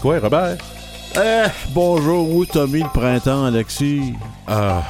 Quoi, 0.00 0.18
Robert? 0.18 0.56
Eh, 1.14 1.46
bonjour, 1.74 2.34
où 2.34 2.46
t'as 2.46 2.66
mis 2.66 2.82
le 2.82 2.88
printemps, 2.88 3.44
Alexis? 3.44 4.14
Ah. 4.46 4.82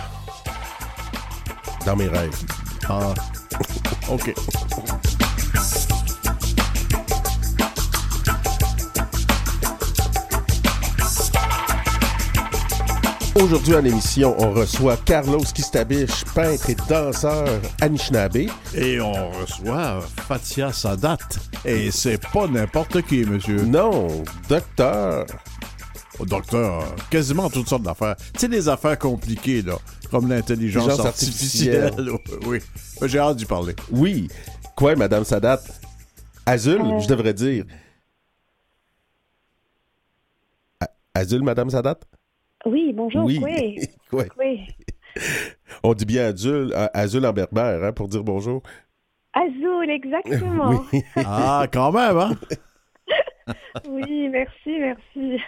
Dans 1.85 1.97
mes 1.97 2.07
rêves. 2.07 2.39
Ah. 2.89 3.13
OK. 4.09 4.33
Aujourd'hui 13.35 13.75
à 13.75 13.81
l'émission, 13.81 14.37
on 14.39 14.53
reçoit 14.53 14.97
Carlos 14.99 15.41
Kistabich, 15.41 16.25
peintre 16.35 16.71
et 16.71 16.77
danseur 16.89 17.49
Anishinaabe. 17.81 18.49
Et 18.75 19.01
on 19.01 19.31
reçoit 19.33 20.01
Fatia 20.29 20.73
Sadat. 20.73 21.19
Et 21.65 21.91
c'est 21.91 22.21
pas 22.33 22.47
n'importe 22.47 23.03
qui, 23.03 23.25
monsieur. 23.25 23.63
Non, 23.65 24.09
docteur. 24.49 25.27
Oh, 26.19 26.25
docteur, 26.27 26.85
quasiment 27.11 27.49
toutes 27.49 27.69
sortes 27.69 27.83
d'affaires. 27.83 28.17
Tu 28.35 28.41
sais, 28.41 28.49
des 28.49 28.69
affaires 28.69 28.99
compliquées, 28.99 29.63
là, 29.63 29.77
comme 30.11 30.29
l'intelligence 30.29 30.85
Intelligence 30.85 31.07
artificielle. 31.07 31.85
artificielle. 31.85 32.19
oui. 32.47 32.59
J'ai 33.09 33.19
hâte 33.19 33.37
d'y 33.37 33.47
parler. 33.47 33.75
Oui. 33.91 34.29
Quoi, 34.77 34.97
Madame 34.97 35.25
Sadat? 35.25 35.61
Azul, 36.47 36.81
Euh. 36.83 36.99
je 37.01 37.09
devrais 37.09 37.33
dire. 37.35 37.65
A- 40.81 40.89
Azul, 41.15 41.43
Madame 41.43 41.71
Sadat? 41.71 41.99
Oui, 42.67 42.93
bonjour. 42.95 43.25
Oui. 43.25 43.41
Oui. 44.13 44.25
Oui. 44.39 44.67
On 45.83 45.93
dit 45.95 46.05
bien 46.05 46.27
Azul, 46.27 46.73
euh, 46.75 46.87
Azul 46.95 47.25
en 47.27 47.33
berbère, 47.33 47.83
hein, 47.85 47.93
pour 47.93 48.09
dire 48.09 48.23
bonjour. 48.23 48.63
Azul, 49.33 49.89
exactement. 49.91 50.83
Oui. 50.93 51.03
Ah, 51.17 51.67
quand 51.73 51.93
même, 51.93 52.17
hein? 52.19 52.33
Oui, 53.89 54.29
merci, 54.29 54.79
merci. 54.79 55.43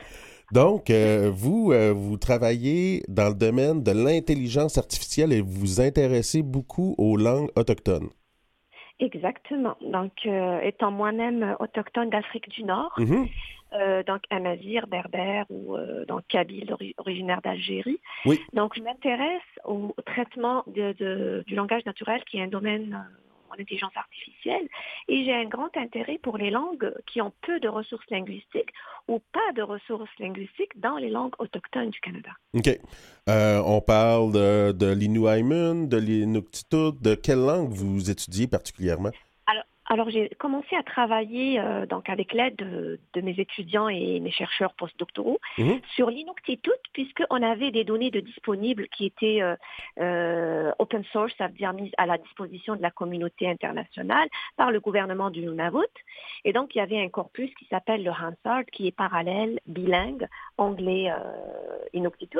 Donc, 0.52 0.90
euh, 0.90 1.30
vous, 1.32 1.72
euh, 1.72 1.92
vous 1.92 2.16
travaillez 2.18 3.02
dans 3.08 3.28
le 3.28 3.34
domaine 3.34 3.82
de 3.82 3.92
l'intelligence 3.92 4.76
artificielle 4.76 5.32
et 5.32 5.40
vous 5.40 5.52
vous 5.52 5.80
intéressez 5.80 6.42
beaucoup 6.42 6.94
aux 6.98 7.16
langues 7.16 7.50
autochtones. 7.56 8.10
Exactement. 9.00 9.76
Donc, 9.80 10.12
euh, 10.26 10.60
étant 10.60 10.90
moi-même 10.90 11.56
autochtone 11.58 12.10
d'Afrique 12.10 12.48
du 12.50 12.64
Nord, 12.64 12.92
Mhm. 12.98 13.26
euh, 13.74 14.02
donc 14.02 14.22
amazir, 14.30 14.86
berbère 14.88 15.46
ou 15.48 15.74
euh, 15.76 16.04
donc 16.04 16.22
kabyle 16.28 16.72
ori- 16.72 16.94
originaire 16.98 17.40
d'Algérie. 17.42 17.98
Oui. 18.26 18.38
Donc, 18.52 18.74
je 18.76 18.82
m'intéresse 18.82 19.42
au 19.64 19.94
traitement 20.06 20.64
de- 20.66 20.92
de- 20.98 21.44
du 21.46 21.54
langage 21.54 21.84
naturel 21.86 22.22
qui 22.30 22.38
est 22.38 22.42
un 22.42 22.48
domaine 22.48 22.94
euh, 22.94 23.18
en 23.52 23.60
intelligence 23.60 23.96
artificielle 23.96 24.68
et 25.08 25.24
j'ai 25.24 25.34
un 25.34 25.44
grand 25.44 25.74
intérêt 25.76 26.18
pour 26.22 26.38
les 26.38 26.50
langues 26.50 26.92
qui 27.06 27.20
ont 27.20 27.32
peu 27.42 27.60
de 27.60 27.68
ressources 27.68 28.08
linguistiques 28.10 28.70
ou 29.08 29.20
pas 29.32 29.52
de 29.54 29.62
ressources 29.62 30.10
linguistiques 30.18 30.78
dans 30.80 30.96
les 30.96 31.10
langues 31.10 31.34
autochtones 31.38 31.90
du 31.90 32.00
Canada. 32.00 32.30
OK. 32.54 32.68
Euh, 33.28 33.62
on 33.64 33.80
parle 33.80 34.32
de, 34.32 34.72
de 34.72 34.92
l'Inuaimun, 34.92 35.86
de 35.86 35.96
l'Inuktitut. 35.96 36.92
De 37.00 37.14
quelle 37.14 37.40
langue 37.40 37.70
vous 37.70 38.10
étudiez 38.10 38.46
particulièrement? 38.46 39.10
Alors 39.92 40.08
j'ai 40.08 40.30
commencé 40.38 40.74
à 40.74 40.82
travailler 40.82 41.60
euh, 41.60 41.84
donc 41.84 42.08
avec 42.08 42.32
l'aide 42.32 42.56
de, 42.56 42.98
de 43.12 43.20
mes 43.20 43.38
étudiants 43.38 43.90
et 43.90 44.20
mes 44.20 44.30
chercheurs 44.30 44.72
postdoctoraux 44.72 45.38
Mhm. 45.58 45.80
sur 45.94 46.08
l'Inuktitut 46.08 46.70
puisqu'on 46.94 47.42
avait 47.42 47.70
des 47.70 47.84
données 47.84 48.10
de 48.10 48.20
disponibles 48.20 48.88
qui 48.88 49.04
étaient 49.04 49.42
euh, 49.42 49.54
euh, 50.00 50.72
open 50.78 51.04
source, 51.12 51.34
ça 51.36 51.48
veut 51.48 51.52
dire 51.52 51.74
mises 51.74 51.92
à 51.98 52.06
la 52.06 52.16
disposition 52.16 52.74
de 52.74 52.80
la 52.80 52.90
communauté 52.90 53.46
internationale 53.50 54.28
par 54.56 54.70
le 54.70 54.80
gouvernement 54.80 55.28
du 55.28 55.42
Nunavut. 55.42 55.94
Et 56.46 56.54
donc 56.54 56.74
il 56.74 56.78
y 56.78 56.80
avait 56.80 56.98
un 56.98 57.10
corpus 57.10 57.52
qui 57.58 57.66
s'appelle 57.66 58.02
le 58.02 58.12
Hansard 58.12 58.64
qui 58.72 58.86
est 58.86 58.96
parallèle, 58.96 59.60
bilingue, 59.66 60.26
anglais 60.56 61.10
euh, 61.10 61.78
Inuktitut. 61.92 62.38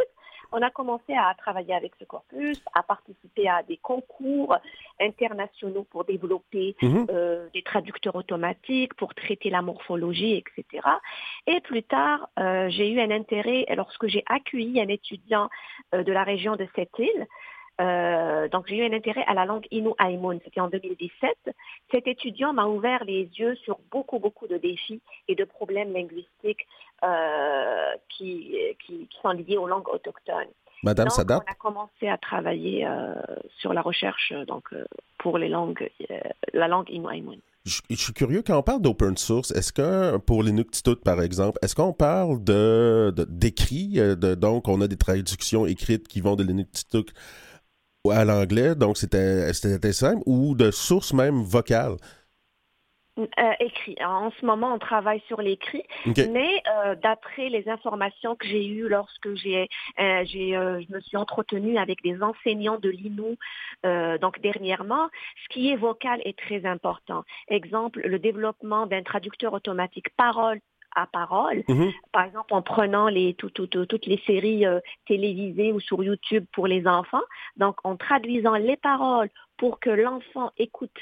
On 0.53 0.61
a 0.63 0.71
commencé 0.71 1.15
à 1.15 1.35
travailler 1.37 1.75
avec 1.75 1.93
ce 1.99 2.05
corpus, 2.05 2.63
à 2.75 2.83
participer 2.83 3.49
à 3.49 3.63
des 3.63 3.79
concours 3.79 4.57
internationaux 5.01 5.85
pour 5.91 6.05
développer 6.05 6.77
Mhm. 6.83 7.07
euh, 7.11 7.49
des 7.55 7.63
traducteurs 7.63 8.15
automatiques 8.17 8.95
pour 8.95 9.15
traiter 9.15 9.51
la 9.51 9.63
morphologie, 9.63 10.35
etc. 10.35 10.87
Et 11.47 11.61
plus 11.61 11.83
tard, 11.83 12.29
euh, 12.39 12.69
j'ai 12.71 12.91
eu 12.91 13.01
un 13.01 13.11
intérêt 13.11 13.65
lorsque 13.77 14.07
j'ai 14.07 14.25
accueilli 14.27 14.81
un 14.81 14.89
étudiant 14.89 15.49
euh, 15.95 16.03
de 16.03 16.13
la 16.13 16.25
région 16.25 16.57
de 16.57 16.67
cette 16.77 16.99
île. 16.99 17.27
Euh, 17.81 18.49
donc 18.49 18.67
j'ai 18.69 18.77
eu 18.77 18.85
un 18.85 18.93
intérêt 18.93 19.25
à 19.27 19.35
la 19.35 19.45
langue 19.45 19.67
Inuaimun, 19.71 20.39
c'était 20.45 20.61
en 20.61 20.69
2017. 20.69 21.31
Cet 21.91 22.07
étudiant 22.07 22.53
m'a 22.53 22.67
ouvert 22.67 23.05
les 23.05 23.29
yeux 23.35 23.57
sur 23.57 23.79
beaucoup, 23.91 24.19
beaucoup 24.19 24.47
de 24.47 24.57
défis 24.57 25.01
et 25.29 25.35
de 25.35 25.45
problèmes 25.45 25.93
linguistiques 25.93 26.67
euh, 27.05 27.93
qui, 28.09 28.55
qui, 28.85 29.07
qui 29.09 29.19
sont 29.21 29.31
liés 29.31 29.57
aux 29.57 29.67
langues 29.67 29.89
autochtones. 29.89 30.53
Madame 30.83 31.07
Donc, 31.07 31.15
Sadat? 31.15 31.41
on 31.47 31.51
a 31.51 31.55
commencé 31.55 32.09
à 32.09 32.19
travailler 32.19 32.87
euh, 32.87 33.15
sur 33.59 33.73
la 33.73 33.83
recherche 33.83 34.33
donc, 34.49 34.75
pour 35.19 35.39
les 35.39 35.49
langues, 35.49 35.89
la 36.53 36.69
langue 36.69 36.91
Inuaimun. 36.91 37.37
Je, 37.65 37.81
je 37.89 37.95
suis 37.95 38.13
curieux, 38.13 38.43
quand 38.45 38.59
on 38.59 38.63
parle 38.63 38.83
d'open 38.83 39.17
source, 39.17 39.53
est-ce 39.53 39.73
que, 39.73 40.17
pour 40.19 40.43
l'Inuktitut, 40.43 40.97
par 40.97 41.23
exemple, 41.23 41.59
est-ce 41.63 41.77
qu'on 41.77 41.93
parle 41.93 42.43
de, 42.43 43.15
donc 44.35 44.67
on 44.67 44.81
a 44.81 44.89
des 44.89 44.97
traductions 44.97 45.67
écrites 45.67 46.09
qui 46.09 46.21
vont 46.21 46.35
de 46.35 46.43
l'Inuktitut 46.43 47.13
à 48.11 48.25
l'anglais, 48.25 48.75
donc 48.75 48.97
c'était, 48.97 49.53
simple, 49.93 50.23
ou 50.27 50.55
de 50.55 50.71
sources 50.71 51.13
même 51.13 51.43
vocales? 51.43 51.97
Euh, 53.19 53.25
écrit. 53.61 53.95
En 54.03 54.31
ce 54.41 54.47
moment, 54.47 54.73
on 54.73 54.79
travaille 54.79 55.21
sur 55.29 55.43
l'écrit, 55.43 55.85
mais 56.07 56.63
euh, 56.75 56.95
d'après 56.95 57.51
les 57.51 57.69
informations 57.69 58.37
que 58.37 58.47
j'ai 58.47 58.67
eues 58.67 58.89
lorsque 58.89 59.35
j'ai, 59.35 59.69
euh, 60.01 60.25
j'ai, 60.25 60.57
euh, 60.57 60.81
je 60.81 60.95
me 60.95 60.99
suis 61.01 61.19
entretenue 61.19 61.77
avec 61.77 62.03
des 62.03 62.23
enseignants 62.23 62.79
de 62.79 62.89
l'INU, 62.89 63.37
euh, 63.85 64.17
donc 64.17 64.41
dernièrement, 64.41 65.11
ce 65.45 65.55
qui 65.55 65.71
est 65.71 65.77
vocal 65.77 66.23
est 66.25 66.39
très 66.39 66.65
important. 66.65 67.23
Exemple, 67.49 68.01
le 68.03 68.19
développement 68.19 68.87
d'un 68.87 69.03
traducteur 69.03 69.53
automatique 69.53 70.09
parole 70.17 70.59
à 70.95 71.07
parole, 71.07 71.63
Mhm. 71.69 71.91
par 72.13 72.25
exemple 72.25 72.53
en 72.55 72.63
prenant 72.63 73.09
les, 73.09 73.35
tout- 73.35 73.51
tout- 73.51 73.67
tout- 73.67 73.87
toutes 73.87 74.07
les 74.07 74.21
séries 74.27 74.67
euh, 74.67 74.81
télévisées 75.07 75.73
ou 75.73 75.81
sur 75.81 76.03
YouTube 76.03 76.45
pour 76.53 76.67
les 76.67 76.87
enfants, 76.87 77.23
donc 77.57 77.77
en 77.85 77.97
traduisant 77.97 78.55
les 78.55 78.77
paroles 78.77 79.31
pour 79.57 79.81
que 79.81 79.91
l'enfant 79.91 80.51
écoute 80.59 80.97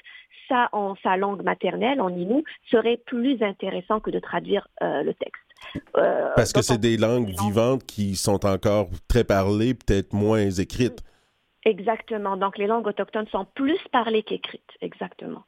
ça 0.49 0.69
en 0.73 0.97
sa 1.03 1.17
langue 1.17 1.43
maternelle, 1.45 2.01
en 2.01 2.09
Innu, 2.09 2.43
serait 2.71 2.97
plus 3.07 3.41
intéressant 3.43 4.01
que 4.01 4.11
de 4.11 4.19
traduire 4.19 4.67
euh, 4.83 5.03
le 5.05 5.15
texte. 5.15 5.43
Euh, 5.97 6.31
Parce 6.35 6.53
que 6.53 6.63
c'est 6.63 6.79
des 6.79 6.97
langues- 6.97 7.29
vivantes 7.41 7.85
qui 7.85 8.17
sont 8.17 8.45
encore 8.47 8.89
très 9.09 9.23
parlées, 9.25 9.75
peut-être 9.75 10.13
moins 10.13 10.51
écrites. 10.51 11.03
Exactement. 11.65 12.37
Donc 12.37 12.59
les 12.59 12.67
langues 12.67 12.87
autochtones 12.87 13.29
sont 13.29 13.45
plus 13.55 13.79
parlées 13.93 14.23
qu'écrites. 14.23 14.73
Exactement. 14.81 15.45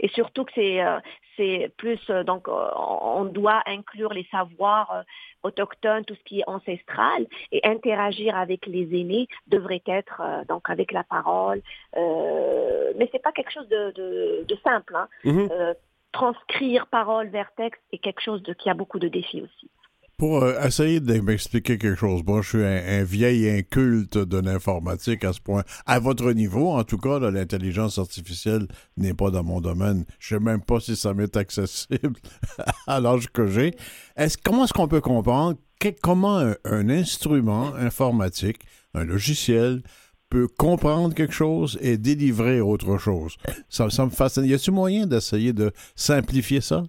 Et 0.00 0.08
surtout 0.08 0.44
que 0.44 0.52
c'est 0.54 0.82
euh, 0.82 0.98
c'est 1.36 1.72
plus 1.76 1.98
euh, 2.10 2.24
donc 2.24 2.48
euh, 2.48 2.70
on 2.76 3.24
doit 3.24 3.62
inclure 3.66 4.12
les 4.12 4.26
savoirs 4.30 5.04
autochtones, 5.42 6.04
tout 6.04 6.14
ce 6.14 6.24
qui 6.24 6.40
est 6.40 6.48
ancestral 6.48 7.26
et 7.52 7.60
interagir 7.64 8.36
avec 8.36 8.66
les 8.66 8.98
aînés 8.98 9.28
devrait 9.46 9.82
être 9.86 10.22
donc 10.48 10.70
avec 10.70 10.92
la 10.92 11.04
parole. 11.04 11.60
Euh, 11.96 12.92
mais 12.96 13.08
c'est 13.12 13.22
pas 13.22 13.32
quelque 13.32 13.52
chose 13.52 13.68
de, 13.68 13.90
de, 13.92 14.44
de 14.46 14.56
simple. 14.64 14.96
Hein. 14.96 15.08
Mhm. 15.24 15.48
Euh, 15.50 15.74
transcrire 16.12 16.86
parole 16.86 17.28
vers 17.28 17.52
texte 17.56 17.82
est 17.92 17.98
quelque 17.98 18.22
chose 18.22 18.42
de, 18.42 18.54
qui 18.54 18.70
a 18.70 18.74
beaucoup 18.74 19.00
de 19.00 19.08
défis 19.08 19.42
aussi. 19.42 19.68
Pour 20.16 20.42
euh, 20.42 20.60
essayer 20.64 21.00
de 21.00 21.20
m'expliquer 21.20 21.76
quelque 21.76 21.98
chose, 21.98 22.22
moi, 22.24 22.40
je 22.42 22.48
suis 22.48 22.64
un, 22.64 23.02
vieil 23.02 23.48
inculte 23.50 24.16
de 24.16 24.38
l'informatique 24.38 25.24
à 25.24 25.32
ce 25.32 25.40
point. 25.40 25.64
À 25.86 25.98
votre 25.98 26.32
niveau, 26.32 26.70
en 26.70 26.84
tout 26.84 26.98
cas, 26.98 27.18
l'intelligence 27.18 27.98
artificielle 27.98 28.68
n'est 28.96 29.14
pas 29.14 29.30
dans 29.30 29.42
mon 29.42 29.60
domaine. 29.60 30.04
Je 30.20 30.36
sais 30.36 30.40
même 30.40 30.60
pas 30.60 30.78
si 30.80 30.94
ça 30.94 31.14
m'est 31.14 31.36
accessible 31.36 32.20
à 32.86 33.00
l'âge 33.00 33.28
que 33.32 33.46
j'ai. 33.46 33.74
Est-ce, 34.16 34.38
comment 34.38 34.64
est-ce 34.64 34.72
qu'on 34.72 34.88
peut 34.88 35.00
comprendre 35.00 35.56
comment 36.02 36.54
un, 36.64 36.88
instrument 36.88 37.74
informatique, 37.74 38.62
un 38.94 39.04
logiciel, 39.04 39.82
peut 40.30 40.48
comprendre 40.48 41.14
quelque 41.14 41.34
chose 41.34 41.78
et 41.80 41.98
délivrer 41.98 42.60
autre 42.60 42.98
chose? 42.98 43.36
Ça, 43.68 43.90
ça 43.90 44.04
me 44.04 44.10
fascine. 44.10 44.44
Y 44.44 44.54
a-t-il 44.54 44.72
moyen 44.72 45.06
d'essayer 45.06 45.52
de 45.52 45.72
simplifier 45.94 46.60
ça? 46.60 46.84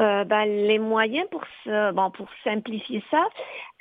Euh, 0.00 0.24
ben, 0.24 0.46
les 0.46 0.78
moyens 0.78 1.28
pour 1.30 1.44
bon, 1.66 2.10
pour 2.10 2.28
simplifier 2.44 3.04
ça, 3.10 3.28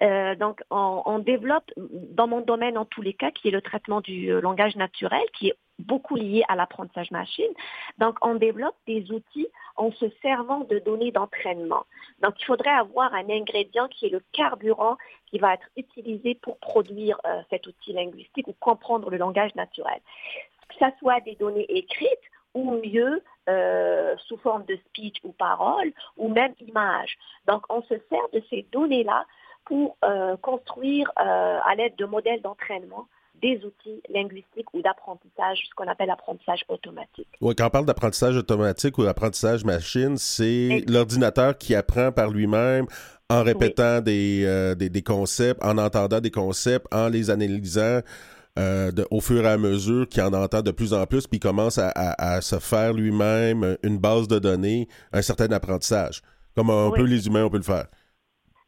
euh, 0.02 0.36
donc 0.36 0.62
on, 0.70 1.02
on 1.06 1.20
développe 1.20 1.72
dans 1.78 2.28
mon 2.28 2.42
domaine 2.42 2.78
en 2.78 2.86
tous 2.86 3.02
les 3.02 3.14
cas, 3.14 3.32
qui 3.32 3.48
est 3.48 3.52
le 3.52 3.62
traitement 3.62 4.02
du 4.02 4.30
euh, 4.30 4.42
langage 4.42 4.76
naturel, 4.76 5.24
qui 5.34 5.50
est 5.50 5.56
beaucoup 5.80 6.16
lié 6.16 6.44
à 6.48 6.56
l'apprentissage 6.56 7.12
machine. 7.12 7.52
Donc 7.98 8.18
on 8.22 8.36
développe 8.36 8.76
des 8.88 9.12
outils 9.12 9.48
en 9.76 9.92
se 9.92 10.06
servant 10.22 10.62
de 10.62 10.80
données 10.80 11.12
d'entraînement. 11.12 11.86
Donc 12.22 12.34
il 12.40 12.46
faudrait 12.46 12.70
avoir 12.72 13.14
un 13.14 13.30
ingrédient 13.30 13.88
qui 13.88 14.08
est 14.08 14.10
le 14.10 14.22
carburant 14.34 14.98
qui 15.28 15.40
va 15.40 15.54
être 15.54 15.68
utilisé 15.78 16.36
pour 16.36 16.58
produire 16.58 17.20
euh, 17.26 17.42
cet 17.50 17.68
outil 17.68 17.94
linguistique 17.94 18.48
ou 18.48 18.56
comprendre 18.60 19.10
le 19.10 19.18
langage 19.18 19.54
naturel. 19.56 20.00
Que 20.70 20.76
ça 20.80 20.92
soit 21.00 21.20
des 21.22 21.36
données 21.36 21.66
écrites 21.70 22.31
ou 22.54 22.80
mieux 22.86 23.22
euh, 23.50 24.16
sous 24.28 24.38
forme 24.38 24.66
de 24.66 24.78
speech 24.88 25.18
ou 25.24 25.32
parole 25.32 25.92
ou 26.18 26.30
même 26.30 26.54
image. 26.60 27.18
Donc 27.48 27.64
on 27.70 27.82
se 27.84 27.96
sert 28.10 28.30
de 28.34 28.42
ces 28.50 28.66
données-là 28.72 29.26
pour 29.66 29.98
euh, 30.04 30.36
construire 30.38 31.12
euh, 31.20 31.60
à 31.66 31.76
l'aide 31.76 31.96
de 31.98 32.06
modèles 32.06 32.42
d'entraînement 32.42 33.08
des 33.42 33.60
outils 33.66 34.04
linguistiques 34.10 34.72
ou 34.74 34.82
d'apprentissage, 34.84 35.64
ce 35.68 35.74
qu'on 35.76 35.88
appelle 35.88 36.12
apprentissage 36.12 36.64
automatique. 36.68 37.28
Oui, 37.42 37.56
quand 37.56 37.66
on 37.66 37.70
parle 37.72 37.86
d'apprentissage 37.86 38.38
automatique 38.38 39.00
ou 39.00 39.04
d'apprentissage 39.04 39.66
machine, 39.66 40.18
c'est 40.18 40.84
l'ordinateur 40.88 41.58
qui 41.58 41.74
apprend 41.74 42.12
par 42.12 42.30
lui-même 42.30 42.86
en 43.32 43.42
répétant 43.42 44.02
des, 44.02 44.76
des, 44.78 44.90
des, 44.90 45.02
concepts, 45.02 45.64
en 45.64 45.80
entendant 45.80 46.20
des 46.20 46.30
concepts, 46.30 46.86
en 46.94 47.10
les 47.10 47.32
analysant, 47.32 48.02
euh, 48.60 48.92
au 49.12 49.22
fur 49.22 49.44
et 49.44 49.50
à 49.50 49.58
mesure 49.58 50.08
qu'il 50.08 50.22
en 50.24 50.34
entend 50.34 50.62
de 50.62 50.72
plus 50.72 50.94
en 50.94 51.06
plus, 51.06 51.28
puis 51.28 51.40
commence 51.40 51.78
à, 51.78 52.42
se 52.42 52.60
faire 52.60 52.94
lui-même 52.94 53.78
une 53.84 53.98
base 53.98 54.28
de 54.28 54.40
données, 54.40 54.88
un 55.14 55.22
certain 55.22 55.52
apprentissage, 55.52 56.22
comme 56.56 56.70
un 56.70 56.92
peu 56.92 57.04
les 57.04 57.28
humains 57.28 57.46
on 57.46 57.50
peut 57.50 57.58
le 57.58 57.64
faire. 57.64 57.88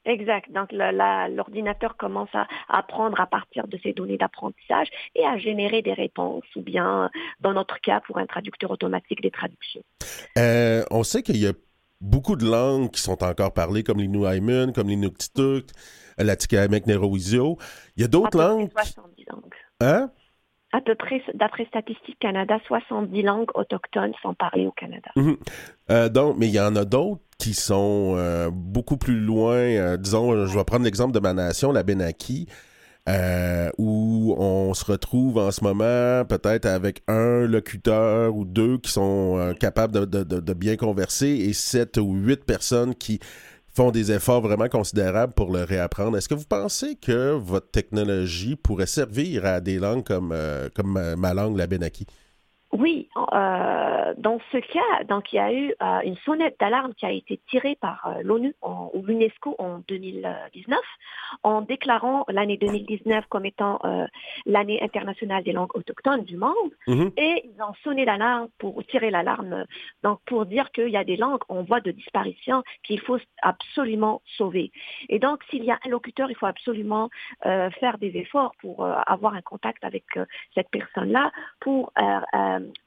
Exact. 0.06 0.52
Donc 0.52 0.72
l'ordinateur 0.72 1.96
commence 1.98 2.30
à 2.34 2.48
apprendre 2.68 3.20
à 3.22 3.28
partir 3.28 3.68
de 3.68 3.78
ces 3.82 3.94
données 3.94 4.18
d'apprentissage 4.18 4.88
et 5.16 5.26
à 5.26 5.38
générer 5.38 5.82
des 5.82 5.94
réponses, 5.94 6.44
ou 6.56 6.62
bien 6.62 7.10
dans 7.40 7.54
notre 7.54 7.80
cas 7.80 8.02
pour 8.02 8.18
un 8.18 8.26
traducteur 8.26 8.72
automatique 8.72 9.22
des 9.22 9.32
traductions. 9.32 9.84
Euh, 10.38 10.84
on 10.92 11.04
sait 11.04 11.24
qu'il 11.24 11.38
y 11.38 11.48
a 11.48 11.54
beaucoup 12.02 12.36
de 12.36 12.46
langues 12.46 12.92
qui 12.92 13.02
sont 13.02 13.24
encore 13.24 13.54
parlées, 13.54 13.84
comme 13.84 14.00
l'Inuaimun, 14.00 14.74
comme 14.74 14.90
l'Inuktitut, 14.90 15.68
la 16.18 16.36
Tikamek 16.36 16.86
Neroizio. 16.86 17.58
Il 17.96 18.02
y 18.02 18.04
a 18.04 18.10
d'autres 18.10 18.38
langues. 18.38 18.70
70 18.72 19.26
langues. 19.32 19.54
Hein? 19.84 20.10
À 20.72 20.82
peu 20.82 20.96
près, 20.96 21.22
d'après 21.36 21.66
Statistique 21.66 22.18
Canada, 22.20 22.58
70 22.68 23.22
langues 23.22 23.52
autochtones 23.54 24.14
sont 24.24 24.34
parlées 24.34 24.66
au 24.66 24.72
Canada. 24.72 25.12
Mhm. 25.16 25.38
Euh, 25.92 26.10
donc, 26.10 26.36
mais 26.40 26.48
il 26.48 26.54
y 26.54 26.60
en 26.60 26.76
a 26.76 26.84
d'autres 26.84 27.22
qui 27.38 27.54
sont 27.54 28.16
euh, 28.18 28.50
beaucoup 28.52 28.98
plus 28.98 29.20
loin. 29.20 29.54
Euh, 29.54 29.98
disons, 29.98 30.48
je 30.48 30.58
vais 30.58 30.64
prendre 30.64 30.84
l'exemple 30.84 31.14
de 31.14 31.20
ma 31.20 31.34
nation, 31.34 31.72
la 31.72 31.84
Benaki, 31.84 32.48
où 33.78 34.36
on 34.40 34.74
se 34.74 34.86
retrouve 34.86 35.38
en 35.38 35.52
ce 35.52 35.64
moment 35.64 36.26
peut-être 36.26 36.66
avec 36.66 37.04
un 37.08 37.42
locuteur 37.42 38.36
ou 38.36 38.44
deux 38.44 38.80
qui 38.80 38.90
sont 38.90 39.54
capables 39.60 40.08
de, 40.08 40.24
de, 40.24 40.54
bien 40.54 40.76
converser 40.76 41.28
et 41.28 41.54
sept 41.54 41.98
ou 41.98 42.14
huit 42.14 42.46
personnes 42.46 42.96
qui 42.96 43.20
font 43.74 43.92
des 43.92 44.12
efforts 44.12 44.42
vraiment 44.42 44.70
considérables 44.70 45.34
pour 45.34 45.52
le 45.52 45.64
réapprendre. 45.64 46.18
Est-ce 46.18 46.30
que 46.30 46.36
vous 46.36 46.46
pensez 46.46 46.96
que 46.96 47.32
votre 47.32 47.72
technologie 47.72 48.56
pourrait 48.56 48.86
servir 48.86 49.46
à 49.46 49.62
des 49.62 49.80
langues 49.80 50.04
comme, 50.04 50.32
euh, 50.32 50.70
comme 50.76 51.16
ma 51.18 51.34
langue, 51.34 51.58
la 51.58 51.68
Benaki? 51.68 52.06
Oui, 52.74 53.08
euh, 53.34 54.14
dans 54.18 54.40
ce 54.52 54.58
cas, 54.58 55.04
donc 55.08 55.32
il 55.32 55.36
y 55.36 55.40
a 55.40 55.54
eu 55.54 55.76
euh, 55.80 56.00
une 56.06 56.16
sonnette 56.26 56.56
d'alarme 56.60 56.96
qui 56.96 57.06
a 57.06 57.12
été 57.12 57.40
tirée 57.48 57.78
par 57.80 58.08
euh, 58.08 58.24
l'ONU 58.24 58.56
ou 58.64 59.06
l'UNESCO 59.06 59.56
en 59.60 59.84
2019 59.88 60.80
en 61.44 61.62
déclarant 61.62 62.26
l'année 62.30 62.58
2019 62.58 63.26
comme 63.30 63.46
étant 63.46 63.80
l'année 64.46 64.82
internationale 64.82 65.44
des 65.44 65.52
langues 65.52 65.76
autochtones 65.76 66.24
du 66.24 66.38
monde 66.38 66.72
mhm. 66.88 67.12
et 67.18 67.44
ils 67.46 67.62
ont 67.62 67.74
sonné 67.84 68.06
l'alarme 68.06 68.48
pour 68.60 68.84
tirer 68.86 69.10
l'alarme 69.10 69.66
donc 70.04 70.20
pour 70.26 70.46
dire 70.46 70.72
qu'il 70.72 70.90
y 70.90 70.98
a 70.98 71.04
des 71.04 71.18
langues 71.18 71.42
en 71.50 71.64
voie 71.64 71.82
de 71.82 71.92
disparition 71.92 72.64
qu'il 72.84 73.00
faut 73.02 73.18
absolument 73.42 74.22
sauver. 74.38 74.72
Et 75.10 75.20
donc 75.20 75.44
s'il 75.50 75.64
y 75.64 75.72
a 75.72 75.80
un 75.86 75.90
locuteur, 75.90 76.30
il 76.30 76.36
faut 76.36 76.46
absolument 76.46 77.10
faire 77.44 77.98
des 78.00 78.16
efforts 78.16 78.54
pour 78.60 78.86
avoir 78.86 79.34
un 79.34 79.42
contact 79.42 79.84
avec 79.84 80.06
cette 80.56 80.70
personne-là 80.70 81.32
pour 81.60 81.92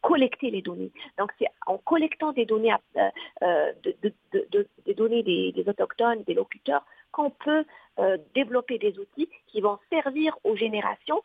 collecter 0.00 0.50
les 0.50 0.62
données. 0.62 0.90
Donc 1.18 1.32
c'est 1.38 1.48
en 1.66 1.78
collectant 1.78 2.32
des 2.32 2.44
données, 2.44 2.72
euh, 2.96 3.10
euh, 3.42 3.72
des, 3.82 4.94
données 4.94 5.22
des, 5.22 5.64
autochtones, 5.66 6.22
des 6.24 6.34
locuteurs, 6.34 6.84
qu'on 7.12 7.30
peut 7.30 7.64
euh, 7.98 8.18
développer 8.34 8.78
des 8.78 8.98
outils 8.98 9.28
qui 9.46 9.60
vont 9.60 9.78
servir 9.90 10.36
aux 10.44 10.56
générations, 10.56 11.22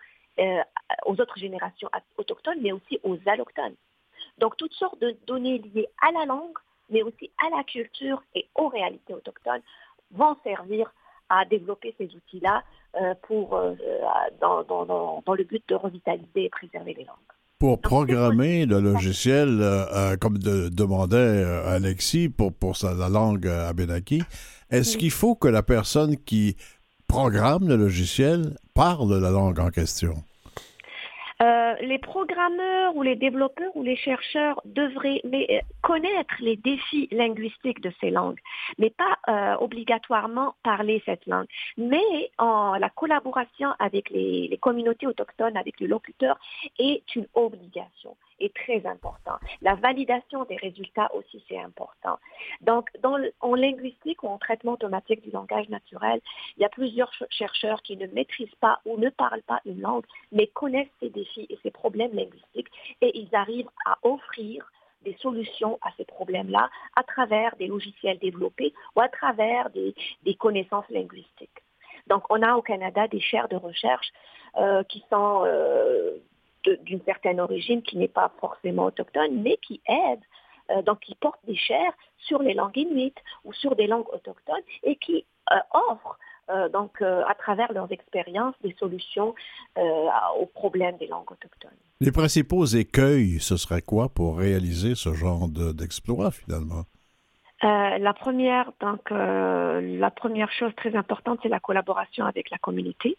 aux 1.06 1.22
autres 1.22 1.38
générations 1.38 1.90
autochtones, 2.18 2.60
mais 2.62 2.72
aussi 2.72 3.00
aux 3.04 3.18
allochtones. 3.28 3.76
Donc 4.40 4.58
toutes 4.58 4.74
sortes 4.74 5.00
de 5.00 5.16
données 5.28 5.60
liées 5.60 5.88
à 6.02 6.12
la 6.12 6.26
langue, 6.26 6.58
mais 6.90 7.04
aussi 7.04 7.30
à 7.46 7.56
la 7.56 7.64
culture 7.64 8.24
et 8.34 8.48
aux 8.56 8.70
réalités 8.70 9.14
autochtones 9.14 9.62
vont 10.12 10.36
servir 10.44 10.92
à 11.30 11.46
développer 11.46 11.94
ces 11.98 12.06
outils-là 12.16 12.64
pour 13.24 13.62
dans, 14.40 14.64
dans 14.64 15.34
le 15.34 15.44
but 15.44 15.64
de 15.68 15.76
revitaliser 15.76 16.46
et 16.46 16.50
préserver 16.50 16.94
les 16.94 17.04
langues 17.04 17.32
pour 17.62 17.80
programmer 17.80 18.66
le 18.66 18.80
logiciel, 18.80 19.60
euh, 19.62 19.86
euh, 19.94 20.18
comme 20.18 20.40
demandait 20.40 21.16
euh, 21.16 21.76
Alexis 21.76 22.28
pour, 22.28 22.52
pour 22.52 22.76
sa, 22.76 22.96
la 22.96 23.08
langue 23.08 23.46
abénaki, 23.46 24.24
est-ce 24.72 24.98
qu'il 24.98 25.12
faut 25.12 25.36
que 25.36 25.48
la 25.48 25.62
personne 25.62 26.18
qui 26.18 26.56
programme 27.08 27.68
le 27.68 27.76
logiciel 27.76 28.58
parle 28.74 29.16
la 29.20 29.30
langue 29.30 29.60
en 29.60 29.70
question? 29.70 30.24
Euh, 31.42 31.76
les 31.82 31.98
programmeurs 31.98 32.96
ou 32.96 33.02
les 33.02 33.16
développeurs 33.16 33.76
ou 33.76 33.82
les 33.82 33.96
chercheurs 33.96 34.62
devraient 34.66 35.22
euh, 35.26 35.60
connaître 35.82 36.36
les 36.40 36.56
défis 36.56 37.08
linguistiques 37.12 37.82
de 37.82 37.92
ces 38.00 38.12
langues, 38.12 38.40
mais 38.78 38.92
pas 38.92 39.18
euh, 39.28 39.56
obligatoirement 39.60 40.54
parler 40.64 41.02
cette 41.06 41.26
langue. 41.26 41.48
Mais 41.78 42.30
la 42.40 42.90
collaboration 42.90 43.70
avec 43.80 44.10
les 44.10 44.58
communautés 44.62 45.08
autochtones, 45.08 45.58
avec 45.58 45.80
les 45.80 45.88
locuteurs, 45.88 46.40
est 46.78 47.16
une 47.16 47.28
obligation 47.34 48.16
est 48.42 48.54
très 48.54 48.86
important. 48.86 49.38
La 49.62 49.76
validation 49.76 50.44
des 50.46 50.58
résultats 50.58 51.14
aussi, 51.14 51.44
c'est 51.48 51.60
important. 51.60 52.18
Donc, 52.62 52.90
dans 53.02 53.18
en 53.40 53.56
linguistique 53.56 54.24
ou 54.24 54.28
en 54.28 54.38
traitement 54.38 54.74
automatique 54.74 55.22
du 55.22 55.32
langage 55.32 55.70
naturel, 55.70 56.20
il 56.58 56.62
y 56.62 56.66
a 56.66 56.70
plusieurs 56.70 57.12
chercheurs 57.30 57.82
qui 57.82 57.98
ne 57.98 58.08
maîtrisent 58.08 58.56
pas 58.60 58.80
ou 58.86 58.98
ne 58.98 59.10
parlent 59.10 59.44
pas 59.44 59.62
une 59.66 59.82
langue, 59.82 60.06
mais 60.32 60.48
connaissent 60.48 60.96
ces 61.00 61.10
défis 61.10 61.48
et 61.50 61.60
ces 61.64 61.72
problèmes 61.72 62.14
linguistiques 62.14 62.72
et 63.02 63.18
ils 63.18 63.34
arrivent 63.36 63.70
à 63.86 63.98
offrir 64.04 64.72
des 65.04 65.16
solutions 65.20 65.80
à 65.82 65.90
ces 65.98 66.06
problèmes-là 66.06 66.70
à 66.96 67.04
travers 67.04 67.56
des 67.56 67.68
logiciels 67.68 68.20
développés 68.20 68.74
ou 68.96 69.02
à 69.02 69.10
travers 69.10 69.70
des, 69.72 69.96
connaissances 70.36 70.90
linguistiques. 70.90 71.64
Donc, 72.08 72.24
on 72.30 72.42
a 72.42 72.56
au 72.56 72.62
Canada 72.62 73.08
des 73.08 73.20
chaires 73.20 73.48
de 73.48 73.56
recherche 73.56 74.12
euh, 74.58 74.84
qui 74.84 75.04
sont 75.10 75.44
euh, 75.46 76.18
d'une 76.84 77.02
certaine 77.04 77.40
origine 77.40 77.82
qui 77.82 77.98
n'est 77.98 78.08
pas 78.08 78.32
forcément 78.40 78.86
autochtone, 78.86 79.42
mais 79.42 79.58
qui 79.58 79.82
aide, 79.88 80.22
euh, 80.72 80.82
donc 80.82 81.00
qui 81.00 81.16
porte 81.16 81.40
des 81.48 81.56
chaires 81.56 81.94
sur 82.18 82.42
les 82.42 82.54
langues 82.54 82.78
inuites 82.78 83.18
ou 83.44 83.54
sur 83.54 83.76
des 83.76 83.88
langues 83.88 84.08
autochtones 84.14 84.62
et 84.84 84.96
qui 84.96 85.26
euh, 85.52 85.56
offrent 85.90 86.18
euh, 86.50 86.70
donc 86.70 87.02
à 87.02 87.34
travers 87.36 87.72
leurs 87.72 87.92
expériences 87.92 88.56
des 88.64 88.76
solutions 88.80 89.34
aux 90.40 90.46
problèmes 90.48 90.98
des 90.98 91.08
langues 91.08 91.32
autochtones. 91.32 91.72
Les 92.00 92.12
principaux 92.12 92.66
écueils, 92.66 93.40
ce 93.40 93.58
serait 93.58 93.82
quoi 93.82 94.10
pour 94.10 94.38
réaliser 94.38 94.96
ce 94.96 95.14
genre 95.14 95.48
d'exploit 95.48 96.32
finalement? 96.32 96.84
la 97.64 98.14
première, 98.14 98.72
donc, 98.82 99.12
la 99.12 100.10
première 100.10 100.52
chose 100.52 100.74
très 100.76 100.96
importante, 100.96 101.40
c'est 101.44 101.50
la 101.50 101.60
collaboration 101.60 102.26
avec 102.26 102.50
la 102.50 102.58
communauté. 102.58 103.18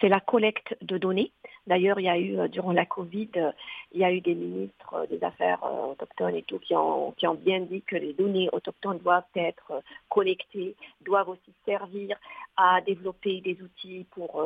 C'est 0.00 0.08
la 0.08 0.20
collecte 0.20 0.76
de 0.82 0.98
données. 0.98 1.32
D'ailleurs, 1.66 1.98
il 1.98 2.04
y 2.04 2.08
a 2.08 2.18
eu, 2.18 2.38
euh, 2.38 2.48
durant 2.48 2.72
la 2.72 2.86
Covid, 2.86 3.30
euh, 3.36 3.50
il 3.92 4.00
y 4.00 4.04
a 4.04 4.12
eu 4.12 4.20
des 4.20 4.34
ministres 4.34 4.94
euh, 4.94 5.06
des 5.06 5.22
Affaires 5.24 5.58
autochtones 5.64 6.36
et 6.36 6.42
tout 6.42 6.60
qui 6.60 6.74
ont, 6.76 7.12
bien 7.34 7.60
dit 7.60 7.82
que 7.82 7.96
les 7.96 8.12
données 8.12 8.48
autochtones 8.52 8.98
doivent 8.98 9.24
être 9.34 9.82
collectées, 10.08 10.76
doivent 11.04 11.28
aussi 11.28 11.52
servir 11.64 12.16
à 12.56 12.80
développer 12.80 13.40
des 13.40 13.58
outils 13.60 14.06
pour, 14.12 14.42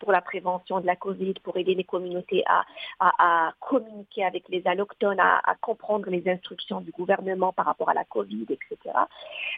pour 0.00 0.12
la 0.12 0.20
prévention 0.20 0.80
de 0.80 0.86
la 0.86 0.96
Covid, 0.96 1.34
pour 1.44 1.56
aider 1.56 1.74
les 1.74 1.84
communautés 1.84 2.42
à, 2.46 2.64
à, 2.98 3.52
communiquer 3.60 4.24
avec 4.24 4.48
les 4.48 4.66
allochtones, 4.66 5.20
à, 5.20 5.40
comprendre 5.60 6.10
les 6.10 6.28
instructions 6.28 6.80
du 6.80 6.90
gouvernement 6.90 7.52
par 7.52 7.66
rapport 7.66 7.88
à 7.88 7.94
la 7.94 8.04
Covid, 8.04 8.46
etc. 8.50 8.96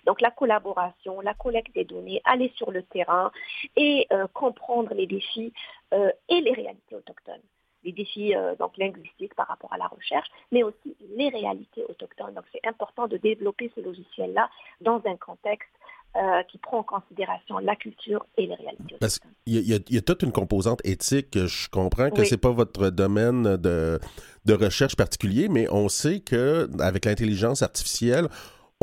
Donc 0.05 0.21
la 0.21 0.31
collaboration, 0.31 1.21
la 1.23 1.35
collecte 1.35 1.75
des 1.75 1.85
données, 1.85 2.21
aller 2.25 2.53
sur 2.57 2.71
le 2.71 2.83
terrain 2.83 3.31
et 3.77 4.07
comprendre 4.35 4.93
les 4.93 5.04
défis 5.07 5.53
euh, 5.93 6.11
et 6.29 6.41
les 6.41 6.53
réalités 6.53 6.95
autochtones. 6.95 7.43
Les 7.85 7.93
défis 7.93 8.35
euh, 8.35 8.55
donc 8.57 8.77
linguistiques 8.79 9.35
par 9.35 9.47
rapport 9.47 9.73
à 9.73 9.77
la 9.77 9.87
recherche, 9.87 10.29
mais 10.51 10.63
aussi 10.63 10.97
les 11.17 11.29
réalités 11.29 11.85
autochtones. 11.85 12.35
Donc 12.35 12.45
c'est 12.53 12.67
important 12.67 13.07
de 13.09 13.19
développer 13.19 13.71
ce 13.75 13.81
logiciel-là 13.81 14.49
dans 14.81 15.03
un 15.05 15.17
contexte 15.17 15.69
euh, 16.17 16.43
qui 16.45 16.59
prend 16.59 16.79
en 16.79 16.83
considération 16.85 17.59
la 17.59 17.77
culture 17.77 18.25
et 18.39 18.47
les 18.47 18.55
réalités. 18.55 18.97
Parce 19.01 19.19
qu'il 19.19 19.57
y, 19.57 19.95
y, 19.95 19.99
a 19.99 20.01
toute 20.01 20.23
une 20.23 20.33
composante 20.33 20.81
éthique. 20.85 21.37
Je 21.37 21.69
comprends 21.69 22.09
que 22.11 22.23
ce 22.23 22.31
c'est 22.31 22.41
pas 22.41 22.53
votre 22.53 22.91
domaine 22.91 23.57
de, 23.57 23.99
de 24.45 24.55
recherche 24.55 24.95
particulier, 24.97 25.49
mais 25.49 25.67
on 25.71 25.89
sait 25.89 26.21
que 26.21 26.71
avec 26.81 27.05
l'intelligence 27.05 27.63
artificielle, 27.63 28.29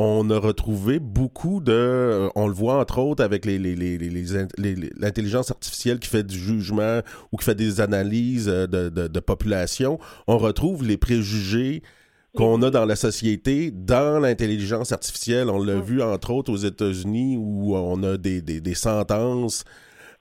on 0.03 0.29
a 0.29 0.39
retrouvé 0.39 0.99
beaucoup 0.99 1.61
de. 1.61 2.29
On 2.35 2.47
le 2.47 2.53
voit 2.53 2.79
entre 2.79 2.99
autres 2.99 3.23
avec 3.23 3.45
l'intelligence 3.45 5.51
artificielle 5.51 5.99
qui 5.99 6.09
fait 6.09 6.23
du 6.23 6.37
jugement 6.37 7.01
ou 7.31 7.37
qui 7.37 7.45
fait 7.45 7.55
des 7.55 7.81
analyses 7.81 8.47
de, 8.47 9.19
population. 9.19 9.99
On 10.27 10.37
retrouve 10.37 10.83
les 10.83 10.97
préjugés 10.97 11.83
qu'on 12.35 12.61
a 12.63 12.71
dans 12.71 12.85
la 12.85 12.95
société, 12.95 13.71
dans 13.71 14.19
l'intelligence 14.19 14.91
artificielle. 14.91 15.49
On 15.49 15.61
l'a 15.61 15.79
vu 15.79 16.01
entre 16.01 16.31
autres 16.31 16.51
aux 16.51 16.57
États-Unis 16.57 17.37
où 17.37 17.75
on 17.75 18.01
a 18.03 18.17
des, 18.17 18.41
des, 18.41 18.73
sentences 18.73 19.65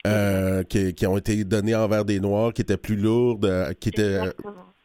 euh, 0.06 0.62
qui, 0.64 0.92
qui, 0.92 1.06
ont 1.06 1.16
été 1.16 1.44
données 1.44 1.75
envers 1.75 2.04
des 2.04 2.20
Noirs 2.20 2.52
qui 2.52 2.62
étaient 2.62 2.76
plus 2.76 2.96
lourdes, 2.96 3.46
euh, 3.46 3.72
qui 3.78 3.90
étaient 3.90 4.20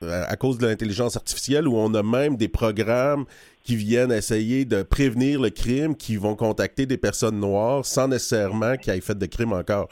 euh, 0.04 0.24
à 0.28 0.36
cause 0.36 0.58
de 0.58 0.68
l'intelligence 0.68 1.18
artificielle, 1.18 1.68
où 1.68 1.75
on 1.75 1.94
a 1.96 2.04
même 2.04 2.38
des 2.38 2.48
programmes 2.48 3.25
qui 3.66 3.76
viennent 3.76 4.12
essayer 4.12 4.64
de 4.64 4.84
prévenir 4.84 5.42
le 5.42 5.50
crime, 5.50 5.96
qui 5.96 6.18
vont 6.18 6.36
contacter 6.36 6.86
des 6.86 6.98
personnes 6.98 7.40
noires 7.40 7.84
sans 7.84 8.08
nécessairement 8.08 8.78
qu'ils 8.78 8.94
aient 8.94 9.02
fait 9.02 9.18
de 9.18 9.26
crime 9.26 9.54
encore. 9.54 9.90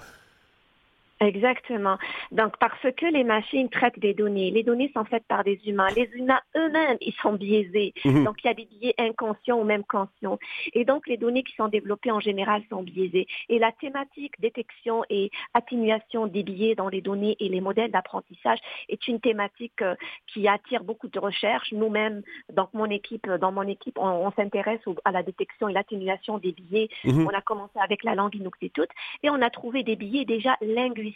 Exactement. 1.20 1.98
Donc, 2.32 2.58
parce 2.58 2.82
que 2.82 3.06
les 3.06 3.24
machines 3.24 3.70
traitent 3.70 4.00
des 4.00 4.14
données, 4.14 4.52
les 4.52 4.64
données 4.64 4.92
sont 4.94 5.06
faites 5.06 5.26
par 5.28 5.44
des 5.44 5.60
humains. 5.66 5.88
Les 5.96 6.10
humains 6.16 6.42
eux-mêmes, 6.56 6.98
ils 7.02 7.14
sont 7.22 7.34
biaisés. 7.34 7.94
Mhm. 8.04 8.24
Donc, 8.24 8.38
il 8.44 8.48
y 8.48 8.50
a 8.50 8.54
des 8.54 8.66
biais 8.66 8.94
inconscients 8.98 9.60
ou 9.60 9.64
même 9.64 9.84
conscients. 9.84 10.40
Et 10.74 10.86
donc, 10.86 11.08
les 11.08 11.18
données 11.18 11.44
qui 11.44 11.56
sont 11.56 11.68
développées 11.68 12.12
en 12.12 12.20
général 12.20 12.64
sont 12.70 12.84
biaisées. 12.84 13.28
Et 13.50 13.60
la 13.60 13.72
thématique 13.72 14.40
détection 14.40 15.04
et 15.10 15.32
atténuation 15.54 16.28
des 16.28 16.44
biais 16.44 16.76
dans 16.76 16.90
les 16.90 17.02
données 17.02 17.38
et 17.40 17.48
les 17.48 17.62
modèles 17.62 17.92
d'apprentissage 17.92 18.60
est 18.90 19.08
une 19.08 19.20
thématique 19.20 19.82
euh, 19.82 19.96
qui 20.28 20.48
attire 20.48 20.84
beaucoup 20.84 21.08
de 21.08 21.20
recherches. 21.20 21.72
Nous-mêmes, 21.72 22.22
donc 22.52 22.70
mon 22.74 22.86
équipe, 22.86 23.30
dans 23.30 23.52
mon 23.52 23.68
équipe, 23.68 23.98
on, 23.98 24.32
s'intéresse 24.32 24.80
à 25.06 25.12
la 25.12 25.22
détection 25.22 25.70
et 25.70 25.74
l'atténuation 25.74 26.38
des 26.38 26.52
biais. 26.52 26.90
Mhm. 27.06 27.28
On 27.28 27.30
a 27.30 27.42
commencé 27.42 27.78
avec 27.80 28.04
la 28.04 28.16
langue 28.16 28.36
inuktitut 28.36 28.88
et 29.22 29.30
on 29.30 29.42
a 29.42 29.50
trouvé 29.50 29.84
des 29.84 29.96
biais 29.96 30.26
déjà 30.26 30.58
linguistiques 30.62 31.13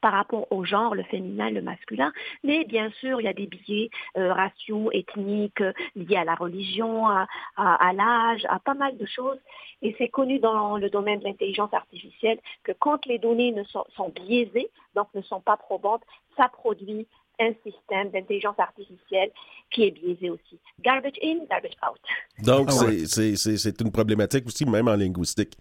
par 0.00 0.12
rapport 0.12 0.46
au 0.50 0.64
genre, 0.64 0.94
le 0.94 1.02
féminin, 1.04 1.50
le 1.50 1.62
masculin. 1.62 2.12
Mais 2.44 2.64
bien 2.64 2.90
sûr, 3.00 3.20
il 3.20 3.24
y 3.24 3.28
a 3.28 3.32
des 3.32 3.46
biais 3.46 3.90
euh, 4.16 4.32
raciaux, 4.32 4.90
ethniques, 4.92 5.60
euh, 5.60 5.72
liés 5.96 6.16
à 6.16 6.24
la 6.24 6.34
religion, 6.34 7.06
à, 7.08 7.26
l'âge, 7.92 8.44
à 8.48 8.58
pas 8.60 8.74
mal 8.74 8.96
de 8.96 9.06
choses. 9.06 9.38
Et 9.82 9.94
c'est 9.98 10.08
connu 10.08 10.38
dans 10.38 10.76
le 10.76 10.90
domaine 10.90 11.20
de 11.20 11.24
l'intelligence 11.24 11.72
artificielle 11.72 12.38
que 12.64 12.72
quand 12.78 13.06
les 13.06 13.18
données 13.18 13.52
ne 13.52 13.64
sont, 13.64 13.84
biaisées, 14.14 14.70
donc 14.94 15.08
ne 15.14 15.22
sont 15.22 15.40
pas 15.40 15.56
probantes, 15.56 16.02
ça 16.36 16.48
produit 16.48 17.06
un 17.38 17.52
système 17.64 18.10
d'intelligence 18.10 18.58
artificielle 18.58 19.30
qui 19.70 19.84
est 19.84 19.90
biaisé 19.90 20.28
aussi. 20.28 20.58
Garbage 20.80 21.18
in, 21.22 21.38
garbage 21.48 21.72
out. 21.82 21.98
Donc, 22.44 22.68
ah 22.70 22.86
c'est 23.06 23.80
une 23.80 23.90
problématique 23.90 24.46
aussi, 24.46 24.66
même 24.66 24.88
en 24.88 24.96
linguistique. 24.96 25.56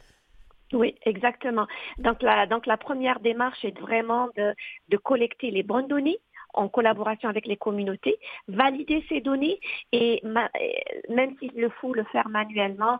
Oui, 0.73 0.95
exactement. 1.03 1.67
Donc 1.97 2.21
la, 2.21 2.45
donc 2.45 2.67
la 2.67 2.77
première 2.77 3.19
démarche 3.19 3.63
est 3.65 3.77
vraiment 3.79 4.29
de, 4.37 4.53
de 4.89 4.97
collecter 4.97 5.49
les 5.51 5.63
bonnes 5.63 5.87
données 5.87 6.19
en 6.53 6.67
collaboration 6.67 7.29
avec 7.29 7.45
les 7.45 7.57
communautés, 7.57 8.17
valider 8.47 9.03
ces 9.09 9.21
données 9.21 9.59
et 9.91 10.21
même 11.09 11.37
s'il 11.39 11.69
faut 11.79 11.93
le 11.93 12.03
faire 12.05 12.27
manuellement, 12.29 12.99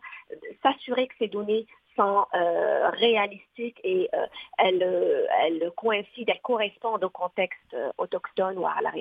s'assurer 0.62 1.08
que 1.08 1.16
ces 1.20 1.28
données 1.28 1.66
euh, 2.00 2.90
réalistique 2.92 3.78
et 3.84 4.10
euh, 4.14 4.26
elle, 4.58 4.82
euh, 4.82 5.26
elle 5.44 5.72
coïncide, 5.76 6.28
elle 6.28 6.40
correspond 6.42 6.96
au 6.96 7.10
contexte 7.10 7.76
autochtone 7.98 8.58
ou 8.58 8.66
à 8.66 8.76
la 8.82 8.92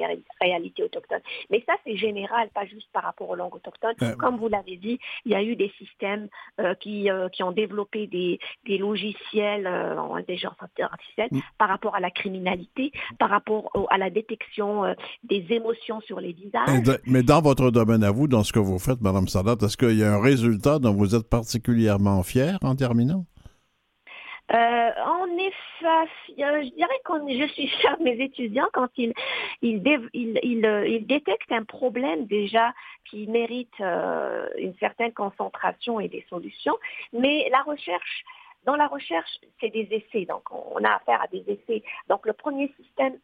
réalité 0.41 0.83
autochtone. 0.83 1.21
Mais 1.51 1.63
ça, 1.67 1.75
c'est 1.85 1.97
général, 1.97 2.49
pas 2.51 2.67
juste 2.67 2.89
par 2.93 3.05
rapport 3.05 3.31
aux 3.31 3.37
langues 3.37 3.55
autochtones. 3.55 3.95
Comme 4.19 4.37
vous 4.39 4.49
l'avez 4.49 4.77
dit, 4.77 4.99
il 5.25 5.33
y 5.33 5.35
a 5.35 5.43
eu 5.43 5.57
des 5.57 5.73
systèmes 5.79 6.29
qui, 6.81 7.09
qui 7.33 7.43
ont 7.43 7.53
développé 7.53 8.07
des, 8.07 8.39
des 8.67 8.79
logiciels 8.79 9.67
en 9.67 10.17
intelligence 10.17 10.57
artificielle 10.81 11.31
par 11.57 11.69
rapport 11.69 11.95
à 11.95 12.01
la 12.01 12.11
criminalité, 12.11 12.93
par 13.19 13.31
rapport 13.31 13.71
à 13.91 13.99
la 13.99 14.11
détection 14.11 14.95
des 15.25 15.47
émotions 15.51 16.01
sur 16.03 16.21
les 16.21 16.33
visages. 16.33 16.99
Mais 17.07 17.23
dans 17.23 17.41
votre 17.41 17.71
domaine 17.71 18.03
à 18.03 18.11
vous, 18.11 18.29
dans 18.29 18.45
ce 18.45 18.53
que 18.53 18.59
vous 18.59 18.79
faites, 18.79 19.01
Mme 19.01 19.29
Sadat, 19.29 19.57
est-ce 19.63 19.77
qu'il 19.77 19.99
y 19.99 20.05
a 20.05 20.15
un 20.15 20.21
résultat 20.21 20.79
dont 20.79 20.93
vous 20.93 21.15
êtes 21.15 21.29
particulièrement 21.29 22.23
fier 22.23 22.59
en 22.63 22.75
terminant? 22.89 23.25
Euh, 24.51 24.91
en 25.05 25.27
effet, 25.37 26.11
je 26.29 26.75
dirais 26.75 27.01
que 27.05 27.13
je 27.29 27.53
suis 27.53 27.69
fière 27.69 27.99
de 27.99 28.05
mes 28.05 28.19
étudiants 28.19 28.69
quand 28.73 28.89
ils, 28.97 29.13
ils, 29.61 30.67
euh, 30.67 30.99
détectent 31.03 31.53
un 31.53 31.65
problème 31.65 32.25
déjà 32.25 32.73
qui 33.05 33.27
mérite 33.27 33.79
euh, 33.81 34.49
une 34.57 34.75
certaine 34.77 35.13
concentration 35.13 36.01
et 36.01 36.09
des 36.09 36.25
solutions. 36.31 36.79
Mais 37.13 37.51
la 37.53 37.61
recherche, 37.61 38.25
dans 38.65 38.77
la 38.77 38.87
recherche, 38.87 39.39
c'est 39.61 39.69
des 39.69 39.87
essais. 39.91 40.25
Donc, 40.25 40.51
on 40.51 40.83
a 40.83 40.95
affaire 40.95 41.21
à 41.21 41.27
des 41.27 41.45
essais. 41.47 41.83
Donc, 42.09 42.25
le 42.25 42.33
premier 42.33 42.73
système 42.81 43.19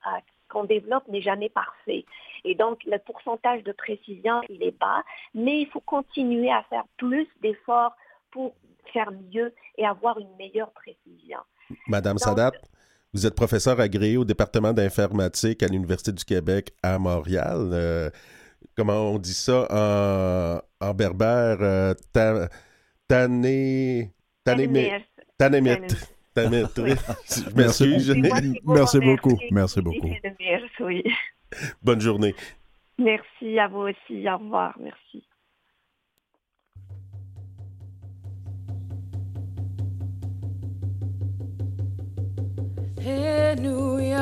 qu'on 0.50 0.64
développe 0.64 1.08
n'est 1.08 1.22
jamais 1.22 1.48
parfait. 1.48 2.04
Et 2.44 2.54
donc, 2.54 2.84
le 2.84 2.98
pourcentage 2.98 3.62
de 3.62 3.72
précision, 3.72 4.42
il 4.50 4.62
est 4.62 4.78
bas. 4.78 5.02
Mais 5.34 5.60
il 5.62 5.68
faut 5.68 5.80
continuer 5.80 6.52
à 6.52 6.64
faire 6.64 6.84
plus 6.98 7.26
d'efforts 7.40 7.96
pour 8.34 8.54
faire 8.92 9.10
mieux 9.32 9.54
et 9.78 9.86
avoir 9.86 10.18
une 10.18 10.36
meilleure 10.36 10.72
précision. 10.72 11.38
Madame 11.88 12.18
Sadat, 12.18 12.52
vous 13.14 13.26
êtes 13.26 13.34
professeur 13.34 13.80
agréé 13.80 14.18
au 14.18 14.24
département 14.24 14.72
d'informatique 14.74 15.62
à 15.62 15.68
l'Université 15.68 16.12
du 16.12 16.24
Québec 16.24 16.72
à 16.82 16.98
Montréal. 16.98 17.70
Euh, 17.72 18.10
comment 18.76 19.12
on 19.12 19.18
dit 19.18 19.32
ça 19.32 19.66
en, 19.70 20.60
en 20.86 20.94
berbère? 20.94 21.58
Euh, 21.62 21.94
tané... 23.08 24.10
Tané... 24.44 24.68
Merci. 27.54 28.56
Merci 28.66 29.00
beaucoup. 29.00 29.38
Merci 29.50 29.80
beaucoup. 29.80 30.10
Bonne 31.82 32.00
journée. 32.00 32.34
Merci 32.98 33.58
à 33.58 33.68
vous 33.68 33.88
aussi. 33.88 34.28
Au 34.28 34.38
revoir. 34.38 34.76
Merci. 34.80 35.24
Hallelujah, 43.04 44.16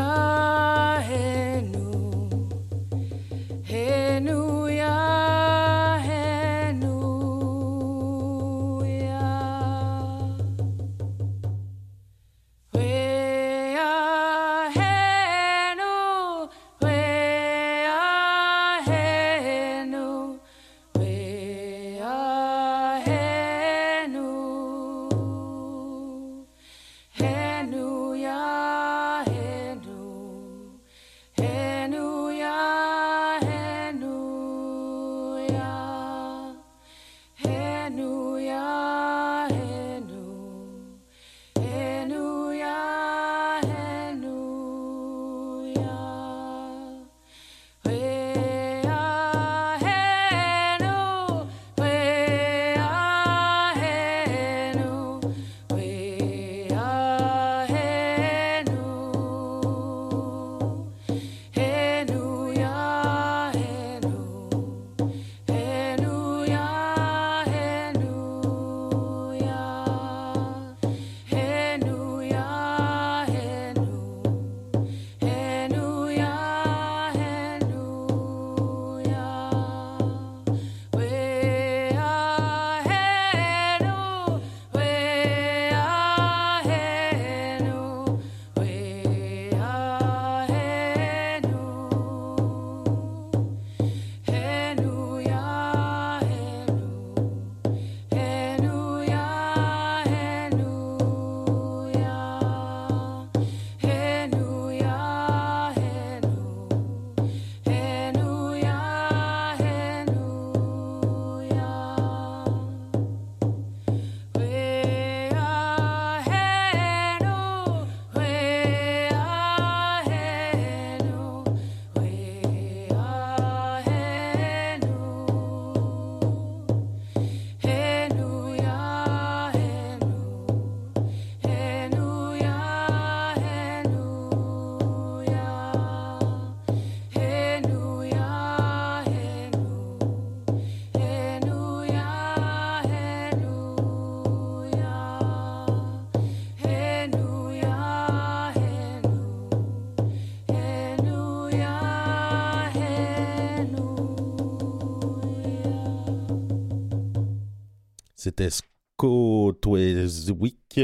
Scott 159.02 159.66
Week, 159.66 160.80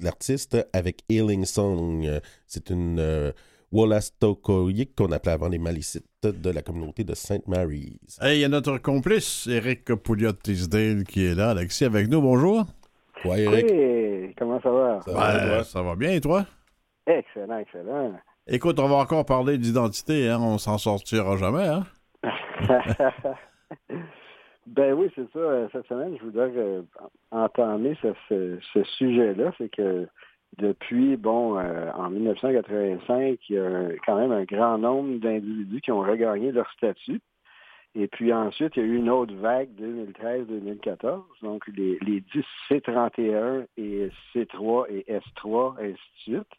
l'artiste, 0.00 0.66
avec 0.72 1.02
Healing 1.10 1.44
Song. 1.44 2.08
C'est 2.46 2.70
une 2.70 3.34
Wallastocoïque 3.70 4.96
qu'on 4.96 5.12
appelait 5.12 5.32
avant 5.32 5.50
les 5.50 5.58
Malicites 5.58 6.06
de 6.22 6.50
la 6.50 6.62
communauté 6.62 7.04
de 7.04 7.12
Sainte 7.14 7.46
Mary's. 7.46 8.18
Hey, 8.22 8.38
il 8.38 8.40
y 8.40 8.44
a 8.46 8.48
notre 8.48 8.78
complice, 8.78 9.46
Eric 9.48 9.94
Pouliot-Tisdale, 9.96 11.04
qui 11.04 11.26
est 11.26 11.34
là. 11.34 11.50
Alexis 11.50 11.84
avec 11.84 12.08
nous, 12.08 12.22
bonjour. 12.22 12.64
Ouais, 13.26 13.42
Eric. 13.42 13.66
Oui, 13.70 14.34
comment 14.38 14.58
ça 14.62 14.70
va? 14.70 15.00
Ça, 15.02 15.12
va, 15.12 15.64
ça 15.64 15.82
va 15.82 15.96
bien, 15.96 16.12
et 16.12 16.22
toi? 16.22 16.46
Excellent, 17.06 17.58
excellent. 17.58 18.14
Écoute, 18.46 18.80
on 18.80 18.88
va 18.88 18.96
encore 18.96 19.26
parler 19.26 19.58
d'identité, 19.58 20.30
hein? 20.30 20.38
on 20.40 20.56
s'en 20.56 20.78
sortira 20.78 21.36
jamais. 21.36 21.68
Hein? 21.68 21.84
ben 24.66 24.92
oui, 24.94 25.10
c'est 25.14 25.30
ça. 25.32 25.68
Cette 25.72 25.86
semaine, 25.86 26.16
je 26.18 26.24
voudrais 26.24 26.52
euh, 26.56 26.82
entamer 27.30 27.96
ce, 28.02 28.58
ce 28.72 28.82
sujet-là. 28.84 29.52
C'est 29.58 29.70
que 29.70 30.06
depuis, 30.58 31.16
bon, 31.16 31.58
euh, 31.58 31.90
en 31.92 32.10
1985, 32.10 33.38
il 33.48 33.54
y 33.54 33.58
a 33.58 33.88
quand 34.04 34.16
même 34.16 34.32
un 34.32 34.44
grand 34.44 34.78
nombre 34.78 35.18
d'individus 35.18 35.80
qui 35.80 35.92
ont 35.92 36.00
regagné 36.00 36.52
leur 36.52 36.70
statut. 36.72 37.20
Et 37.94 38.06
puis 38.06 38.32
ensuite, 38.32 38.76
il 38.76 38.82
y 38.82 38.86
a 38.86 38.88
eu 38.88 38.96
une 38.96 39.10
autre 39.10 39.34
vague 39.34 39.70
2013-2014. 39.80 41.22
Donc, 41.42 41.66
les, 41.68 41.98
les 42.00 42.20
10 42.20 42.44
C31 42.68 43.66
et 43.76 44.10
C3 44.34 44.86
et 44.90 45.04
S3, 45.08 45.74
ainsi 45.80 45.92
de 45.92 46.36
suite. 46.36 46.52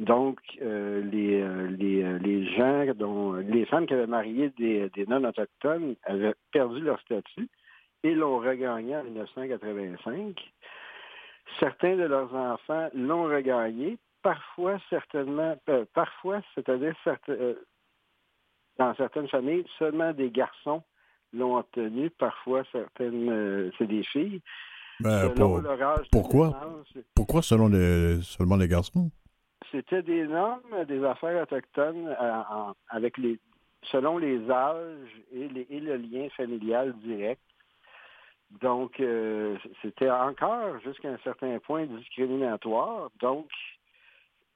Donc, 0.00 0.40
euh, 0.60 1.02
les, 1.02 1.40
euh, 1.40 1.68
les, 1.68 2.18
les, 2.18 2.56
gens, 2.56 2.84
dont 2.96 3.34
les 3.34 3.64
femmes 3.66 3.86
qui 3.86 3.94
avaient 3.94 4.08
marié 4.08 4.50
des, 4.58 4.90
des 4.90 5.06
non-autochtones 5.06 5.94
avaient 6.04 6.34
perdu 6.52 6.80
leur 6.80 7.00
statut 7.00 7.48
et 8.02 8.14
l'ont 8.14 8.38
regagné 8.38 8.96
en 8.96 9.04
1985. 9.04 10.36
Certains 11.60 11.96
de 11.96 12.02
leurs 12.02 12.34
enfants 12.34 12.88
l'ont 12.94 13.24
regagné, 13.24 13.98
parfois 14.22 14.78
certainement, 14.90 15.56
euh, 15.68 15.84
parfois, 15.94 16.40
c'est-à-dire 16.54 16.94
euh, 17.28 17.54
dans 18.78 18.94
certaines 18.96 19.28
familles, 19.28 19.64
seulement 19.78 20.12
des 20.12 20.30
garçons 20.30 20.82
l'ont 21.32 21.56
obtenu, 21.56 22.10
parfois 22.10 22.62
certaines, 22.72 23.30
euh, 23.30 23.70
c'est 23.78 23.86
des 23.86 24.02
filles. 24.04 24.40
Ben, 25.00 25.32
pourquoi? 26.12 26.52
pourquoi 27.16 27.42
selon 27.42 27.68
les, 27.68 28.22
seulement 28.22 28.56
les 28.56 28.68
garçons? 28.68 29.10
C'était 29.74 30.02
des 30.02 30.28
normes, 30.28 30.84
des 30.86 31.02
affaires 31.04 31.42
autochtones 31.42 32.16
avec 32.88 33.18
les, 33.18 33.40
selon 33.90 34.18
les 34.18 34.48
âges 34.48 35.22
et, 35.32 35.48
les, 35.48 35.66
et 35.68 35.80
le 35.80 35.96
lien 35.96 36.28
familial 36.36 36.92
direct. 36.98 37.42
Donc, 38.60 39.00
euh, 39.00 39.56
c'était 39.82 40.10
encore 40.10 40.78
jusqu'à 40.84 41.10
un 41.10 41.18
certain 41.24 41.58
point 41.58 41.86
discriminatoire. 41.86 43.10
Donc, 43.18 43.50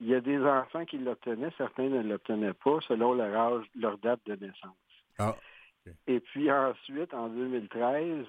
il 0.01 0.07
y 0.07 0.15
a 0.15 0.21
des 0.21 0.39
enfants 0.39 0.85
qui 0.85 0.99
l'obtenaient, 0.99 1.51
certains 1.59 1.89
ne 1.89 2.01
l'obtenaient 2.01 2.53
pas 2.53 2.79
selon 2.87 3.15
leur 3.15 3.35
âge, 3.35 3.65
leur 3.75 3.99
date 3.99 4.21
de 4.27 4.37
naissance. 4.37 4.77
Ah, 5.19 5.35
Et 6.07 6.21
puis 6.21 6.49
ensuite, 6.53 7.13
en 7.13 7.27
2013, 7.27 8.25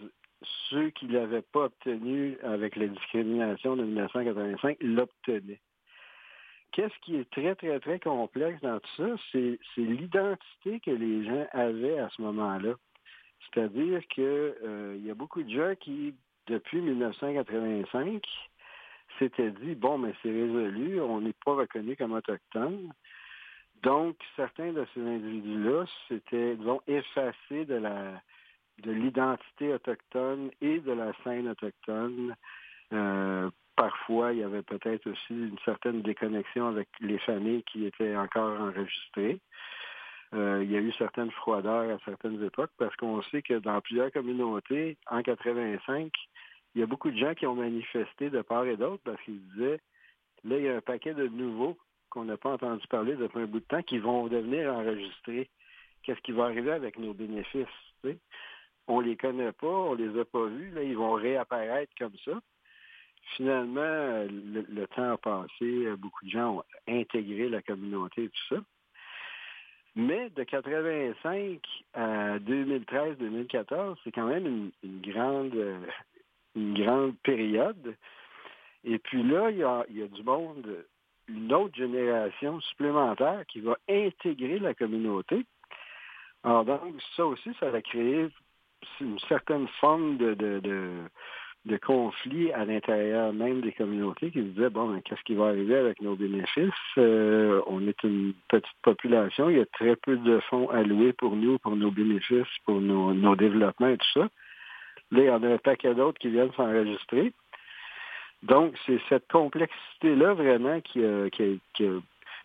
ceux 0.71 0.89
qui 0.89 1.05
ne 1.05 1.19
l'avaient 1.19 1.43
pas 1.43 1.65
obtenu 1.65 2.39
avec 2.41 2.75
la 2.75 2.87
discrimination 2.87 3.75
de 3.75 3.83
1985 3.83 4.77
l'obtenaient. 4.81 5.59
Qu'est-ce 6.71 6.97
qui 7.01 7.15
est 7.15 7.29
très, 7.31 7.55
très, 7.55 7.79
très 7.79 7.99
complexe 7.99 8.61
dans 8.61 8.79
tout 8.79 8.95
ça? 8.97 9.15
C'est 9.31 9.59
l'identité 9.77 10.79
que 10.79 10.91
les 10.91 11.25
gens 11.25 11.47
avaient 11.51 11.99
à 11.99 12.09
ce 12.09 12.21
moment-là. 12.21 12.73
C'est-à-dire 13.45 14.05
qu'il 14.07 14.23
euh, 14.23 14.97
y 15.01 15.09
a 15.09 15.15
beaucoup 15.15 15.41
de 15.41 15.49
gens 15.49 15.73
qui, 15.79 16.13
depuis 16.47 16.81
1985, 16.81 18.23
s'étaient 19.17 19.51
dit, 19.51 19.75
bon, 19.75 19.97
mais 19.97 20.13
c'est 20.21 20.31
résolu, 20.31 21.01
on 21.01 21.21
n'est 21.21 21.33
pas 21.45 21.55
reconnu 21.55 21.95
comme 21.95 22.13
autochtone. 22.13 22.93
Donc, 23.81 24.17
certains 24.35 24.73
de 24.73 24.85
ces 24.93 25.01
individus-là 25.01 25.85
s'étaient, 26.07 26.55
disons, 26.55 26.81
effacés 26.87 27.65
de 27.65 27.75
la 27.75 28.21
de 28.83 28.91
l'identité 28.91 29.73
autochtone 29.73 30.51
et 30.61 30.79
de 30.79 30.91
la 30.91 31.11
scène 31.23 31.49
autochtone. 31.49 32.35
Euh, 32.93 33.49
parfois, 33.79 34.33
il 34.33 34.39
y 34.39 34.43
avait 34.43 34.61
peut-être 34.61 35.07
aussi 35.09 35.33
une 35.33 35.57
certaine 35.63 36.01
déconnexion 36.01 36.67
avec 36.67 36.89
les 36.99 37.17
familles 37.19 37.63
qui 37.63 37.85
étaient 37.85 38.13
encore 38.17 38.59
enregistrées. 38.59 39.39
Euh, 40.33 40.59
il 40.63 40.69
y 40.69 40.75
a 40.75 40.79
eu 40.79 40.91
certaines 40.97 41.31
froideurs 41.31 41.89
à 41.89 41.97
certaines 42.03 42.43
époques 42.43 42.73
parce 42.77 42.93
qu'on 42.97 43.21
sait 43.23 43.41
que 43.41 43.53
dans 43.53 43.79
plusieurs 43.79 44.11
communautés, 44.11 44.97
en 45.09 45.23
85, 45.23 46.11
il 46.75 46.81
y 46.81 46.83
a 46.83 46.87
beaucoup 46.87 47.09
de 47.09 47.17
gens 47.17 47.33
qui 47.33 47.47
ont 47.47 47.55
manifesté 47.55 48.29
de 48.29 48.41
part 48.41 48.65
et 48.65 48.75
d'autre 48.75 49.01
parce 49.05 49.21
qu'ils 49.23 49.41
disaient, 49.53 49.79
là, 50.43 50.57
il 50.57 50.63
y 50.65 50.69
a 50.69 50.75
un 50.75 50.81
paquet 50.81 51.13
de 51.13 51.27
nouveaux 51.29 51.77
qu'on 52.09 52.25
n'a 52.25 52.35
pas 52.35 52.51
entendu 52.51 52.85
parler 52.87 53.15
depuis 53.15 53.39
un 53.39 53.45
bout 53.45 53.61
de 53.61 53.65
temps 53.65 53.81
qui 53.81 53.97
vont 53.97 54.27
devenir 54.27 54.73
enregistrés. 54.73 55.49
Qu'est-ce 56.03 56.19
qui 56.19 56.33
va 56.33 56.45
arriver 56.45 56.71
avec 56.71 56.99
nos 56.99 57.13
bénéfices? 57.13 57.65
On 58.03 58.15
On 58.87 58.99
les 58.99 59.15
connaît 59.15 59.53
pas, 59.53 59.67
on 59.67 59.93
les 59.93 60.19
a 60.19 60.25
pas 60.25 60.47
vus, 60.47 60.71
là, 60.71 60.83
ils 60.83 60.97
vont 60.97 61.13
réapparaître 61.13 61.93
comme 61.97 62.17
ça. 62.25 62.41
Finalement, 63.35 63.81
le, 63.81 64.65
le 64.67 64.87
temps 64.87 65.13
a 65.13 65.17
passé, 65.17 65.95
beaucoup 65.97 66.25
de 66.25 66.31
gens 66.31 66.57
ont 66.57 66.63
intégré 66.87 67.49
la 67.49 67.61
communauté 67.61 68.23
et 68.23 68.29
tout 68.29 68.55
ça. 68.55 68.61
Mais 69.95 70.29
de 70.29 70.43
85 70.43 71.59
à 71.93 72.39
2013-2014, 72.39 73.97
c'est 74.03 74.11
quand 74.11 74.27
même 74.27 74.71
une, 74.83 75.01
grande, 75.01 75.55
une 76.55 76.73
grande 76.73 77.17
période. 77.17 77.95
Et 78.83 78.99
puis 78.99 79.23
là, 79.23 79.49
il 79.49 79.57
y, 79.57 79.63
a, 79.63 80.07
du 80.07 80.23
monde, 80.23 80.85
une 81.27 81.53
autre 81.53 81.75
génération 81.75 82.61
supplémentaire 82.61 83.43
qui 83.47 83.61
va 83.61 83.77
intégrer 83.89 84.59
la 84.59 84.73
communauté. 84.73 85.45
Alors 86.43 86.65
donc, 86.65 86.95
ça 87.15 87.25
aussi, 87.25 87.51
ça 87.59 87.69
va 87.69 87.81
créer 87.81 88.29
une 89.01 89.19
certaine 89.27 89.67
forme 89.79 90.17
de 90.17 91.09
conflits 91.77 92.51
à 92.53 92.65
l'intérieur 92.65 93.33
même 93.33 93.61
des 93.61 93.71
communautés 93.71 94.31
qui 94.31 94.39
se 94.39 94.45
disaient, 94.45 94.69
bon, 94.69 94.89
ben, 94.89 95.01
qu'est-ce 95.01 95.23
qui 95.23 95.35
va 95.35 95.47
arriver 95.47 95.75
avec 95.75 96.01
nos 96.01 96.15
bénéfices? 96.15 96.71
Euh, 96.97 97.61
on 97.67 97.85
est 97.87 98.03
une 98.03 98.33
petite 98.47 98.81
population, 98.81 99.49
il 99.49 99.57
y 99.57 99.61
a 99.61 99.65
très 99.65 99.95
peu 99.95 100.17
de 100.17 100.39
fonds 100.49 100.69
alloués 100.69 101.13
pour 101.13 101.35
nous, 101.35 101.59
pour 101.59 101.75
nos 101.75 101.91
bénéfices, 101.91 102.47
pour 102.65 102.81
nos, 102.81 103.35
développements 103.35 103.89
et 103.89 103.97
tout 103.97 104.11
ça. 104.13 104.29
Là, 105.11 105.21
il 105.21 105.25
y 105.25 105.29
en 105.29 105.43
a 105.43 105.47
un 105.47 105.57
paquet 105.57 105.93
d'autres 105.93 106.19
qui 106.19 106.29
viennent 106.29 106.53
s'enregistrer. 106.53 107.33
Donc, 108.43 108.75
c'est 108.85 108.99
cette 109.09 109.27
complexité-là 109.27 110.33
vraiment 110.33 110.79
qui 110.81 111.03
a, 111.03 111.29
qui, 111.29 111.59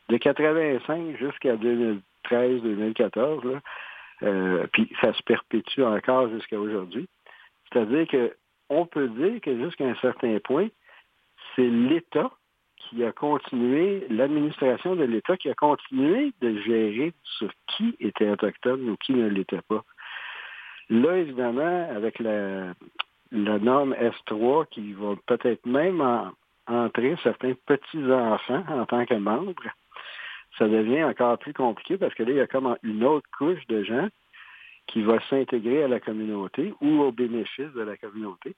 de 0.08 0.16
85 0.16 1.16
jusqu'à 1.18 1.56
2013-2014, 1.56 3.60
euh, 4.22 4.66
puis 4.72 4.90
ça 5.00 5.12
se 5.12 5.22
perpétue 5.22 5.82
encore 5.82 6.28
jusqu'à 6.30 6.58
aujourd'hui. 6.58 7.08
C'est-à-dire 7.72 8.06
que 8.06 8.34
on 8.74 8.86
peut 8.86 9.08
dire 9.08 9.40
que 9.40 9.56
jusqu'à 9.56 9.86
un 9.86 9.94
certain 9.96 10.38
point, 10.42 10.68
c'est 11.54 11.68
l'État 11.68 12.30
qui 12.76 13.04
a 13.04 13.12
continué, 13.12 14.06
l'administration 14.10 14.94
de 14.96 15.04
l'État 15.04 15.36
qui 15.36 15.48
a 15.48 15.54
continué 15.54 16.32
de 16.40 16.60
gérer 16.60 17.12
sur 17.38 17.50
qui 17.68 17.96
était 18.00 18.28
autochtone 18.28 18.90
ou 18.90 18.96
qui 18.96 19.12
ne 19.12 19.28
l'était 19.28 19.62
pas. 19.68 19.84
Là, 20.90 21.16
évidemment, 21.16 21.88
avec 21.94 22.18
la, 22.18 22.74
norme 23.32 23.94
S3 23.94 24.66
qui 24.68 24.92
va 24.92 25.14
peut-être 25.26 25.64
même 25.66 26.02
entrer 26.66 27.16
certains 27.22 27.54
petits-enfants 27.66 28.64
en 28.68 28.86
tant 28.86 29.06
que 29.06 29.14
membres, 29.14 29.54
ça 30.58 30.68
devient 30.68 31.04
encore 31.04 31.38
plus 31.38 31.52
compliqué 31.52 31.96
parce 31.96 32.14
que 32.14 32.22
là, 32.22 32.30
il 32.30 32.36
y 32.36 32.40
a 32.40 32.46
comme 32.46 32.76
une 32.82 33.04
autre 33.04 33.26
couche 33.36 33.66
de 33.66 33.82
gens 33.82 34.08
qui 34.86 35.02
va 35.02 35.18
s'intégrer 35.28 35.84
à 35.84 35.88
la 35.88 36.00
communauté 36.00 36.74
ou 36.80 37.00
au 37.00 37.12
bénéfice 37.12 37.72
de 37.74 37.82
la 37.82 37.96
communauté. 37.96 38.54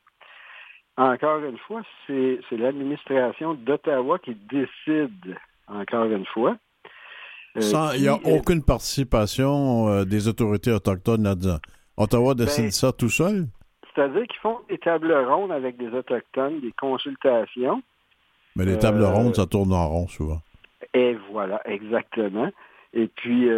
Encore 0.97 1.45
une 1.45 1.59
fois, 1.59 1.83
c'est 2.07 2.41
l'administration 2.53 3.55
d'Ottawa 3.55 4.19
qui 4.19 4.35
décide, 4.35 5.37
encore 5.69 6.07
une 6.07 6.25
fois. 6.27 6.57
Euh, 7.57 7.93
il 7.95 8.03
n'y 8.03 8.09
a 8.09 8.19
aucune 8.25 8.62
participation 8.62 9.89
euh, 9.89 10.05
des 10.05 10.29
autorités 10.29 10.73
autochtones 10.73 11.23
là-dedans. 11.23 11.59
Ottawa 11.97 12.35
ben, 12.35 12.45
décide 12.45 12.73
ça 12.73 12.93
tout 12.93 13.09
seul? 13.09 13.47
C'est-à-dire 13.95 14.27
qu'ils 14.27 14.41
font 14.41 14.59
des 14.69 14.79
tables 14.79 15.12
rondes 15.12 15.53
avec 15.53 15.77
des 15.79 15.89
autochtones, 15.89 16.61
des 16.61 16.73
consultations. 16.79 17.83
Mais 18.57 18.65
les 18.65 18.79
tables 18.79 19.03
euh, 19.03 19.11
rondes, 19.11 19.37
ça 19.37 19.47
tourne 19.47 19.73
en 19.73 19.89
rond 19.89 20.09
souvent. 20.09 20.41
Et 20.93 21.17
voilà, 21.31 21.61
exactement. 21.67 22.51
Et 22.93 23.09
puis, 23.09 23.49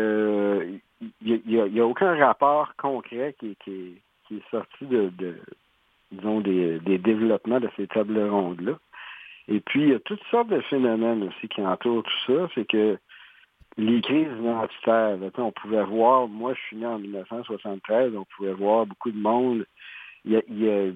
il 1.23 1.43
n'y 1.47 1.81
a, 1.81 1.87
aucun 1.87 2.17
rapport 2.17 2.75
concret 2.77 3.35
qui, 3.39 3.57
est 4.31 4.51
sorti 4.51 4.87
de, 4.87 5.13
disons, 6.11 6.41
des, 6.41 6.99
développements 6.99 7.61
de 7.61 7.69
ces 7.77 7.87
tables 7.87 8.29
rondes-là. 8.29 8.79
Et 9.49 9.61
puis, 9.61 9.83
il 9.83 9.89
y 9.91 9.95
a 9.95 10.01
toutes 10.01 10.25
sortes 10.31 10.49
de 10.49 10.61
phénomènes 10.63 11.23
aussi 11.23 11.49
qui 11.49 11.63
entourent 11.63 12.03
tout 12.03 12.27
ça. 12.27 12.49
C'est 12.55 12.67
que 12.67 12.99
les 13.77 14.01
crises 14.03 14.29
identitaires, 14.39 15.17
on 15.39 15.53
pouvait 15.53 15.85
voir, 15.85 16.27
moi 16.27 16.53
je 16.55 16.61
suis 16.63 16.77
né 16.77 16.87
en 16.87 16.99
1973, 16.99 18.13
on 18.17 18.27
pouvait 18.37 18.53
voir 18.53 18.87
beaucoup 18.87 19.11
de 19.11 19.19
monde. 19.19 19.65
Il 20.25 20.33
y 20.33 20.69
a, 20.69 20.93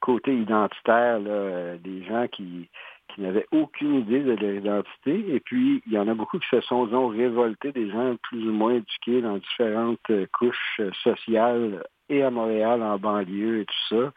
côté 0.00 0.34
identitaire, 0.34 1.20
là, 1.20 1.76
des 1.78 2.04
gens 2.04 2.26
qui, 2.26 2.68
qui 3.14 3.20
n'avaient 3.20 3.46
aucune 3.52 3.94
idée 3.94 4.20
de 4.20 4.32
leur 4.32 4.54
identité. 4.54 5.34
Et 5.34 5.40
puis, 5.40 5.82
il 5.86 5.92
y 5.92 5.98
en 5.98 6.08
a 6.08 6.14
beaucoup 6.14 6.38
qui 6.38 6.48
se 6.48 6.60
sont, 6.62 6.86
disons, 6.86 7.08
révoltés, 7.08 7.72
des 7.72 7.90
gens 7.90 8.16
plus 8.22 8.46
ou 8.46 8.52
moins 8.52 8.74
éduqués 8.74 9.20
dans 9.20 9.38
différentes 9.38 10.10
euh, 10.10 10.26
couches 10.32 10.80
euh, 10.80 10.90
sociales 11.02 11.84
et 12.08 12.22
à 12.22 12.30
Montréal, 12.30 12.82
en 12.82 12.98
banlieue 12.98 13.60
et 13.60 13.64
tout 13.64 13.94
ça. 13.94 14.12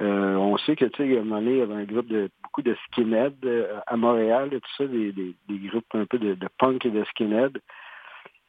Euh, 0.00 0.34
on 0.34 0.56
sait 0.58 0.74
que, 0.74 0.86
tu 0.86 0.96
sais, 0.96 1.06
il 1.06 1.14
y 1.14 1.18
a 1.18 1.20
un 1.20 1.40
il 1.40 1.56
y 1.56 1.60
avait 1.60 1.74
un 1.74 1.84
groupe 1.84 2.08
de 2.08 2.28
beaucoup 2.42 2.62
de 2.62 2.76
skinheads 2.86 3.46
à 3.86 3.96
Montréal 3.96 4.48
et 4.52 4.60
tout 4.60 4.70
ça, 4.76 4.86
des, 4.86 5.12
des, 5.12 5.58
groupes 5.68 5.84
un 5.94 6.04
peu 6.04 6.18
de, 6.18 6.34
de, 6.34 6.48
punk 6.58 6.84
et 6.84 6.90
de 6.90 7.04
skinheads. 7.04 7.60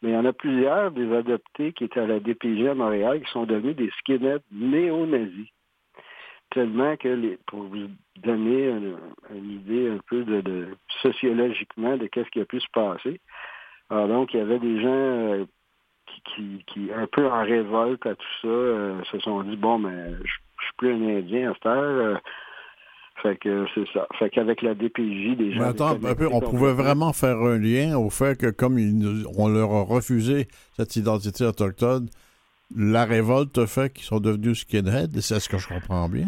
Mais 0.01 0.09
il 0.09 0.13
y 0.13 0.17
en 0.17 0.25
a 0.25 0.33
plusieurs 0.33 0.91
des 0.91 1.13
adoptés 1.13 1.73
qui 1.73 1.83
étaient 1.83 1.99
à 1.99 2.07
la 2.07 2.19
DPG 2.19 2.69
à 2.69 2.73
Montréal 2.73 3.21
qui 3.23 3.31
sont 3.31 3.45
devenus 3.45 3.75
des 3.75 3.91
skinheads 3.99 4.41
néo-nazis 4.51 5.49
tellement 6.51 6.95
que, 6.97 7.07
les, 7.07 7.37
pour 7.47 7.63
vous 7.63 7.87
donner 8.23 8.69
une, 8.69 9.51
idée 9.51 9.89
un 9.89 9.99
peu 10.09 10.23
de, 10.23 10.69
sociologiquement 11.01 11.97
de 11.97 12.07
qu'est-ce 12.07 12.29
qui 12.29 12.41
a 12.41 12.45
pu 12.45 12.59
se 12.59 12.67
passer. 12.73 13.19
Alors 13.89 14.07
donc, 14.07 14.33
il 14.33 14.37
y 14.37 14.41
avait 14.41 14.59
des 14.59 14.81
gens 14.81 14.87
euh, 14.87 15.45
qui, 16.35 16.63
qui, 16.67 16.91
un 16.93 17.07
peu 17.07 17.27
en 17.27 17.43
révolte 17.43 18.05
à 18.05 18.15
tout 18.15 18.25
ça, 18.41 18.47
euh, 18.47 19.03
se 19.11 19.19
sont 19.19 19.43
dit, 19.43 19.57
bon, 19.57 19.79
mais 19.79 20.11
je, 20.23 20.33
je 20.59 20.65
suis 20.65 20.73
plus 20.77 20.93
un 20.93 21.17
Indien 21.17 21.51
à 21.51 21.53
cette 21.53 21.65
heure. 21.65 22.05
Euh, 22.05 22.15
fait 23.21 23.37
que 23.37 23.65
c'est 23.73 23.87
ça. 23.93 24.07
Fait 24.19 24.29
qu'avec 24.29 24.61
la 24.61 24.75
DPJ, 24.75 25.37
des 25.37 25.53
gens. 25.53 25.61
Mais 25.61 25.67
attends, 25.67 25.91
un 25.91 26.15
peu, 26.15 26.27
on 26.31 26.41
pouvait 26.41 26.73
vraiment 26.73 27.13
faire 27.13 27.37
un 27.37 27.57
lien 27.57 27.97
au 27.97 28.09
fait 28.09 28.37
que 28.37 28.49
comme 28.51 28.77
on 29.37 29.47
leur 29.47 29.71
a 29.71 29.83
refusé 29.83 30.47
cette 30.73 30.95
identité 30.97 31.45
autochtone, 31.45 32.09
la 32.75 33.05
révolte 33.05 33.65
fait 33.65 33.93
qu'ils 33.93 34.05
sont 34.05 34.19
devenus 34.19 34.61
skinheads. 34.61 35.21
C'est 35.21 35.39
ce 35.39 35.49
que 35.49 35.57
je 35.57 35.67
comprends 35.67 36.09
bien. 36.09 36.25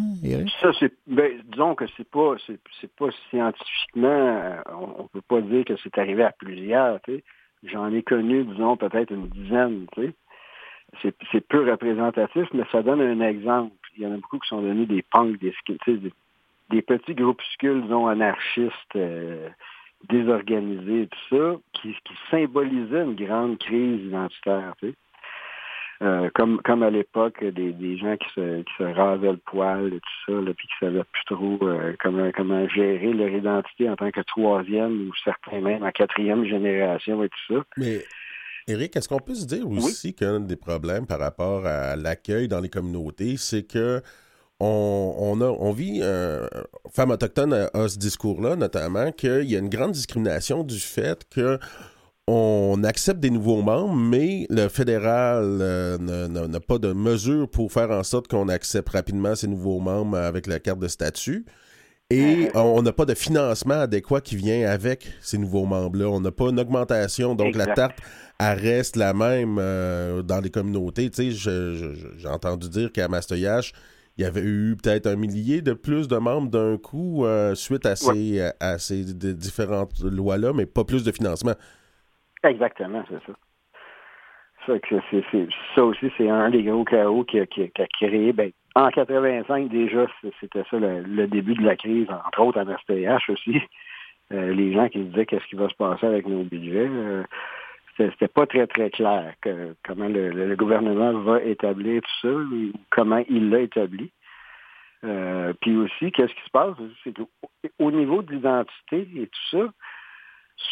Ben, 1.08 1.42
disons 1.46 1.76
que 1.76 1.86
c'est 1.96 2.10
pas, 2.10 2.36
pas 2.98 3.10
scientifiquement. 3.30 4.08
Euh, 4.08 4.62
on, 4.72 5.04
ne 5.04 5.08
peut 5.08 5.22
pas 5.22 5.42
dire 5.42 5.66
que 5.66 5.74
c'est 5.84 5.98
arrivé 5.98 6.24
à 6.24 6.32
plusieurs. 6.32 7.00
J'en 7.64 7.92
ai 7.92 8.04
connu, 8.04 8.44
disons, 8.44 8.78
peut-être 8.78 9.12
une 9.12 9.28
dizaine. 9.28 9.88
C'est, 11.02 11.16
c'est 11.32 11.48
peu 11.48 11.70
représentatif, 11.70 12.48
mais 12.54 12.64
ça 12.72 12.84
donne 12.84 13.02
un 13.02 13.20
exemple. 13.22 13.74
Il 13.98 14.04
y 14.04 14.06
en 14.06 14.14
a 14.14 14.18
beaucoup 14.18 14.38
qui 14.40 14.48
sont 14.48 14.62
devenus 14.62 14.88
des 14.88 15.02
punks, 15.02 15.40
des 15.40 15.54
des, 16.70 16.82
petits 16.82 17.16
groupuscules, 17.16 17.82
disons, 17.82 18.08
anarchistes. 18.08 18.96
Euh, 18.96 19.50
désorganisés 20.10 21.08
tout 21.08 21.36
ça, 21.36 21.56
qui, 21.74 21.96
symbolisaient 22.30 23.04
une 23.04 23.16
grande 23.16 23.58
crise 23.58 24.06
identitaire. 24.06 24.74
Euh, 26.02 26.30
comme, 26.36 26.62
comme 26.62 26.84
à 26.84 26.90
l'époque, 26.90 27.44
des, 27.44 27.74
des 27.74 27.98
gens 27.98 28.16
qui 28.18 28.28
se, 28.36 28.62
qui 28.62 28.74
se 28.78 28.84
rasaient 28.84 29.32
le 29.32 29.40
poil 29.46 29.88
et 29.88 30.00
tout 30.00 30.32
ça, 30.32 30.34
là, 30.34 30.54
puis 30.56 30.68
qui 30.68 30.74
savaient 30.80 31.04
plus 31.04 31.26
trop 31.26 31.58
euh, 31.64 31.94
comment, 32.00 32.30
comment 32.36 32.68
gérer 32.70 33.14
leur 33.14 33.30
identité 33.30 33.90
en 33.90 33.96
tant 33.96 34.12
que 34.12 34.22
troisième 34.22 35.10
ou 35.10 35.12
certains 35.24 35.60
même 35.60 35.84
en 35.84 35.92
quatrième 35.92 36.46
génération 36.46 37.24
et 37.24 37.30
tout 37.30 37.56
ça. 37.56 37.64
Mais 37.78 38.04
Eric, 38.68 38.96
est-ce 38.96 39.10
qu'on 39.10 39.20
peut 39.20 39.34
se 39.34 39.48
dire 39.48 39.68
aussi 39.68 40.14
qu'un 40.14 40.40
des 40.40 40.58
problèmes 40.58 41.08
par 41.08 41.20
rapport 41.20 41.66
à 41.66 41.96
l'accueil 41.96 42.48
dans 42.48 42.60
les 42.60 42.70
communautés, 42.70 43.36
c'est 43.38 43.64
que 43.64 44.02
on, 44.60 45.16
on, 45.18 45.42
a, 45.42 45.46
on 45.46 45.72
vit, 45.72 46.00
euh, 46.02 46.48
Femmes 46.92 47.12
autochtones 47.12 47.54
a 47.54 47.88
ce 47.88 47.98
discours-là, 47.98 48.56
notamment, 48.56 49.12
qu'il 49.12 49.44
y 49.44 49.56
a 49.56 49.60
une 49.60 49.70
grande 49.70 49.92
discrimination 49.92 50.64
du 50.64 50.80
fait 50.80 51.26
que 51.30 51.60
on 52.28 52.84
accepte 52.84 53.22
des 53.22 53.30
nouveaux 53.30 53.62
membres, 53.62 53.96
mais 53.96 54.48
le 54.50 54.68
fédéral 54.68 55.44
euh, 55.62 55.98
n'a 56.28 56.60
pas 56.60 56.78
de 56.78 56.92
mesures 56.92 57.50
pour 57.50 57.72
faire 57.72 57.90
en 57.92 58.04
sorte 58.04 58.28
qu'on 58.28 58.50
accepte 58.50 58.90
rapidement 58.90 59.34
ces 59.34 59.48
nouveaux 59.48 59.80
membres 59.80 60.18
avec 60.18 60.46
la 60.46 60.60
carte 60.60 60.80
de 60.80 60.90
statut. 60.90 61.46
Et 62.10 62.48
euh. 62.48 62.60
on 62.60 62.82
n'a 62.82 62.92
pas 62.92 63.06
de 63.06 63.14
financement 63.14 63.76
adéquat 63.76 64.22
qui 64.22 64.36
vient 64.36 64.70
avec 64.70 65.08
ces 65.22 65.38
nouveaux 65.38 65.66
membres-là. 65.66 66.08
On 66.10 66.20
n'a 66.20 66.32
pas 66.32 66.50
une 66.50 66.60
augmentation. 66.60 67.34
Donc 67.34 67.56
la 67.56 67.68
tarte, 67.68 67.98
reste 68.40 68.98
la 68.98 69.14
même 69.14 69.58
euh, 69.60 70.22
dans 70.22 70.42
les 70.42 70.50
communautés. 70.50 71.10
Tu 71.10 71.34
sais, 71.34 71.76
j'ai 72.18 72.28
entendu 72.28 72.68
dire 72.70 72.92
qu'à 72.92 73.08
Mastoyache, 73.08 73.72
il 74.18 74.24
y 74.24 74.26
avait 74.26 74.42
eu 74.42 74.76
peut-être 74.82 75.08
un 75.08 75.16
millier 75.16 75.62
de 75.62 75.74
plus 75.74 76.08
de 76.08 76.18
membres 76.18 76.50
d'un 76.50 76.78
coup 76.78 77.26
suite 77.56 77.86
à 77.86 77.96
ces, 77.96 78.42
à 78.60 78.80
ces 78.80 79.04
différentes 79.04 80.00
lois-là, 80.00 80.54
mais 80.54 80.66
pas 80.66 80.84
plus 80.84 81.04
de 81.04 81.12
financement. 81.12 81.54
Exactement, 82.50 83.04
c'est 83.10 83.26
ça. 83.26 83.34
Ça, 85.76 85.84
aussi, 85.86 86.12
c'est 86.18 86.30
un 86.30 86.50
des 86.50 86.64
gros 86.64 86.84
chaos 86.84 87.24
qui 87.24 87.40
a, 87.40 87.46
créé. 87.46 88.34
Ben, 88.34 88.52
en 88.76 88.90
85, 88.90 89.70
déjà, 89.70 90.08
c'était 90.42 90.64
ça 90.70 90.78
le, 90.78 91.26
début 91.28 91.56
de 91.56 91.64
la 91.64 91.78
crise, 91.78 92.08
entre 92.10 92.42
autres 92.42 92.60
à 92.60 92.78
STH 92.78 93.30
aussi. 93.30 93.62
Euh, 94.34 94.54
les 94.54 94.74
gens 94.74 94.90
qui 94.90 95.00
disaient 95.00 95.26
qu'est-ce 95.26 95.48
qui 95.48 95.56
va 95.56 95.70
se 95.70 95.76
passer 95.76 96.06
avec 96.06 96.28
nos 96.28 96.44
budgets. 96.44 96.90
Euh, 96.90 97.24
c'était 97.98 98.28
pas 98.28 98.46
très, 98.46 98.68
très 98.68 98.90
clair 98.90 99.34
comment 99.86 100.08
le, 100.08 100.56
gouvernement 100.56 101.14
va 101.20 101.42
établir 101.42 102.02
tout 102.02 102.28
ça, 102.28 102.34
ou 102.34 102.74
comment 102.90 103.24
il 103.30 103.50
l'a 103.50 103.62
établi. 103.62 104.12
Euh, 105.04 105.54
puis 105.62 105.78
aussi, 105.78 106.12
qu'est-ce 106.12 106.34
qui 106.34 106.44
se 106.44 106.50
passe? 106.52 106.76
Qu'au 107.16 107.92
niveau 107.92 108.22
de 108.22 108.34
l'identité 108.34 109.08
et 109.16 109.28
tout 109.28 109.58
ça, 109.58 109.70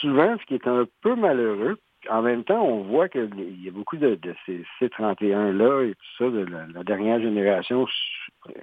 souvent, 0.02 0.38
ce 0.40 0.46
qui 0.46 0.56
est 0.56 0.68
un 0.68 0.86
peu 1.02 1.16
malheureux, 1.16 1.78
en 2.10 2.22
même 2.22 2.44
temps, 2.44 2.62
on 2.64 2.84
voit 2.84 3.10
qu'il 3.10 3.64
y 3.64 3.68
a 3.68 3.72
beaucoup 3.72 3.98
de, 3.98 4.18
ces 4.46 4.64
C31-là 4.80 5.84
et 5.84 5.94
tout 5.94 6.18
ça, 6.18 6.30
de 6.30 6.46
la, 6.74 6.84
dernière 6.84 7.20
génération 7.20 7.88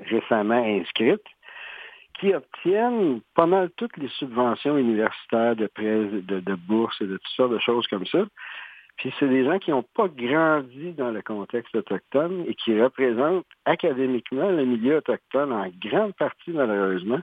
récemment 0.06 0.62
inscrite, 0.62 1.22
qui 2.20 2.34
obtiennent 2.34 3.20
pas 3.34 3.46
mal 3.46 3.70
toutes 3.76 3.96
les 3.96 4.08
subventions 4.08 4.76
universitaires 4.76 5.56
de 5.56 5.66
prêts, 5.66 6.06
de, 6.06 6.54
bourses 6.54 7.00
et 7.00 7.06
de 7.06 7.16
toutes 7.16 7.34
sortes 7.34 7.52
de 7.52 7.58
choses 7.58 7.86
comme 7.88 8.06
ça. 8.06 8.24
Puis 8.98 9.12
c'est 9.18 9.28
des 9.28 9.44
gens 9.44 9.58
qui 9.58 9.70
n'ont 9.70 9.84
pas 9.94 10.06
grandi 10.08 10.92
dans 10.92 11.10
le 11.10 11.22
contexte 11.22 11.74
autochtone 11.74 12.44
et 12.46 12.54
qui 12.54 12.80
représentent 12.80 13.46
académiquement 13.64 14.50
le 14.50 14.64
milieu 14.64 14.98
autochtone 14.98 15.52
en 15.52 15.68
grande 15.80 16.14
partie, 16.14 16.50
malheureusement. 16.50 17.20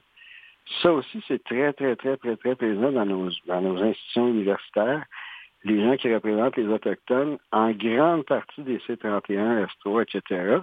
Ça 0.82 0.92
aussi, 0.92 1.22
c'est 1.26 1.42
très, 1.42 1.72
très, 1.72 1.96
très, 1.96 2.16
très, 2.16 2.36
très 2.36 2.54
présent 2.54 2.92
dans 2.92 3.06
nos, 3.06 3.30
dans 3.46 3.60
nos 3.60 3.82
institutions 3.82 4.28
universitaires. 4.28 5.04
Les 5.64 5.82
gens 5.82 5.96
qui 5.96 6.12
représentent 6.12 6.56
les 6.56 6.68
Autochtones, 6.68 7.38
en 7.52 7.70
grande 7.72 8.24
partie 8.24 8.62
des 8.62 8.78
C31, 8.78 9.66
S3, 9.66 10.02
etc., 10.02 10.60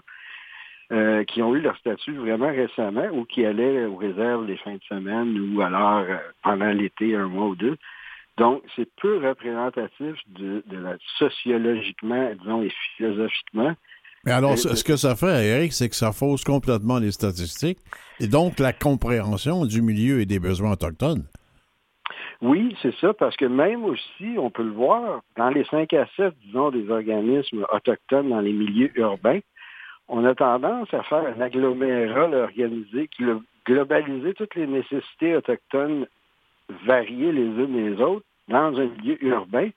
euh, 0.91 1.23
qui 1.25 1.41
ont 1.41 1.53
eu 1.53 1.59
leur 1.59 1.77
statut 1.77 2.13
vraiment 2.13 2.47
récemment 2.47 3.07
ou 3.11 3.25
qui 3.25 3.45
allaient 3.45 3.85
aux 3.85 3.97
réserves 3.97 4.45
les 4.47 4.55
fins 4.57 4.75
de 4.75 4.83
semaine 4.87 5.37
ou 5.37 5.61
alors 5.61 6.05
euh, 6.07 6.17
pendant 6.41 6.71
l'été, 6.71 7.13
un 7.15 7.27
mois 7.27 7.47
ou 7.47 7.55
deux. 7.55 7.77
Donc, 8.37 8.63
c'est 8.75 8.87
peu 8.95 9.17
représentatif 9.17 10.15
de, 10.27 10.63
de 10.65 10.77
la 10.77 10.95
sociologiquement, 11.17 12.31
disons, 12.35 12.61
et 12.61 12.71
philosophiquement 12.95 13.75
mais 14.27 14.33
alors, 14.33 14.57
ce 14.57 14.83
que 14.83 14.97
ça 14.97 15.15
fait, 15.15 15.45
Eric, 15.47 15.71
c'est 15.71 15.87
que 15.87 15.95
ça 15.95 16.11
fausse 16.11 16.43
complètement 16.43 16.99
les 16.99 17.13
statistiques 17.13 17.79
et 18.19 18.27
donc 18.27 18.59
la 18.59 18.73
compréhension 18.73 19.65
du 19.65 19.81
milieu 19.81 20.19
et 20.19 20.25
des 20.25 20.37
besoins 20.37 20.73
autochtones. 20.73 21.23
Oui, 22.41 22.75
c'est 22.81 22.93
ça, 22.95 23.13
parce 23.13 23.37
que 23.37 23.45
même 23.45 23.85
aussi, 23.85 24.35
on 24.37 24.49
peut 24.49 24.63
le 24.63 24.71
voir, 24.71 25.21
dans 25.37 25.49
les 25.49 25.63
5 25.63 25.93
à 25.93 26.05
7, 26.17 26.33
disons, 26.45 26.71
des 26.71 26.89
organismes 26.89 27.65
autochtones 27.71 28.29
dans 28.29 28.41
les 28.41 28.51
milieux 28.51 28.91
urbains, 28.99 29.39
on 30.09 30.25
a 30.25 30.35
tendance 30.35 30.93
à 30.93 31.03
faire 31.03 31.23
un 31.25 31.39
agglomérat 31.39 32.27
organisé 32.27 33.07
qui 33.07 33.23
va 33.23 33.39
globaliser 33.65 34.33
toutes 34.33 34.55
les 34.55 34.67
nécessités 34.67 35.37
autochtones 35.37 36.05
variées 36.85 37.31
les 37.31 37.45
unes 37.45 37.91
les 37.91 38.01
autres 38.01 38.25
dans 38.49 38.77
un 38.77 38.87
milieu 38.87 39.23
urbain 39.23 39.69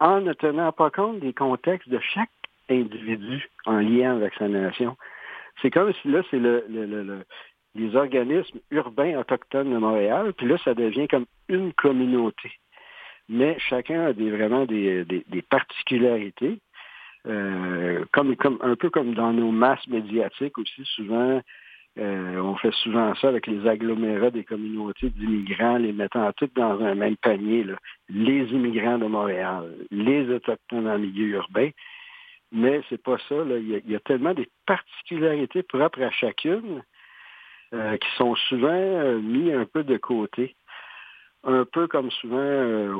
en 0.00 0.20
ne 0.20 0.34
tenant 0.34 0.72
pas 0.72 0.90
compte 0.90 1.20
des 1.20 1.32
contextes 1.32 1.88
de 1.88 1.98
chaque 1.98 2.30
individu 2.68 3.48
en 3.64 3.78
lien 3.78 4.16
avec 4.16 4.34
sa 4.34 4.48
nation. 4.48 4.96
C'est 5.62 5.70
comme 5.70 5.92
si 6.02 6.08
là, 6.08 6.22
c'est 6.30 6.38
le, 6.38 6.64
les 7.76 7.96
organismes 7.96 8.58
urbains 8.70 9.18
autochtones 9.18 9.72
de 9.72 9.78
Montréal, 9.78 10.32
puis 10.36 10.46
là, 10.46 10.56
ça 10.64 10.74
devient 10.74 11.08
comme 11.08 11.26
une 11.48 11.72
communauté. 11.72 12.50
Mais 13.28 13.56
chacun 13.58 14.06
a 14.06 14.12
des, 14.12 14.30
vraiment 14.30 14.64
des, 14.66 15.04
des, 15.04 15.42
particularités. 15.42 16.58
Euh, 17.26 18.04
comme, 18.12 18.36
comme, 18.36 18.58
un 18.62 18.76
peu 18.76 18.88
comme 18.88 19.14
dans 19.14 19.32
nos 19.32 19.50
masses 19.50 19.86
médiatiques 19.88 20.56
aussi, 20.58 20.84
souvent, 20.84 21.40
euh, 21.98 22.36
on 22.38 22.54
fait 22.56 22.72
souvent 22.82 23.14
ça 23.16 23.28
avec 23.28 23.46
les 23.48 23.66
agglomérats 23.66 24.30
des 24.30 24.44
communautés 24.44 25.10
d'immigrants, 25.10 25.78
les 25.78 25.92
mettant 25.92 26.30
toutes 26.36 26.54
dans 26.54 26.80
un 26.80 26.94
même 26.94 27.16
panier. 27.16 27.64
Là. 27.64 27.74
Les 28.08 28.44
immigrants 28.52 28.98
de 28.98 29.06
Montréal, 29.06 29.74
les 29.90 30.30
autochtones 30.30 30.86
en 30.86 30.98
milieu 30.98 31.26
urbain, 31.28 31.70
mais 32.52 32.82
c'est 32.88 33.02
pas 33.02 33.18
ça. 33.28 33.34
Il, 33.48 33.82
y 33.86 33.96
a, 33.96 34.00
tellement 34.00 34.34
des 34.34 34.48
particularités 34.66 35.62
propres 35.62 36.02
à 36.02 36.10
chacune 36.10 36.82
euh, 37.74 37.96
qui 37.96 38.08
sont 38.16 38.34
souvent 38.48 38.68
euh, 38.70 39.18
mis 39.18 39.52
un 39.52 39.64
peu 39.64 39.82
de 39.82 39.96
côté. 39.96 40.54
Un 41.44 41.64
peu 41.64 41.86
comme 41.86 42.10
souvent, 42.10 42.38
euh, 42.38 42.94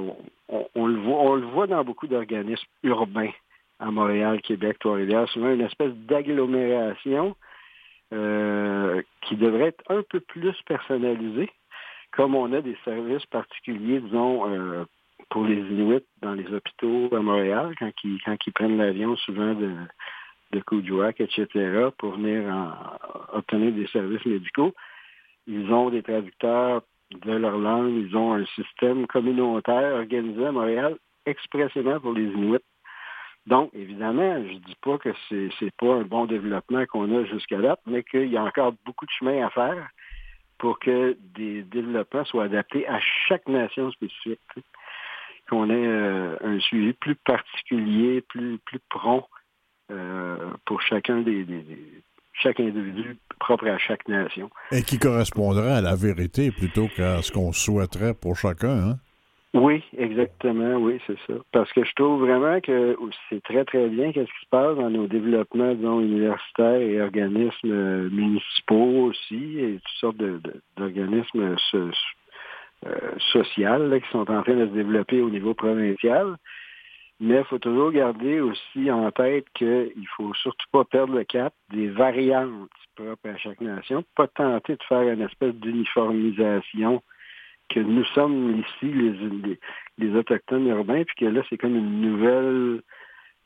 on, 0.48 0.86
le 0.86 0.98
voit, 1.00 1.18
on 1.18 1.34
le 1.34 1.46
voit 1.46 1.66
dans 1.66 1.84
beaucoup 1.84 2.06
d'organismes 2.06 2.66
urbains 2.82 3.30
à 3.78 3.90
Montréal, 3.90 4.40
Québec, 4.40 4.78
Trois-Rivières, 4.78 5.28
souvent 5.28 5.52
une 5.52 5.60
espèce 5.60 5.92
d'agglomération 5.92 7.36
qui 8.08 9.36
devrait 9.36 9.68
être 9.68 9.82
un 9.90 10.02
peu 10.08 10.20
plus 10.20 10.54
personnalisé, 10.64 11.50
comme 12.12 12.36
on 12.36 12.52
a 12.52 12.60
des 12.60 12.76
services 12.84 13.26
particuliers, 13.26 13.98
disons, 13.98 14.86
pour 15.30 15.44
les 15.44 15.56
Inuits 15.56 16.04
dans 16.22 16.34
les 16.34 16.46
hôpitaux 16.52 17.08
à 17.14 17.20
Montréal, 17.20 17.74
quand 17.78 17.92
ils, 18.04 18.18
quand 18.24 18.36
ils 18.46 18.52
prennent 18.52 18.78
l'avion 18.78 19.16
souvent 19.16 19.54
de, 19.54 19.72
de 20.52 21.20
etc., 21.20 21.88
pour 21.98 22.12
venir 22.12 22.44
obtenir 23.32 23.72
des 23.72 23.86
services 23.88 24.24
médicaux. 24.24 24.74
Ils 25.46 25.72
ont 25.72 25.90
des 25.90 26.02
traducteurs 26.02 26.82
de 27.10 27.32
leur 27.32 27.58
langue, 27.58 27.92
ils 27.92 28.16
ont 28.16 28.34
un 28.34 28.44
système 28.46 29.06
communautaire 29.06 29.94
organisé 29.94 30.46
à 30.46 30.52
Montréal 30.52 30.96
expressément 31.24 32.00
pour 32.00 32.12
les 32.12 32.24
Inuits. 32.24 32.58
Donc, 33.46 33.70
évidemment, 33.74 34.42
je 34.44 34.54
ne 34.54 34.58
dis 34.58 34.76
pas 34.82 34.98
que 34.98 35.12
ce 35.28 35.64
n'est 35.64 35.70
pas 35.78 35.94
un 35.94 36.02
bon 36.02 36.26
développement 36.26 36.84
qu'on 36.86 37.16
a 37.16 37.24
jusqu'à 37.24 37.58
là, 37.58 37.78
mais 37.86 38.02
qu'il 38.02 38.26
y 38.26 38.36
a 38.36 38.42
encore 38.42 38.72
beaucoup 38.84 39.06
de 39.06 39.10
chemin 39.12 39.46
à 39.46 39.50
faire 39.50 39.88
pour 40.58 40.78
que 40.80 41.16
des 41.36 41.62
développements 41.62 42.24
soient 42.24 42.44
adaptés 42.44 42.88
à 42.88 42.98
chaque 43.28 43.46
nation 43.46 43.90
spécifique. 43.92 44.40
Qu'on 45.48 45.70
ait 45.70 45.86
euh, 45.86 46.36
un 46.42 46.58
suivi 46.60 46.92
plus 46.92 47.14
particulier, 47.14 48.20
plus, 48.22 48.58
plus 48.58 48.80
prompt 48.90 49.24
euh, 49.92 50.36
pour 50.64 50.82
chacun 50.82 51.20
des, 51.20 51.46
chaque 52.32 52.60
individu 52.60 53.16
propre 53.38 53.68
à 53.68 53.78
chaque 53.78 54.08
nation. 54.08 54.50
Et 54.72 54.82
qui 54.82 54.98
correspondrait 54.98 55.72
à 55.72 55.80
la 55.80 55.94
vérité 55.94 56.50
plutôt 56.50 56.88
qu'à 56.88 57.22
ce 57.22 57.32
qu'on 57.32 57.52
souhaiterait 57.52 58.14
pour 58.14 58.36
chacun, 58.36 58.90
hein? 58.90 58.96
Oui, 59.54 59.82
exactement, 59.96 60.74
oui, 60.74 61.00
c'est 61.06 61.16
ça. 61.26 61.32
Parce 61.50 61.72
que 61.72 61.82
je 61.82 61.92
trouve 61.94 62.26
vraiment 62.26 62.60
que 62.60 62.94
c'est 63.30 63.42
très, 63.42 63.64
très 63.64 63.88
bien 63.88 64.12
qu'est-ce 64.12 64.26
qui 64.26 64.44
se 64.44 64.50
passe 64.50 64.76
dans 64.76 64.90
nos 64.90 65.06
développements, 65.06 65.74
disons, 65.74 66.00
universitaires 66.00 66.80
et 66.80 67.00
organismes 67.00 67.70
euh, 67.70 68.10
municipaux 68.10 69.06
aussi, 69.06 69.58
et 69.58 69.80
toutes 69.82 69.98
sortes 69.98 70.22
d'organismes 70.76 71.56
euh, 72.86 73.10
sociaux 73.32 74.00
qui 74.00 74.10
sont 74.10 74.30
en 74.30 74.42
train 74.42 74.54
de 74.54 74.66
se 74.66 74.72
développer 74.72 75.20
au 75.20 75.30
niveau 75.30 75.54
provincial. 75.54 76.36
Mais 77.18 77.38
il 77.38 77.44
faut 77.44 77.58
toujours 77.58 77.92
garder 77.92 78.40
aussi 78.40 78.90
en 78.90 79.10
tête 79.10 79.46
qu'il 79.54 79.92
ne 79.96 80.06
faut 80.16 80.34
surtout 80.34 80.66
pas 80.70 80.84
perdre 80.84 81.14
le 81.14 81.24
cap 81.24 81.54
des 81.72 81.88
variantes 81.88 82.70
propres 82.94 83.28
à 83.28 83.36
chaque 83.38 83.60
nation, 83.60 84.04
pas 84.14 84.26
tenter 84.28 84.74
de 84.74 84.82
faire 84.82 85.02
une 85.02 85.22
espèce 85.22 85.54
d'uniformisation 85.54 87.02
que 87.68 87.80
nous 87.80 88.04
sommes 88.14 88.60
ici, 88.60 88.92
les, 88.92 89.58
les, 89.98 90.14
Autochtones 90.16 90.68
urbains, 90.68 91.02
puis 91.04 91.16
que 91.16 91.24
là, 91.24 91.42
c'est 91.48 91.56
comme 91.56 91.76
une 91.76 92.00
nouvelle 92.00 92.82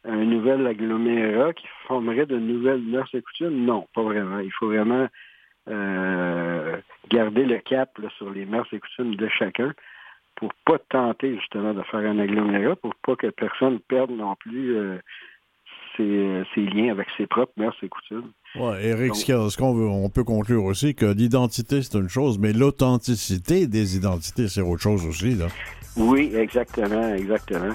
un 0.04 0.24
nouvel 0.24 0.66
agglomérat 0.66 1.52
qui 1.52 1.66
formerait 1.86 2.26
de 2.26 2.38
nouvelles 2.38 2.80
mœurs 2.80 3.08
et 3.14 3.20
coutumes. 3.20 3.64
Non, 3.64 3.86
pas 3.94 4.02
vraiment. 4.02 4.38
Il 4.38 4.52
faut 4.52 4.68
vraiment 4.68 5.08
euh, 5.70 6.76
garder 7.10 7.44
le 7.44 7.58
cap 7.58 7.98
sur 8.16 8.30
les 8.30 8.46
mœurs 8.46 8.66
et 8.72 8.80
coutumes 8.80 9.14
de 9.16 9.28
chacun 9.28 9.72
pour 10.36 10.52
pas 10.64 10.78
tenter 10.88 11.36
justement 11.36 11.74
de 11.74 11.82
faire 11.82 12.00
un 12.00 12.18
agglomérat, 12.18 12.76
pour 12.76 12.94
pas 13.04 13.16
que 13.16 13.28
personne 13.28 13.78
perde 13.80 14.10
non 14.10 14.34
plus 14.36 14.76
euh, 14.76 14.98
ses, 15.96 16.60
liens 16.60 16.90
avec 16.90 17.08
ses 17.16 17.26
propres 17.26 17.52
mœurs 17.56 17.76
et 17.82 17.88
coutumes. 17.88 18.32
Oui, 18.56 18.74
Eric, 18.80 19.14
ce 19.14 19.56
qu'on 19.56 19.74
veut, 19.74 19.86
on 19.86 20.08
peut 20.08 20.24
conclure 20.24 20.64
aussi 20.64 20.94
que 20.94 21.06
l'identité, 21.06 21.82
c'est 21.82 21.98
une 21.98 22.08
chose, 22.08 22.38
mais 22.38 22.52
l'authenticité 22.52 23.66
des 23.66 23.96
identités, 23.96 24.48
c'est 24.48 24.62
autre 24.62 24.82
chose 24.82 25.06
aussi. 25.06 25.34
Là. 25.34 25.46
Oui, 25.96 26.32
exactement, 26.34 27.14
exactement. 27.14 27.74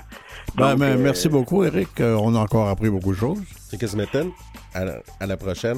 Ben, 0.56 0.76
ben, 0.76 0.98
merci 0.98 1.30
beaucoup, 1.30 1.64
Eric. 1.64 2.00
Euh, 2.00 2.18
on 2.20 2.34
a 2.34 2.40
encore 2.40 2.68
appris 2.68 2.90
beaucoup 2.90 3.12
de 3.12 3.18
choses. 3.18 3.42
C'est 3.70 3.80
que 3.80 3.86
À 4.74 5.02
à 5.20 5.26
la 5.28 5.38
prochaine. 5.38 5.78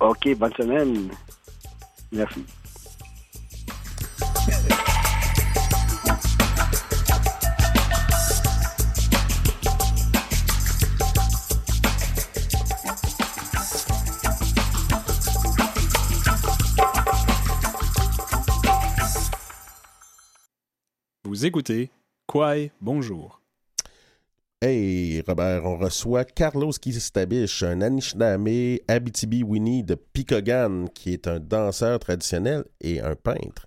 OK, 0.00 0.36
bonne 0.36 0.52
semaine. 0.54 1.10
Merci. 2.14 2.44
Vous 21.24 21.46
écoutez 21.46 21.90
Quai 22.28 22.70
Bonjour. 22.80 23.43
Hey 24.66 25.22
Robert, 25.28 25.66
on 25.66 25.76
reçoit 25.76 26.24
Carlos 26.24 26.70
Kistabiche, 26.70 27.62
un 27.62 27.82
Anishinaabe 27.82 28.78
Abitibi-Winnie 28.88 29.84
de 29.84 29.94
Picogan, 29.94 30.88
qui 30.88 31.12
est 31.12 31.28
un 31.28 31.38
danseur 31.38 31.98
traditionnel 31.98 32.64
et 32.80 32.98
un 32.98 33.14
peintre. 33.14 33.66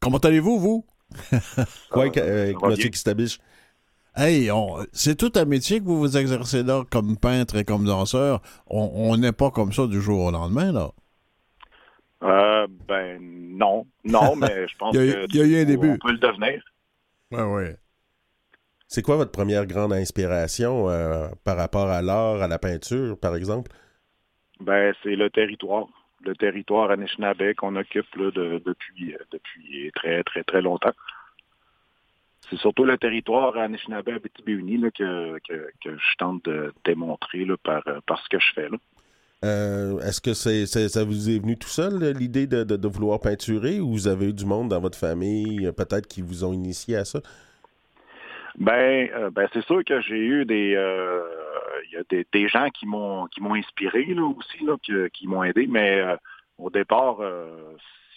comment 0.00 0.18
allez-vous, 0.18 0.58
vous? 0.58 0.86
Quoi, 1.92 2.10
euh, 2.16 2.52
Monsieur 2.64 2.88
Kistabiche? 2.88 3.38
Hey, 4.16 4.50
c'est 4.90 5.14
tout 5.14 5.30
un 5.36 5.44
métier 5.44 5.78
que 5.78 5.84
vous 5.84 6.00
vous 6.00 6.16
exercez 6.16 6.64
là 6.64 6.82
comme 6.90 7.16
peintre 7.16 7.54
et 7.54 7.62
comme 7.62 7.84
danseur. 7.84 8.42
On 8.66 9.16
n'est 9.16 9.30
pas 9.30 9.52
comme 9.52 9.72
ça 9.72 9.86
du 9.86 10.00
jour 10.00 10.24
au 10.24 10.30
lendemain, 10.32 10.72
là. 10.72 10.90
Euh, 12.24 12.66
ben 12.88 13.20
non, 13.20 13.86
non, 14.02 14.34
mais 14.36 14.66
je 14.66 14.76
pense 14.78 14.90
qu'il 14.90 15.06
y 15.32 15.40
a 15.40 15.44
eu 15.44 15.62
un 15.62 15.64
début. 15.64 15.92
On 15.92 15.98
peut 16.08 16.10
le 16.10 16.18
devenir. 16.18 16.60
Oui, 17.30 17.42
oui. 17.42 17.76
C'est 18.88 19.02
quoi 19.02 19.16
votre 19.16 19.32
première 19.32 19.66
grande 19.66 19.92
inspiration 19.92 20.88
euh, 20.88 21.28
par 21.44 21.56
rapport 21.56 21.88
à 21.88 22.02
l'art, 22.02 22.42
à 22.42 22.48
la 22.48 22.58
peinture, 22.58 23.18
par 23.18 23.34
exemple? 23.34 23.70
Ben, 24.60 24.94
c'est 25.02 25.16
le 25.16 25.28
territoire. 25.30 25.86
Le 26.24 26.34
territoire 26.34 26.90
Anishinaabe 26.90 27.54
qu'on 27.56 27.76
occupe 27.76 28.14
là, 28.16 28.30
depuis, 28.30 29.14
euh, 29.14 29.18
depuis 29.32 29.92
très, 29.94 30.22
très, 30.22 30.44
très 30.44 30.62
longtemps. 30.62 30.94
C'est 32.48 32.56
surtout 32.56 32.84
le 32.84 32.96
territoire 32.96 33.56
Anishinaabe 33.56 34.08
Abitibi-Uni 34.08 34.80
que, 34.92 35.38
que, 35.40 35.70
que, 35.82 35.96
je 35.96 36.16
tente 36.18 36.44
de 36.44 36.72
démontrer 36.84 37.44
là, 37.44 37.56
par, 37.62 37.82
par 38.06 38.22
ce 38.22 38.28
que 38.28 38.38
je 38.38 38.52
fais. 38.54 38.68
Là. 38.68 38.78
Euh, 39.44 40.00
est-ce 40.00 40.20
que 40.20 40.34
c'est, 40.34 40.66
ça 40.66 41.04
vous 41.04 41.30
est 41.30 41.38
venu 41.38 41.56
tout 41.56 41.68
seul, 41.68 42.12
l'idée 42.12 42.46
de, 42.46 42.88
vouloir 42.88 43.20
peinturer, 43.20 43.80
ou 43.80 43.90
vous 43.90 44.08
avez 44.08 44.30
eu 44.30 44.32
du 44.32 44.46
monde 44.46 44.68
dans 44.70 44.80
votre 44.80 44.98
famille, 44.98 45.66
euh, 45.66 45.72
peut-être, 45.72 46.06
qui 46.06 46.22
vous 46.22 46.44
ont 46.44 46.52
initié 46.52 46.96
à 46.96 47.04
ça? 47.04 47.20
Ben, 48.58 49.08
euh, 49.14 49.30
ben 49.30 49.48
c'est 49.52 49.64
sûr 49.64 49.84
que 49.84 50.00
j'ai 50.00 50.18
eu 50.18 50.44
des, 50.44 50.70
il 51.84 51.92
y 51.92 51.96
a 51.96 52.24
des, 52.32 52.48
gens 52.48 52.68
qui 52.70 52.86
m'ont 52.86 53.26
qui 53.26 53.40
m'ont 53.40 53.54
inspiré 53.54 54.04
là 54.06 54.24
aussi 54.24 54.64
là, 54.64 54.76
qui, 55.12 55.26
m'ont 55.26 55.44
aidé, 55.44 55.66
mais 55.66 56.02
au 56.58 56.70
départ, 56.70 57.18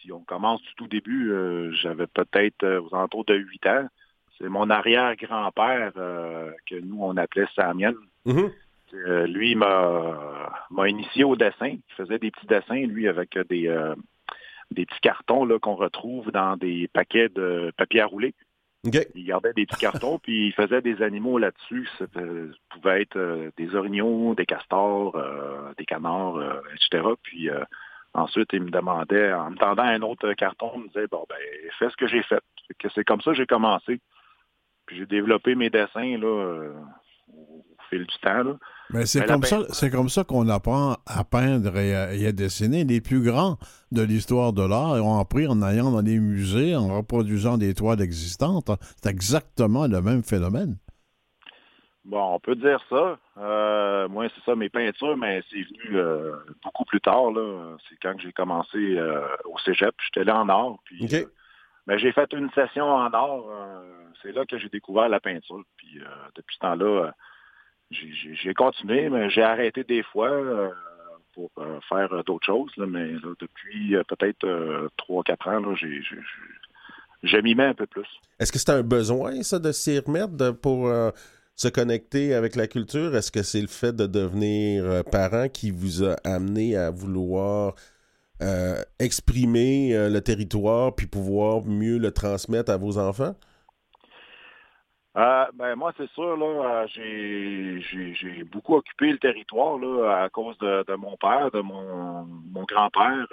si 0.01 0.11
on 0.11 0.21
commence 0.21 0.61
du 0.61 0.73
tout 0.75 0.87
début, 0.87 1.33
j'avais 1.73 2.07
peut-être 2.07 2.65
aux 2.65 2.95
alentours 2.95 3.25
de 3.25 3.35
8 3.35 3.67
ans. 3.67 3.87
C'est 4.37 4.47
mon 4.47 4.69
arrière-grand-père 4.69 5.91
que 5.93 6.79
nous 6.79 6.99
on 7.01 7.17
appelait 7.17 7.47
Samuel. 7.55 7.95
Mm-hmm. 8.25 8.51
Euh, 8.93 9.27
lui 9.27 9.55
m'a 9.55 10.87
initié 10.87 11.23
au 11.23 11.35
dessin. 11.35 11.67
Il 11.67 11.93
faisait 11.95 12.19
des 12.19 12.31
petits 12.31 12.47
dessins, 12.47 12.85
lui, 12.87 13.07
avec 13.07 13.37
des, 13.49 13.67
euh, 13.67 13.95
des 14.71 14.85
petits 14.85 14.99
cartons 15.01 15.47
qu'on 15.59 15.75
retrouve 15.75 16.31
dans 16.31 16.57
des 16.57 16.87
paquets 16.87 17.29
de 17.29 17.71
papier 17.77 18.01
à 18.01 18.05
rouler. 18.05 18.33
Il 18.83 19.25
gardait 19.25 19.53
des 19.53 19.65
petits 19.65 19.81
cartons, 19.81 20.19
puis 20.19 20.47
il 20.47 20.53
faisait 20.53 20.81
des 20.81 21.01
animaux 21.01 21.37
là-dessus. 21.37 21.89
Ça 21.97 22.05
pouvait 22.69 23.01
être 23.01 23.17
euh, 23.17 23.51
des 23.57 23.75
orignaux, 23.75 24.35
des 24.35 24.45
castors, 24.45 25.17
des 25.77 25.85
canards, 25.85 26.41
etc. 26.73 27.07
Puis 27.21 27.49
ensuite, 28.13 28.49
il 28.53 28.63
me 28.63 28.71
demandait, 28.71 29.33
en 29.33 29.51
me 29.51 29.57
tendant 29.57 29.83
un 29.83 30.01
autre 30.01 30.33
carton, 30.33 30.71
il 30.75 30.83
me 30.83 30.87
disait, 30.87 31.07
bon, 31.07 31.25
ben, 31.29 31.37
fais 31.77 31.89
ce 31.89 31.97
que 31.97 32.07
j'ai 32.07 32.23
fait. 32.23 32.43
C'est 32.95 33.03
comme 33.03 33.21
ça 33.21 33.31
que 33.31 33.37
j'ai 33.37 33.45
commencé. 33.45 33.99
Puis 34.85 34.97
j'ai 34.97 35.05
développé 35.05 35.55
mes 35.55 35.69
dessins 35.69 36.17
là, 36.17 36.71
au 37.27 37.55
fil 37.89 38.05
du 38.05 38.17
temps. 38.19 38.57
Mais 38.91 39.05
c'est 39.05 39.25
comme, 39.25 39.43
ça, 39.43 39.59
c'est 39.69 39.91
comme 39.91 40.09
ça 40.09 40.23
qu'on 40.23 40.49
apprend 40.49 40.97
à 41.05 41.23
peindre 41.23 41.77
et 41.77 42.25
à, 42.25 42.31
dessiner. 42.31 42.83
Les 42.83 43.01
plus 43.01 43.21
grands 43.21 43.57
de 43.91 44.01
l'histoire 44.01 44.51
de 44.51 44.63
l'art 44.63 44.93
ont 45.05 45.19
appris 45.19 45.45
en 45.47 45.61
allant 45.61 45.91
dans 45.91 46.01
les 46.01 46.19
musées, 46.19 46.75
en 46.75 46.87
reproduisant 46.97 47.57
des 47.57 47.75
toiles 47.75 48.01
existantes. 48.01 48.71
C'est 49.01 49.09
exactement 49.09 49.85
le 49.85 50.01
même 50.01 50.23
phénomène. 50.23 50.77
Bon, 52.03 52.33
on 52.33 52.39
peut 52.39 52.55
dire 52.55 52.81
ça. 52.89 53.19
Euh, 53.37 54.07
moi, 54.07 54.27
c'est 54.33 54.43
ça, 54.43 54.55
mes 54.55 54.69
peintures, 54.69 55.15
mais 55.15 55.43
c'est 55.51 55.61
venu 55.61 55.97
euh, 55.97 56.37
beaucoup 56.63 56.85
plus 56.85 57.01
tard. 57.01 57.29
Là. 57.31 57.77
C'est 57.87 57.97
quand 58.01 58.15
j'ai 58.17 58.31
commencé 58.31 58.97
euh, 58.97 59.27
au 59.45 59.59
cégep. 59.59 59.93
J'étais 60.05 60.23
là 60.23 60.39
en 60.39 60.49
art. 60.49 60.77
Puis, 60.85 61.07
mais 61.85 61.99
j'ai 61.99 62.11
fait 62.11 62.33
une 62.33 62.49
session 62.51 62.85
en 62.85 63.11
art. 63.11 63.43
c'est 64.23 64.31
là 64.31 64.45
que 64.45 64.57
j'ai 64.57 64.69
découvert 64.69 65.09
la 65.09 65.19
peinture. 65.19 65.61
Puis 65.77 65.99
depuis 66.35 66.55
ce 66.55 66.59
temps-là, 66.61 67.11
j'ai 67.91 68.53
continué, 68.53 69.09
mais 69.09 69.29
j'ai 69.29 69.41
arrêté 69.41 69.83
des 69.83 70.03
fois 70.03 70.31
euh, 70.31 70.69
pour 71.33 71.49
euh, 71.57 71.79
faire 71.87 72.09
d'autres 72.23 72.45
choses. 72.45 72.71
mais 72.77 73.13
depuis 73.39 73.95
euh, 73.95 74.03
peut-être 74.03 74.45
3-4 75.09 75.49
ans, 75.49 75.75
j'ai 75.75 76.01
je 77.21 77.37
m'y 77.37 77.53
mets 77.53 77.65
un 77.65 77.73
peu 77.73 77.85
plus. 77.85 78.07
Est-ce 78.39 78.51
que 78.51 78.59
c'est 78.59 78.69
un 78.69 78.83
besoin, 78.83 79.43
ça, 79.43 79.59
de 79.59 79.73
s'y 79.73 79.99
remettre 79.99 80.51
pour 80.61 80.89
se 81.59 81.67
connecter 81.67 82.33
avec 82.33 82.55
la 82.55 82.67
culture? 82.67 83.13
Est-ce 83.15 83.31
que 83.31 83.43
c'est 83.43 83.59
le 83.59 83.67
fait 83.67 83.93
de 83.93 84.07
devenir 84.07 84.85
euh, 84.85 85.03
parent 85.03 85.49
qui 85.49 85.71
vous 85.71 86.05
a 86.05 86.15
amené 86.23 86.77
à 86.77 86.89
vouloir 86.89 87.75
euh, 88.41 88.81
exprimer 88.97 89.93
euh, 89.93 90.09
le 90.09 90.21
territoire 90.21 90.95
puis 90.95 91.05
pouvoir 91.05 91.65
mieux 91.65 91.97
le 91.97 92.11
transmettre 92.11 92.71
à 92.71 92.77
vos 92.77 92.97
enfants? 92.97 93.35
Ben 95.15 95.75
moi, 95.75 95.91
c'est 95.97 96.09
sûr, 96.11 96.37
là, 96.37 96.85
j'ai 96.87 98.43
beaucoup 98.51 98.75
occupé 98.75 99.11
le 99.11 99.17
territoire 99.17 99.77
là, 99.77 100.23
à 100.23 100.29
cause 100.29 100.57
de, 100.59 100.95
mon 100.95 101.17
père, 101.17 101.51
de 101.51 101.61
mon, 101.61 102.25
mon 102.25 102.63
grand-père, 102.63 103.27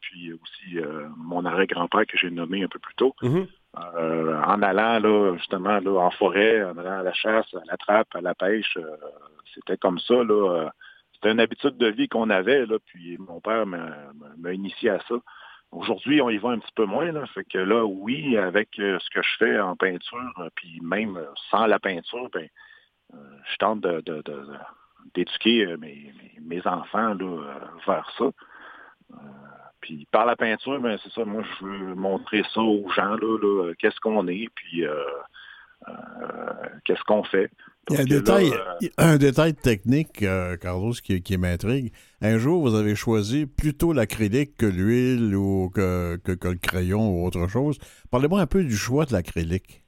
puis 0.00 0.32
aussi 0.32 0.78
mon 1.16 1.44
arrière-grand-père 1.44 2.06
que 2.06 2.16
j'ai 2.16 2.30
nommé 2.30 2.62
un 2.64 2.68
peu 2.68 2.78
plus 2.78 2.94
tôt. 2.94 3.14
Mm-hmm. 3.22 3.46
Euh, 3.76 4.40
en 4.44 4.62
allant 4.62 4.98
là, 4.98 5.36
justement 5.36 5.78
là, 5.78 6.00
en 6.00 6.10
forêt, 6.10 6.64
en 6.64 6.76
allant 6.78 7.00
à 7.00 7.02
la 7.02 7.12
chasse, 7.12 7.46
à 7.54 7.64
la 7.66 7.76
trappe, 7.76 8.14
à 8.14 8.20
la 8.20 8.34
pêche, 8.34 8.76
euh, 8.76 8.96
c'était 9.54 9.76
comme 9.76 9.98
ça. 9.98 10.14
Là, 10.14 10.52
euh, 10.52 10.68
c'était 11.14 11.32
une 11.32 11.40
habitude 11.40 11.76
de 11.76 11.88
vie 11.88 12.08
qu'on 12.08 12.30
avait, 12.30 12.66
là, 12.66 12.76
puis 12.86 13.18
mon 13.18 13.40
père 13.40 13.66
m'a 13.66 14.52
initié 14.52 14.90
à 14.90 15.00
ça. 15.08 15.16
Aujourd'hui, 15.70 16.22
on 16.22 16.30
y 16.30 16.38
va 16.38 16.50
un 16.50 16.58
petit 16.58 16.72
peu 16.74 16.86
moins. 16.86 17.12
Là, 17.12 17.26
fait 17.26 17.44
que 17.44 17.58
là, 17.58 17.84
oui, 17.84 18.36
avec 18.36 18.70
ce 18.76 19.10
que 19.10 19.22
je 19.22 19.36
fais 19.38 19.60
en 19.60 19.76
peinture, 19.76 20.50
puis 20.54 20.80
même 20.82 21.18
sans 21.50 21.66
la 21.66 21.78
peinture, 21.78 22.30
ben, 22.32 22.48
je 23.12 23.56
tente 23.58 23.86
d'éduquer 25.14 25.76
mes, 25.76 26.66
enfants 26.66 27.16
vers 27.86 28.10
ça. 28.16 28.30
Puis 29.80 30.06
par 30.10 30.26
la 30.26 30.36
peinture, 30.36 30.80
ben, 30.80 30.98
c'est 31.02 31.12
ça, 31.12 31.24
moi 31.24 31.42
je 31.42 31.64
veux 31.64 31.94
montrer 31.94 32.42
ça 32.52 32.60
aux 32.60 32.88
gens, 32.90 33.16
qu'est-ce 33.78 34.00
qu'on 34.00 34.26
est, 34.28 34.48
puis 34.54 34.84
euh, 34.84 35.04
euh, 35.88 36.68
qu'est-ce 36.84 37.02
qu'on 37.04 37.22
fait. 37.22 37.50
Il 37.90 37.96
y 37.96 37.98
a 37.98 38.02
un, 38.02 38.04
détail, 38.04 38.50
euh, 38.52 38.88
un 38.98 39.16
détail 39.16 39.54
technique, 39.54 40.24
Carlos, 40.60 40.92
qui, 40.92 41.22
qui 41.22 41.36
m'intrigue. 41.36 41.92
Un 42.20 42.38
jour, 42.38 42.60
vous 42.62 42.74
avez 42.74 42.94
choisi 42.94 43.46
plutôt 43.46 43.92
l'acrylique 43.92 44.56
que 44.56 44.66
l'huile 44.66 45.34
ou 45.34 45.70
que, 45.70 46.16
que, 46.16 46.32
que, 46.32 46.48
le 46.48 46.58
crayon 46.58 47.10
ou 47.10 47.26
autre 47.26 47.46
chose. 47.48 47.78
Parlez-moi 48.10 48.40
un 48.40 48.46
peu 48.46 48.64
du 48.64 48.76
choix 48.76 49.04
de 49.04 49.12
l'acrylique. 49.12 49.82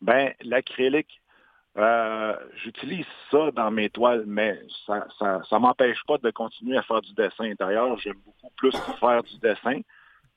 Ben, 0.00 0.32
l'acrylique, 0.42 1.20
euh, 1.76 2.34
j'utilise 2.62 3.06
ça 3.30 3.50
dans 3.52 3.70
mes 3.70 3.88
toiles, 3.90 4.24
mais 4.26 4.60
ça 4.86 5.06
ça, 5.18 5.42
ça 5.48 5.58
m'empêche 5.58 5.98
pas 6.06 6.18
de 6.18 6.30
continuer 6.30 6.76
à 6.76 6.82
faire 6.82 7.00
du 7.00 7.12
dessin. 7.14 7.52
D'ailleurs, 7.58 7.98
j'aime 7.98 8.18
beaucoup 8.24 8.52
plus 8.56 8.72
faire 8.98 9.22
du 9.22 9.38
dessin. 9.38 9.80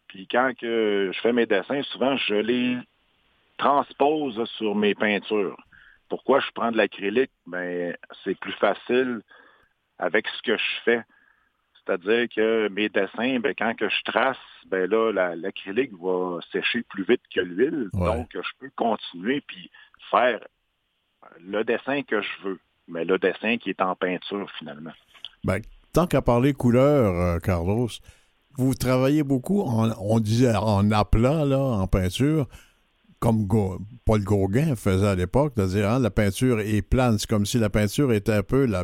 Puis 0.08 0.28
quand 0.30 0.52
que 0.60 1.10
je 1.14 1.20
fais 1.22 1.34
mes 1.34 1.46
dessins, 1.46 1.82
souvent, 1.84 2.16
je 2.18 2.36
les 2.36 2.78
transpose 3.58 4.44
sur 4.58 4.76
mes 4.76 4.94
peintures. 4.94 5.58
Pourquoi 6.12 6.42
je 6.42 6.52
prends 6.54 6.74
de 6.74 6.78
l'acrylique? 6.78 7.32
Ben, 7.48 7.96
c'est 8.26 8.38
plus 8.38 8.52
facile 8.52 9.22
avec 9.98 10.28
ce 10.28 10.42
que 10.42 10.58
je 10.58 10.82
fais. 10.84 11.02
C'est-à-dire 11.74 12.28
que 12.36 12.68
mes 12.68 12.90
dessins, 12.90 13.40
ben, 13.40 13.54
quand 13.58 13.74
que 13.78 13.88
je 13.88 14.04
trace, 14.04 14.36
ben 14.66 14.90
là, 14.92 15.34
l'acrylique 15.38 15.94
va 15.94 16.40
sécher 16.52 16.84
plus 16.90 17.06
vite 17.06 17.22
que 17.34 17.40
l'huile. 17.40 17.88
Donc, 17.94 18.28
je 18.34 18.50
peux 18.60 18.70
continuer 18.76 19.40
puis 19.40 19.72
faire 20.10 20.42
le 21.40 21.64
dessin 21.64 22.02
que 22.04 22.22
je 22.22 22.44
veux, 22.44 22.60
mais 22.90 23.06
le 23.06 23.18
dessin 23.18 23.56
qui 23.56 23.70
est 23.70 23.82
en 23.82 23.96
peinture 23.96 24.52
finalement. 24.60 24.92
Ben, 25.46 25.62
tant 25.94 26.08
qu'à 26.08 26.22
parler 26.22 26.52
couleur, 26.52 27.16
euh, 27.16 27.40
Carlos, 27.40 27.88
vous 28.58 28.76
travaillez 28.76 29.24
beaucoup, 29.24 29.64
on 29.66 30.20
disait 30.20 30.58
en 30.58 30.92
aplat, 30.92 31.46
là, 31.46 31.58
en 31.58 31.88
peinture, 31.88 32.50
comme 33.22 33.48
Paul 34.04 34.24
Gauguin 34.24 34.76
faisait 34.76 35.08
à 35.08 35.14
l'époque, 35.14 35.54
c'est-à-dire 35.56 35.88
hein, 35.88 36.00
la 36.00 36.10
peinture 36.10 36.60
est 36.60 36.82
plane. 36.82 37.20
C'est 37.20 37.30
comme 37.30 37.46
si 37.46 37.60
la 37.60 37.70
peinture 37.70 38.12
était 38.12 38.34
un 38.34 38.42
peu, 38.42 38.66
la, 38.66 38.84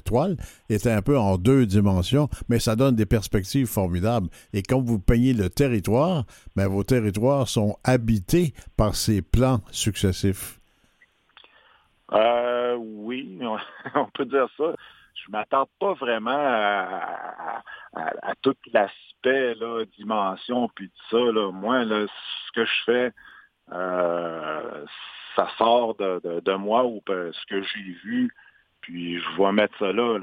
toile 0.00 0.36
était 0.70 0.92
un 0.92 1.02
peu 1.02 1.18
en 1.18 1.36
deux 1.36 1.66
dimensions, 1.66 2.28
mais 2.48 2.60
ça 2.60 2.76
donne 2.76 2.94
des 2.94 3.06
perspectives 3.06 3.66
formidables. 3.66 4.28
Et 4.52 4.62
quand 4.62 4.80
vous 4.80 5.00
peignez 5.00 5.32
le 5.32 5.50
territoire, 5.50 6.24
ben, 6.54 6.68
vos 6.68 6.84
territoires 6.84 7.48
sont 7.48 7.76
habités 7.82 8.54
par 8.76 8.94
ces 8.94 9.20
plans 9.20 9.58
successifs. 9.72 10.60
Euh, 12.12 12.76
oui, 12.78 13.40
on 13.96 14.06
peut 14.14 14.26
dire 14.26 14.46
ça. 14.56 14.74
Je 15.24 15.32
m'attends 15.32 15.68
pas 15.80 15.94
vraiment 15.94 16.38
à, 16.38 17.62
tout 18.42 18.54
l'aspect, 18.72 19.56
dimension, 19.98 20.68
puis 20.76 20.88
tout 20.88 21.16
ça. 21.16 21.32
Là. 21.32 21.50
Moi, 21.50 21.84
là, 21.84 22.06
ce 22.06 22.52
que 22.60 22.64
je 22.64 22.84
fais, 22.84 23.12
euh, 23.72 24.84
ça 25.34 25.48
sort 25.58 25.94
de, 25.96 26.56
moi 26.56 26.84
ou 26.84 27.02
ce 27.08 27.46
que 27.46 27.62
j'ai 27.62 27.96
vu, 28.04 28.32
puis 28.80 29.20
je 29.20 29.42
vais 29.42 29.52
mettre 29.52 29.76
ça 29.78 29.92
là, 29.92 30.18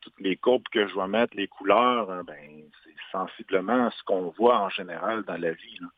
Toutes 0.00 0.20
les 0.20 0.36
courbes 0.36 0.68
que 0.72 0.86
je 0.86 0.94
vais 0.94 1.08
mettre, 1.08 1.36
les 1.36 1.48
couleurs, 1.48 2.10
hein, 2.10 2.22
ben, 2.26 2.64
c'est 2.84 2.94
sensiblement 3.12 3.90
ce 3.90 4.02
qu'on 4.04 4.32
voit 4.36 4.60
en 4.60 4.68
général 4.68 5.22
dans 5.24 5.36
la 5.36 5.52
vie. 5.52 5.78
Là. 5.80 5.88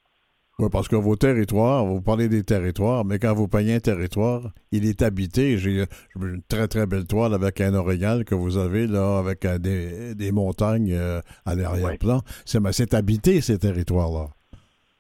Oui, 0.58 0.68
parce 0.70 0.86
que 0.86 0.96
vos 0.96 1.16
territoires, 1.16 1.84
vous 1.84 2.02
parlez 2.02 2.28
des 2.28 2.44
territoires, 2.44 3.04
mais 3.04 3.18
quand 3.18 3.34
vous 3.34 3.48
payez 3.48 3.74
un 3.76 3.80
territoire, 3.80 4.52
il 4.70 4.86
est 4.86 5.00
habité. 5.00 5.56
J'ai 5.56 5.86
une 6.14 6.42
très, 6.46 6.68
très 6.68 6.86
belle 6.86 7.06
toile 7.06 7.32
avec 7.32 7.60
un 7.60 7.74
orignal 7.74 8.24
que 8.24 8.34
vous 8.34 8.58
avez, 8.58 8.86
là, 8.86 9.18
avec 9.18 9.44
euh, 9.46 9.58
des, 9.58 10.32
montagnes 10.32 10.92
euh, 10.92 11.20
à 11.46 11.54
l'arrière-plan. 11.54 12.20
C'est 12.44 12.94
habité, 12.94 13.40
ces 13.40 13.58
territoires-là. 13.58 14.28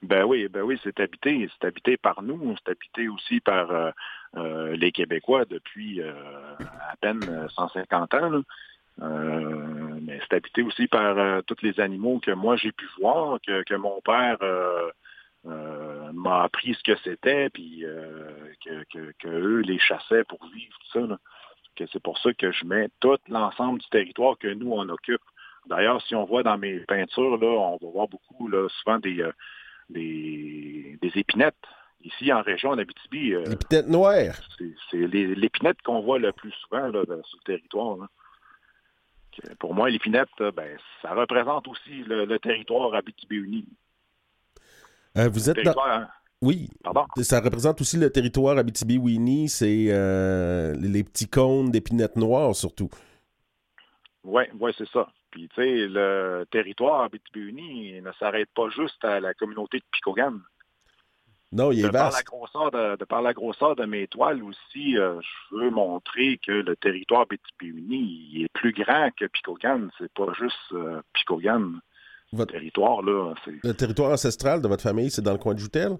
Ben 0.02 0.24
oui, 0.24 0.48
ben 0.48 0.62
oui, 0.62 0.78
c'est 0.82 0.98
habité. 1.00 1.48
C'est 1.52 1.66
habité 1.66 1.96
par 1.96 2.22
nous. 2.22 2.56
C'est 2.58 2.72
habité 2.72 3.08
aussi 3.08 3.40
par 3.40 3.92
euh, 4.36 4.76
les 4.76 4.92
Québécois 4.92 5.44
depuis 5.44 6.02
à 6.02 6.96
peine 7.00 7.48
150 7.54 8.14
ans. 8.14 8.42
mais 8.98 10.20
c'est 10.20 10.36
habité 10.36 10.62
aussi 10.62 10.88
par 10.88 11.42
tous 11.44 11.62
les 11.62 11.78
animaux 11.78 12.18
que 12.18 12.32
moi 12.32 12.56
j'ai 12.56 12.72
pu 12.72 12.86
voir, 12.98 13.38
que, 13.46 13.62
que 13.62 13.74
mon 13.74 14.00
père 14.00 14.38
euh, 15.44 16.12
m'a 16.12 16.44
appris 16.44 16.74
ce 16.74 16.82
que 16.84 16.96
c'était, 17.02 17.50
puis 17.50 17.84
euh, 17.84 18.52
que, 18.94 19.28
eux 19.28 19.60
les 19.60 19.78
chassaient 19.78 20.22
pour 20.24 20.44
vivre, 20.46 20.76
tout 20.78 21.00
ça. 21.00 21.18
Que 21.74 21.84
c'est 21.92 22.02
pour 22.02 22.18
ça 22.18 22.32
que 22.34 22.52
je 22.52 22.64
mets 22.64 22.88
tout 23.00 23.18
l'ensemble 23.28 23.80
du 23.80 23.88
territoire 23.88 24.38
que 24.38 24.48
nous, 24.48 24.72
on 24.72 24.88
occupe. 24.88 25.22
D'ailleurs, 25.66 26.00
si 26.02 26.14
on 26.14 26.24
voit 26.24 26.42
dans 26.42 26.58
mes 26.58 26.80
peintures, 26.80 27.38
là, 27.38 27.46
on 27.46 27.76
va 27.76 27.90
voir 27.90 28.08
beaucoup, 28.08 28.46
là, 28.48 28.68
souvent 28.68 28.98
des, 28.98 29.24
euh, 29.90 29.94
des, 29.94 31.12
épinettes. 31.14 31.54
Ici, 32.04 32.32
en 32.32 32.42
région, 32.42 32.70
en 32.70 32.78
Abitibi. 32.78 33.30
L'épinette 33.30 33.88
noire. 33.88 34.34
C'est 34.90 34.96
l'épinette 34.96 35.80
qu'on 35.82 36.00
voit 36.00 36.18
le 36.18 36.32
plus 36.32 36.52
souvent 36.52 36.88
là, 36.88 37.04
sur 37.04 37.38
le 37.38 37.44
territoire. 37.44 38.08
Pour 39.60 39.72
moi, 39.72 39.88
l'épinette, 39.88 40.28
ben, 40.38 40.76
ça 41.00 41.14
représente 41.14 41.68
aussi 41.68 42.02
le, 42.04 42.24
le 42.24 42.38
territoire 42.38 42.92
Abitibi-Uni. 42.94 43.66
Euh, 45.16 45.28
vous 45.28 45.50
êtes 45.50 45.66
hein? 45.66 46.08
Oui. 46.40 46.68
Pardon? 46.82 47.04
Ça 47.22 47.40
représente 47.40 47.80
aussi 47.80 47.96
le 47.96 48.10
territoire 48.10 48.58
Abitibi-Winnie, 48.58 49.48
c'est 49.48 49.86
euh, 49.88 50.74
les 50.74 51.04
petits 51.04 51.28
cônes 51.28 51.70
d'épinettes 51.70 52.16
noires 52.16 52.54
surtout. 52.54 52.90
Oui, 54.24 54.44
ouais, 54.60 54.72
c'est 54.76 54.88
ça. 54.88 55.08
Puis, 55.30 55.48
tu 55.48 55.54
sais, 55.56 55.86
le 55.88 56.44
territoire 56.50 57.02
Abitibi-Winnie 57.02 58.00
ne 58.00 58.12
s'arrête 58.12 58.48
pas 58.54 58.68
juste 58.68 59.04
à 59.04 59.20
la 59.20 59.34
communauté 59.34 59.78
de 59.78 59.84
Picogan. 59.90 60.40
Non, 61.52 61.70
il 61.70 61.80
est 61.80 61.82
de 61.82 61.88
Par 61.88 62.12
la 62.12 62.22
grosseur 62.22 62.70
de, 62.70 63.04
par 63.04 63.20
la 63.20 63.34
grosseur 63.34 63.76
de 63.76 63.84
mes 63.84 64.06
toiles 64.06 64.42
aussi, 64.42 64.96
euh, 64.96 65.20
je 65.20 65.56
veux 65.56 65.70
montrer 65.70 66.38
que 66.38 66.52
le 66.52 66.76
territoire 66.76 67.22
Abitibi-Winnie 67.22 68.44
est 68.44 68.48
plus 68.54 68.72
grand 68.72 69.10
que 69.14 69.26
Picogan. 69.26 69.90
C'est 69.98 70.12
pas 70.12 70.32
juste 70.38 70.56
euh, 70.72 71.02
Picogan. 71.12 71.80
Votre... 72.32 72.52
territoire, 72.52 73.02
là. 73.02 73.34
Le 73.62 73.74
territoire 73.74 74.12
ancestral 74.12 74.62
de 74.62 74.68
votre 74.68 74.82
famille, 74.82 75.10
c'est 75.10 75.20
dans 75.20 75.32
le 75.32 75.38
coin 75.38 75.52
de 75.52 75.58
Joutel? 75.58 75.98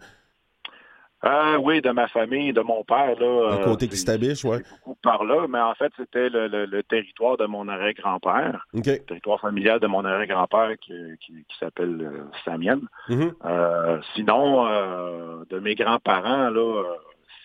Euh, 1.25 1.57
oui, 1.59 1.81
de 1.81 1.91
ma 1.91 2.09
famille, 2.09 2.53
de 2.53 2.63
mon 2.63 2.83
père. 2.83 3.19
Là, 3.21 3.53
à 3.53 3.65
côté 3.65 3.89
qui 3.89 3.97
s'habille, 3.97 4.35
oui. 4.45 4.59
Beaucoup 4.71 4.97
par 5.03 5.25
là, 5.25 5.47
mais 5.49 5.61
en 5.61 5.75
fait, 5.75 5.93
c'était 5.97 6.29
le, 6.29 6.83
territoire 6.83 7.37
de 7.37 7.47
mon 7.47 7.69
arrière-grand-père. 7.69 8.67
Le 8.75 8.81
territoire 8.81 9.41
familial 9.41 9.79
de 9.79 9.87
mon 9.87 10.05
arrière-grand-père 10.05 10.77
qui, 10.81 10.95
qui, 11.21 11.45
s'appelle 11.61 12.01
euh, 12.01 12.25
Samienne. 12.45 12.89
Mm-hmm. 13.09 13.33
Euh, 13.45 14.01
sinon, 14.15 14.67
euh, 14.67 15.45
de 15.49 15.61
mes 15.61 15.77
grands-parents, 15.77 16.51
là, 16.51 16.83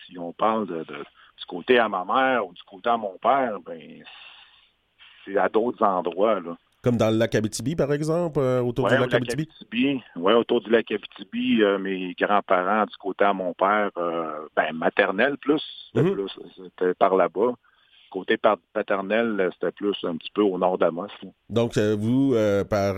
si 0.06 0.18
on 0.18 0.32
parle 0.32 0.66
de, 0.66 0.82
du 0.82 1.46
côté 1.46 1.78
à 1.78 1.88
ma 1.88 2.04
mère 2.04 2.46
ou 2.46 2.52
du 2.52 2.62
côté 2.64 2.90
à 2.90 2.96
mon 2.96 3.16
père, 3.18 3.58
ben 3.64 3.80
c'est 5.24 5.36
à 5.36 5.48
d'autres 5.48 5.84
endroits. 5.84 6.40
Là. 6.40 6.56
Comme 6.82 6.96
dans 6.96 7.10
le 7.10 7.16
lac 7.16 7.34
Abitibi, 7.34 7.74
par 7.74 7.92
exemple, 7.92 8.38
euh, 8.38 8.62
autour 8.62 8.88
du 8.88 8.94
lac, 8.94 9.12
Abitibi? 9.12 9.48
Oui, 10.16 10.32
autour 10.32 10.60
du 10.60 10.70
lac 10.70 10.90
Abitibi, 10.92 11.62
euh, 11.62 11.76
mes 11.78 12.14
grands-parents 12.14 12.84
du 12.84 12.96
côté 12.96 13.24
à 13.24 13.32
mon 13.32 13.52
père, 13.52 13.90
euh, 13.96 14.46
ben, 14.54 14.72
maternel 14.74 15.36
plus, 15.38 15.62
c'était 15.92 16.86
mhm. 16.86 16.94
par 16.94 17.16
là-bas. 17.16 17.54
Côté 18.10 18.38
paternel, 18.72 19.50
c'était 19.52 19.72
plus 19.72 19.94
un 20.04 20.16
petit 20.16 20.30
peu 20.32 20.40
au 20.40 20.56
nord 20.56 20.78
d'Amos. 20.78 21.08
Donc, 21.50 21.76
vous, 21.76 22.34
par 22.70 22.94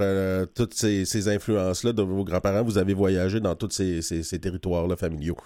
toutes 0.54 0.74
ces, 0.74 1.28
influences-là 1.28 1.92
de 1.92 2.02
vos 2.02 2.22
grands-parents, 2.22 2.62
vous 2.62 2.78
avez 2.78 2.94
voyagé 2.94 3.40
dans 3.40 3.56
tous 3.56 3.70
ces, 3.70 4.40
territoires-là 4.40 4.96
familiaux? 4.96 5.36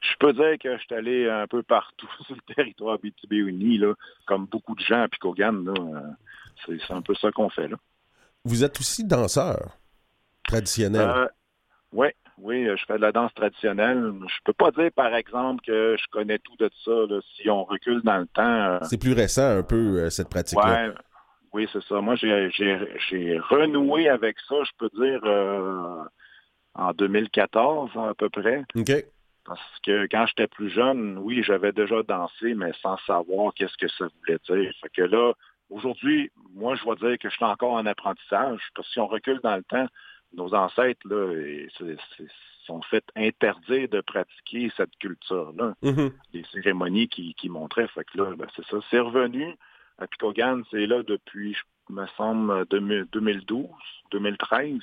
je 0.00 0.14
peux 0.20 0.32
dire 0.32 0.54
que 0.62 0.76
je 0.76 0.82
suis 0.84 0.94
allé 0.94 1.28
un 1.28 1.48
peu 1.48 1.64
partout 1.64 2.08
sur 2.26 2.36
le 2.36 2.54
territoire 2.54 2.98
BTB-Uni, 2.98 3.78
là, 3.78 3.94
comme 4.26 4.46
beaucoup 4.46 4.76
de 4.76 4.80
gens 4.80 5.02
à 5.02 5.08
Picogan. 5.08 5.68
C'est 6.66 6.92
un 6.92 7.02
peu 7.02 7.14
ça 7.14 7.30
qu'on 7.32 7.50
fait. 7.50 7.68
là. 7.68 7.76
Vous 8.44 8.64
êtes 8.64 8.78
aussi 8.80 9.04
danseur 9.04 9.76
traditionnel. 10.46 11.08
Euh, 11.08 11.26
oui, 11.92 12.08
oui, 12.38 12.66
je 12.66 12.84
fais 12.86 12.96
de 12.96 13.02
la 13.02 13.12
danse 13.12 13.32
traditionnelle. 13.34 14.12
Je 14.26 14.36
peux 14.44 14.52
pas 14.52 14.70
dire, 14.70 14.90
par 14.94 15.14
exemple, 15.14 15.62
que 15.66 15.96
je 15.98 16.04
connais 16.10 16.38
tout 16.38 16.56
de 16.56 16.70
ça. 16.84 17.20
si 17.36 17.50
on 17.50 17.64
recule 17.64 18.02
dans 18.02 18.18
le 18.18 18.26
temps. 18.26 18.42
Euh, 18.42 18.78
c'est 18.82 19.00
plus 19.00 19.12
récent 19.12 19.58
un 19.58 19.62
peu, 19.62 19.98
euh, 19.98 20.10
cette 20.10 20.28
pratique-là. 20.28 20.88
Ouais, 20.88 20.94
oui, 21.52 21.68
c'est 21.72 21.82
ça. 21.84 22.00
Moi, 22.00 22.14
j'ai 22.16 23.38
renoué 23.50 24.08
avec 24.08 24.36
ça, 24.48 24.56
je 24.64 24.70
peux 24.78 24.90
dire, 24.94 25.20
en 26.74 26.92
2014 26.92 27.90
à 27.96 28.14
peu 28.14 28.28
près. 28.28 28.64
OK. 28.74 28.92
Parce 29.44 29.80
que 29.82 30.06
quand 30.10 30.26
j'étais 30.26 30.46
plus 30.46 30.68
jeune, 30.68 31.16
oui, 31.18 31.42
j'avais 31.42 31.72
déjà 31.72 32.02
dansé, 32.02 32.54
mais 32.54 32.72
sans 32.82 32.98
savoir 33.06 33.54
qu'est-ce 33.54 33.78
que 33.78 33.88
ça 33.88 34.06
voulait 34.18 34.38
dire. 34.46 34.72
Fait 34.82 34.90
que 34.90 35.02
là, 35.02 35.32
aujourd'hui, 35.70 36.30
moi, 36.54 36.76
je 36.76 36.84
vais 36.84 36.96
dire 36.96 37.18
que 37.18 37.28
je 37.28 37.34
suis 37.34 37.44
encore 37.44 37.72
en 37.72 37.86
apprentissage. 37.86 38.60
Parce 38.74 38.88
que 38.88 38.92
si 38.92 39.00
on 39.00 39.06
recule 39.06 39.40
dans 39.42 39.56
le 39.56 39.62
temps, 39.62 39.86
nos 40.34 40.54
ancêtres, 40.54 41.06
là, 41.08 41.32
sont 42.66 42.82
fait 42.82 43.04
interdire 43.16 43.88
de 43.88 44.00
pratiquer 44.00 44.70
cette 44.76 44.96
culture-là. 44.98 45.74
Mm-hmm. 45.82 46.12
Les 46.34 46.44
cérémonies 46.52 47.08
qui, 47.08 47.48
montraient. 47.48 47.88
Fait 47.88 48.04
que 48.04 48.18
là, 48.18 48.34
ben, 48.36 48.46
c'est 48.54 48.66
ça. 48.66 48.76
C'est 48.90 49.00
revenu. 49.00 49.54
À 49.98 50.06
Picogan, 50.06 50.62
c'est 50.70 50.86
là 50.86 51.02
depuis, 51.02 51.54
je 51.54 51.94
me 51.94 52.06
semble, 52.16 52.66
2012, 52.66 53.66
2013. 54.12 54.78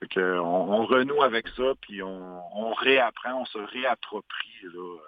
Fait 0.00 0.08
que 0.08 0.38
on, 0.38 0.86
renoue 0.86 1.22
avec 1.22 1.48
ça, 1.48 1.72
puis 1.80 2.02
on, 2.02 2.74
réapprend, 2.74 3.42
on 3.42 3.44
se 3.46 3.58
réapproprie 3.58 4.62
là, 4.62 4.98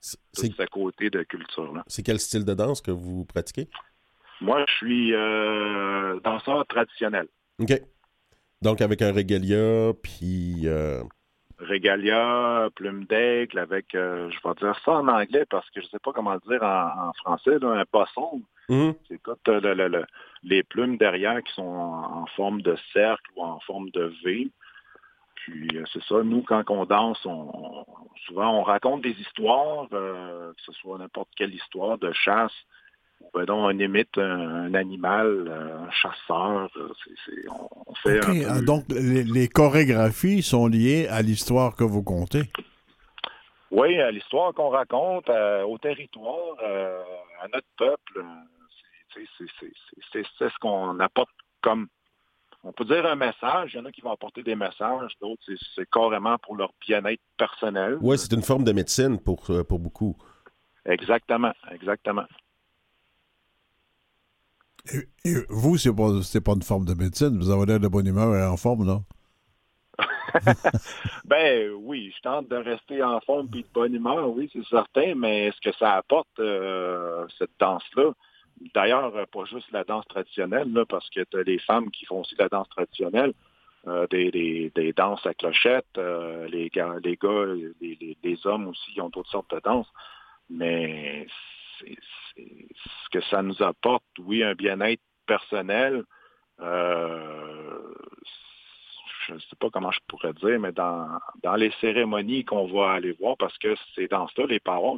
ce 0.00 0.66
côté 0.66 1.10
de 1.10 1.22
culture-là. 1.24 1.82
C'est 1.86 2.02
quel 2.02 2.18
style 2.18 2.44
de 2.44 2.54
danse 2.54 2.80
que 2.80 2.90
vous 2.90 3.24
pratiquez? 3.24 3.68
Moi, 4.40 4.64
je 4.68 4.74
suis 4.74 5.14
euh, 5.14 6.20
danseur 6.20 6.66
traditionnel. 6.66 7.26
OK. 7.60 7.72
Donc, 8.62 8.80
avec 8.80 9.02
un 9.02 9.12
régalia, 9.12 9.92
puis... 10.02 10.62
Euh... 10.64 11.02
Régalia, 11.58 12.68
plume 12.76 13.04
d'aigle, 13.04 13.58
avec, 13.58 13.94
euh, 13.94 14.30
je 14.30 14.48
vais 14.48 14.54
dire 14.54 14.80
ça 14.84 14.92
en 14.92 15.08
anglais 15.08 15.44
parce 15.50 15.68
que 15.70 15.80
je 15.80 15.86
ne 15.86 15.90
sais 15.90 15.98
pas 15.98 16.12
comment 16.12 16.34
le 16.34 16.48
dire 16.48 16.62
en, 16.62 17.12
français, 17.14 17.56
un 17.62 17.84
poisson. 17.84 18.42
Mm-hmm. 18.68 18.94
C'est 19.08 19.18
quand 19.18 19.48
le, 19.48 20.04
les 20.44 20.62
plumes 20.62 20.98
derrière 20.98 21.42
qui 21.42 21.52
sont 21.54 21.62
en, 21.62 22.26
forme 22.36 22.62
de 22.62 22.76
cercle 22.92 23.28
ou 23.34 23.42
en 23.42 23.58
forme 23.60 23.90
de 23.90 24.12
V. 24.24 24.48
Puis 25.34 25.68
euh, 25.74 25.84
c'est 25.92 26.02
ça, 26.04 26.22
nous, 26.22 26.42
quand 26.42 26.62
on 26.70 26.84
danse, 26.84 27.24
on, 27.24 27.84
souvent 28.26 28.60
on 28.60 28.62
raconte 28.62 29.02
des 29.02 29.16
histoires, 29.20 29.88
euh, 29.92 30.52
que 30.52 30.62
ce 30.62 30.72
soit 30.72 30.98
n'importe 30.98 31.30
quelle 31.36 31.54
histoire 31.54 31.98
de 31.98 32.12
chasse, 32.12 32.54
ben 33.34 33.44
donc, 33.44 33.58
on 33.64 33.78
imite 33.78 34.16
un, 34.18 34.72
animal, 34.74 35.48
un 35.48 35.90
chasseur. 35.90 36.70
on, 37.86 37.94
fait 37.94 38.64
Donc, 38.64 38.84
les, 38.88 39.48
chorégraphies 39.48 40.42
sont 40.42 40.66
liées 40.66 41.06
à 41.08 41.22
l'histoire 41.22 41.76
que 41.76 41.84
vous 41.84 42.02
contez? 42.02 42.42
Oui, 43.70 44.00
à 44.00 44.10
l'histoire 44.10 44.54
qu'on 44.54 44.70
raconte, 44.70 45.28
au 45.28 45.78
territoire, 45.78 46.56
à 47.42 47.48
notre 47.48 47.66
peuple. 47.76 48.24
C'est 50.12 50.24
ce 50.38 50.58
qu'on 50.60 50.98
apporte 51.00 51.30
comme, 51.60 51.88
on 52.64 52.72
peut 52.72 52.84
dire 52.84 53.06
un 53.06 53.16
message. 53.16 53.72
Il 53.74 53.76
y 53.76 53.80
en 53.80 53.84
a 53.84 53.92
qui 53.92 54.00
vont 54.00 54.12
apporter 54.12 54.42
des 54.42 54.56
messages, 54.56 55.12
d'autres, 55.20 55.42
c'est 55.74 55.88
carrément 55.90 56.38
pour 56.38 56.56
leur 56.56 56.72
bien-être 56.86 57.22
personnel. 57.36 57.98
Oui, 58.00 58.18
c'est 58.18 58.32
une 58.32 58.42
forme 58.42 58.64
de 58.64 58.72
médecine 58.72 59.18
pour, 59.18 59.50
euh, 59.50 59.64
pour 59.64 59.78
beaucoup. 59.78 60.16
Exactement, 60.84 61.52
exactement. 61.70 62.24
Vous, 65.50 65.76
c'est 65.76 65.94
pas, 65.94 66.10
pas 66.44 66.52
une 66.52 66.62
forme 66.62 66.84
de 66.84 66.94
médecine. 66.94 67.38
Vous 67.38 67.50
avez 67.50 67.66
l'air 67.66 67.80
de 67.80 67.88
bonne 67.88 68.06
humeur 68.06 68.34
et 68.34 68.44
en 68.44 68.56
forme, 68.56 68.84
non? 68.84 69.04
ben 71.24 71.70
oui, 71.80 72.12
je 72.16 72.22
tente 72.22 72.48
de 72.48 72.56
rester 72.56 73.02
en 73.02 73.20
forme 73.20 73.48
et 73.54 73.62
de 73.62 73.68
bonne 73.72 73.94
humeur, 73.94 74.30
oui, 74.30 74.48
c'est 74.52 74.64
certain, 74.66 75.14
mais 75.14 75.46
est-ce 75.46 75.60
que 75.60 75.76
ça 75.76 75.94
apporte 75.94 76.38
euh, 76.38 77.26
cette 77.38 77.50
danse-là? 77.58 78.12
D'ailleurs, 78.74 79.12
pas 79.28 79.44
juste 79.44 79.70
la 79.72 79.84
danse 79.84 80.06
traditionnelle, 80.08 80.72
parce 80.88 81.08
que 81.10 81.20
tu 81.30 81.38
as 81.38 81.42
les 81.42 81.58
femmes 81.58 81.90
qui 81.90 82.04
font 82.04 82.20
aussi 82.20 82.34
la 82.38 82.48
danse 82.48 82.68
traditionnelle, 82.68 83.32
euh, 83.86 84.06
des, 84.08 84.92
danses 84.96 85.24
à 85.24 85.34
clochette, 85.34 85.86
euh, 85.96 86.48
les, 86.48 86.68
gars, 86.68 86.96
les 87.02 87.16
gars, 87.16 87.44
les, 87.80 88.46
hommes 88.46 88.68
aussi 88.68 89.00
ont 89.00 89.08
d'autres 89.08 89.30
sortes 89.30 89.54
de 89.54 89.60
danses, 89.60 89.90
mais 90.50 91.26
ce 91.78 93.08
que 93.10 93.20
ça 93.30 93.42
nous 93.42 93.62
apporte, 93.62 94.04
oui, 94.18 94.42
un 94.42 94.54
bien-être 94.54 95.02
personnel, 95.26 96.04
euh, 96.60 97.94
je 99.28 99.34
ne 99.34 99.38
sais 99.38 99.56
pas 99.60 99.68
comment 99.70 99.92
je 99.92 100.00
pourrais 100.08 100.32
dire, 100.32 100.58
mais 100.58 100.72
dans, 100.72 101.06
dans 101.42 101.54
les 101.54 101.72
cérémonies 101.80 102.44
qu'on 102.44 102.66
va 102.66 102.92
aller 102.92 103.12
voir, 103.12 103.36
parce 103.36 103.56
que 103.58 103.74
ces 103.94 104.08
danses-là, 104.08 104.46
les 104.46 104.60
parents, 104.60 104.96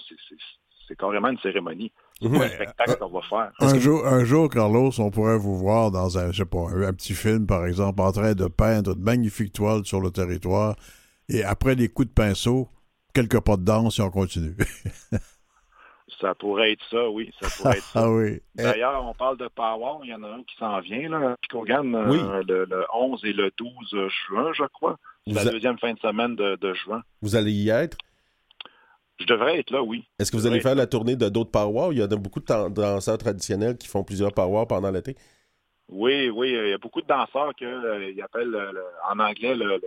c'est 0.87 0.97
carrément 0.97 1.29
une 1.29 1.39
cérémonie. 1.39 1.93
C'est 2.21 2.29
un 2.29 2.49
spectacle 2.49 2.97
qu'on 2.99 3.09
va 3.09 3.23
faire. 3.23 3.53
Un 3.61 3.79
jour, 3.79 4.07
un 4.07 4.25
jour, 4.25 4.49
Carlos, 4.49 4.91
on 4.99 5.11
pourrait 5.11 5.39
vous 5.39 5.57
voir 5.57 5.91
dans 5.91 6.19
un, 6.19 6.33
je 6.33 6.39
sais 6.39 6.45
pas, 6.45 6.67
un, 6.71 6.93
petit 6.93 7.15
film, 7.15 7.47
par 7.47 7.67
exemple, 7.67 8.01
en 8.01 8.13
train 8.13 8.35
de 8.35 8.47
peindre 8.47 8.95
de 8.95 9.01
magnifiques 9.01 9.53
toiles 9.53 9.85
sur 9.85 10.01
le 10.01 10.11
territoire. 10.11 10.77
Et 11.29 11.45
après 11.45 11.75
les 11.75 11.89
coups 11.89 12.09
de 12.09 12.13
pinceau, 12.13 12.69
quelques 13.15 13.41
pas 13.41 13.57
de 13.57 13.65
danse 13.65 13.99
et 13.99 14.03
on 14.03 14.11
continue. 14.11 14.57
Ça 16.21 16.35
pourrait 16.35 16.73
être 16.73 16.85
ça, 16.91 17.09
oui. 17.09 17.33
Ça 17.41 17.49
pourrait 17.57 17.79
être 17.79 17.85
ça. 17.93 18.03
ah 18.05 18.11
oui. 18.11 18.41
D'ailleurs, 18.55 19.05
on 19.07 19.15
parle 19.15 19.37
de 19.37 19.49
Power. 19.49 20.05
Il 20.05 20.11
y 20.11 20.15
en 20.15 20.23
a 20.23 20.29
un 20.29 20.43
qui 20.43 20.57
s'en 20.57 20.81
vient, 20.81 21.09
là, 21.09 21.37
Picogan, 21.43 21.95
euh, 21.95 22.43
le, 22.47 22.85
11 22.95 23.25
et 23.25 23.33
le 23.33 23.51
12 23.57 23.71
juin, 24.27 24.53
je 24.55 24.65
crois. 24.65 24.99
la 25.27 25.45
deuxième 25.45 25.79
fin 25.79 25.93
de 25.93 25.99
semaine 25.99 26.37
de, 26.37 26.75
juin. 26.75 27.03
Vous 27.23 27.37
allez 27.37 27.53
y 27.53 27.71
être? 27.71 27.97
Je 29.19 29.27
devrais 29.27 29.59
être 29.59 29.71
là, 29.71 29.83
oui. 29.83 30.05
Est-ce 30.19 30.31
que 30.31 30.37
vous 30.37 30.47
allez 30.47 30.61
faire 30.61 30.75
la 30.75 30.87
tournée 30.87 31.15
de 31.15 31.29
d'autres 31.29 31.51
Power? 31.51 31.89
Il 31.93 31.99
y 31.99 32.03
a 32.03 32.07
beaucoup 32.07 32.41
de 32.41 32.69
danseurs 32.71 33.19
traditionnels 33.19 33.77
qui 33.77 33.87
font 33.87 34.03
plusieurs 34.03 34.33
Power 34.33 34.65
pendant 34.67 34.91
l'été. 34.91 35.15
Oui, 35.89 36.31
oui. 36.31 36.49
Il 36.51 36.71
y 36.71 36.73
a 36.73 36.79
beaucoup 36.79 37.03
de 37.03 37.07
danseurs 37.07 37.55
qu'ils 37.55 37.67
euh, 37.67 38.25
appellent 38.25 38.57
en 39.11 39.19
anglais 39.19 39.55
le, 39.55 39.81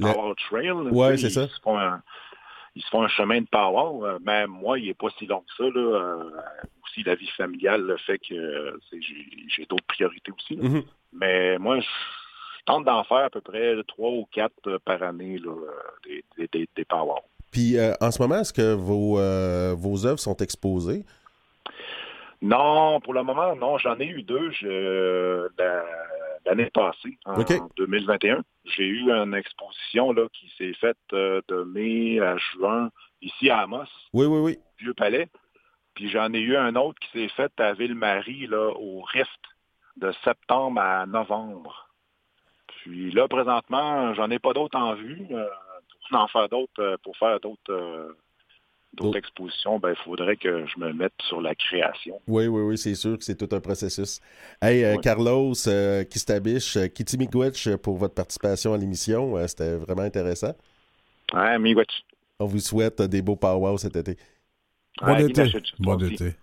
Power 0.00 0.34
Trail. 0.48 0.70
Oui, 0.70 1.18
c'est 1.18 1.30
ça 1.30 1.44
ils 1.44 1.50
se 1.50 1.60
font 1.60 1.78
un 1.78 2.02
chemin 3.08 3.40
de 3.40 3.46
power. 3.46 4.06
Euh, 4.06 4.18
même 4.24 4.50
moi, 4.50 4.78
il 4.78 4.86
n'est 4.86 4.94
pas 4.94 5.08
si 5.18 5.26
long 5.26 5.40
que 5.40 5.54
ça. 5.56 5.64
Là. 5.64 5.80
Euh, 5.80 6.30
aussi, 6.84 7.02
la 7.02 7.14
vie 7.14 7.30
familiale 7.36 7.82
le 7.82 7.96
fait 7.98 8.18
que 8.18 8.78
j'ai 9.48 9.66
d'autres 9.66 9.86
priorités 9.86 10.32
aussi. 10.32 10.56
Mm-hmm. 10.56 10.84
Mais 11.14 11.58
moi, 11.58 11.80
je 11.80 11.86
tente 12.66 12.84
d'en 12.84 13.04
faire 13.04 13.24
à 13.24 13.30
peu 13.30 13.40
près 13.40 13.74
trois 13.86 14.10
ou 14.10 14.26
quatre 14.30 14.52
euh, 14.66 14.78
par 14.84 15.02
année 15.02 15.38
là, 15.38 15.54
des, 16.04 16.48
des, 16.52 16.68
des, 16.74 16.84
power. 16.84 17.20
Puis 17.50 17.76
en 18.00 18.10
ce 18.10 18.20
moment, 18.20 18.40
est-ce 18.40 18.52
que 18.52 18.74
vos, 18.74 19.14
vos 19.74 20.06
œuvres 20.06 20.18
sont 20.18 20.36
exposées? 20.36 21.04
Non, 22.42 23.00
pour 23.00 23.14
le 23.14 23.22
moment, 23.22 23.56
non. 23.56 23.78
J'en 23.78 23.98
ai 23.98 24.06
eu 24.06 24.22
deux. 24.22 24.50
L'année 26.48 26.70
passée, 26.70 27.18
en 27.26 27.42
2021. 27.76 28.42
J'ai 28.64 28.86
eu 28.86 29.10
une 29.10 29.34
exposition 29.34 30.12
là, 30.12 30.26
qui 30.32 30.50
s'est 30.56 30.74
faite 30.74 30.96
euh, 31.12 31.40
de 31.48 31.62
mai 31.62 32.20
à 32.20 32.36
juin 32.36 32.90
ici 33.20 33.50
à 33.50 33.60
Amos. 33.60 33.84
Oui, 34.12 34.26
oui, 34.26 34.40
oui. 34.40 34.58
Vieux 34.78 34.94
Palais. 34.94 35.28
Puis 35.94 36.10
j'en 36.10 36.32
ai 36.32 36.38
eu 36.38 36.56
un 36.56 36.74
autre 36.76 36.98
qui 37.00 37.10
s'est 37.10 37.28
fait 37.28 37.52
à 37.60 37.72
Ville-Marie, 37.74 38.46
là, 38.46 38.70
au 38.76 39.02
Rift, 39.02 39.40
de 39.96 40.12
septembre 40.24 40.80
à 40.80 41.06
novembre. 41.06 41.88
Puis 42.68 43.10
là, 43.10 43.26
présentement, 43.28 44.14
j'en 44.14 44.30
ai 44.30 44.38
pas 44.38 44.52
d'autres 44.52 44.78
en 44.78 44.94
vue. 44.94 45.26
Euh, 45.30 45.48
pour 46.08 46.20
en 46.20 46.28
faire 46.28 46.48
d'autres, 46.48 46.82
euh, 46.82 46.96
pour 47.02 47.16
faire 47.16 47.40
d'autres 47.40 48.16
d'autres 48.94 49.18
expositions, 49.18 49.78
ben, 49.78 49.90
il 49.90 50.04
faudrait 50.04 50.36
que 50.36 50.66
je 50.66 50.80
me 50.80 50.92
mette 50.92 51.12
sur 51.28 51.40
la 51.40 51.54
création. 51.54 52.20
Oui, 52.26 52.46
oui, 52.46 52.62
oui, 52.62 52.78
c'est 52.78 52.94
sûr 52.94 53.18
que 53.18 53.24
c'est 53.24 53.36
tout 53.36 53.54
un 53.54 53.60
processus. 53.60 54.20
Hey, 54.60 54.84
euh, 54.84 54.96
Carlos, 54.96 55.54
euh, 55.66 56.04
Kistabish, 56.04 56.76
euh, 56.76 56.88
Kitty 56.88 57.18
Miigwech 57.18 57.76
pour 57.76 57.96
votre 57.96 58.14
participation 58.14 58.72
à 58.72 58.78
l'émission. 58.78 59.46
C'était 59.46 59.76
vraiment 59.76 60.02
intéressant. 60.02 60.54
Ouais, 61.32 61.58
Miigwech. 61.58 62.04
On 62.40 62.46
vous 62.46 62.60
souhaite 62.60 63.02
des 63.02 63.22
beaux 63.22 63.36
powwows 63.36 63.78
cet 63.78 63.96
été. 63.96 64.16
Bon 65.00 65.16
été. 65.16 65.52
Bon 65.78 65.98
été. 65.98 66.34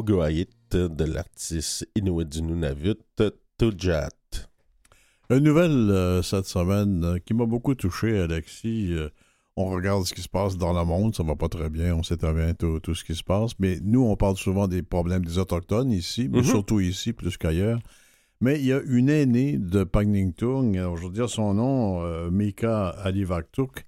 De 0.00 1.04
l'artiste 1.04 1.88
Inuit 1.96 2.28
du 2.28 2.42
Nunavut, 2.42 2.98
Tujat. 3.58 4.10
Une 5.30 5.40
nouvelle 5.40 5.90
euh, 5.90 6.22
cette 6.22 6.46
semaine 6.46 7.04
euh, 7.04 7.18
qui 7.18 7.34
m'a 7.34 7.46
beaucoup 7.46 7.74
touché, 7.74 8.20
Alexis. 8.20 8.92
Euh, 8.92 9.08
on 9.56 9.70
regarde 9.70 10.04
ce 10.04 10.14
qui 10.14 10.22
se 10.22 10.28
passe 10.28 10.56
dans 10.56 10.72
le 10.72 10.84
monde, 10.84 11.16
ça 11.16 11.24
va 11.24 11.34
pas 11.34 11.48
très 11.48 11.68
bien, 11.68 11.96
on 11.96 12.04
sait 12.04 12.16
très 12.16 12.32
bien 12.32 12.54
tout, 12.54 12.80
ce 12.94 13.02
qui 13.02 13.16
se 13.16 13.24
passe, 13.24 13.58
mais 13.58 13.78
nous, 13.82 14.02
on 14.02 14.14
parle 14.14 14.36
souvent 14.36 14.68
des 14.68 14.82
problèmes 14.82 15.24
des 15.24 15.38
Autochtones 15.38 15.90
ici, 15.90 16.28
mais 16.30 16.38
mhm. 16.38 16.44
surtout 16.44 16.78
ici 16.78 17.12
plus 17.12 17.36
qu'ailleurs. 17.36 17.80
Mais 18.40 18.60
il 18.60 18.66
y 18.66 18.72
a 18.72 18.80
une 18.86 19.08
aînée 19.08 19.58
de 19.58 19.82
Pagningtung, 19.82 20.74
je 20.74 21.04
veux 21.04 21.12
dire 21.12 21.28
son 21.28 21.54
nom, 21.54 22.30
Mika 22.30 22.90
Alivaktuk, 22.90 23.84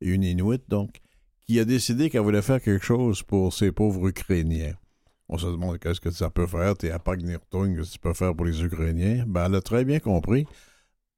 une 0.00 0.22
Inuit 0.22 0.62
donc, 0.68 1.00
qui 1.46 1.58
a 1.58 1.64
décidé 1.64 2.10
qu'elle 2.10 2.20
voulait 2.20 2.42
faire 2.42 2.62
quelque 2.62 2.84
chose 2.84 3.24
pour 3.24 3.52
ces 3.52 3.72
pauvres 3.72 4.06
Ukrainiens. 4.08 4.76
On 5.28 5.36
se 5.36 5.46
demande 5.46 5.78
qu'est-ce 5.78 6.00
que 6.00 6.10
ça 6.10 6.30
peut 6.30 6.46
faire, 6.46 6.76
t'es 6.76 6.90
à 6.90 6.98
Pagnirtung, 6.98 7.76
qu'est-ce 7.76 7.88
que 7.88 7.94
tu 7.94 7.98
peux 7.98 8.14
faire 8.14 8.34
pour 8.34 8.46
les 8.46 8.62
Ukrainiens. 8.62 9.24
Ben, 9.26 9.46
elle 9.46 9.56
a 9.56 9.60
très 9.60 9.84
bien 9.84 10.00
compris. 10.00 10.46